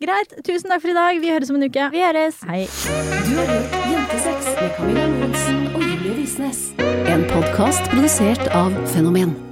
Greit. 0.00 0.36
Tusen 0.46 0.70
takk 0.72 0.80
for 0.84 0.92
i 0.94 0.96
dag. 0.96 1.18
Vi 1.20 1.32
høres 1.34 1.50
om 1.52 1.58
en 1.60 1.68
uke. 1.68 1.90
vi 1.92 2.00
høres! 2.00 2.40
Hei. 2.48 2.64
Du 3.28 3.36
har 3.36 3.50
hørt 3.52 3.80
Jentesex 3.92 4.52
med 4.56 4.76
Camilla 4.78 5.06
Lorentzen 5.12 5.66
og 5.76 5.91
Visnes. 6.14 6.72
En 7.06 7.24
podkast 7.30 7.90
produsert 7.90 8.48
av 8.54 8.86
Fenomen. 8.86 9.51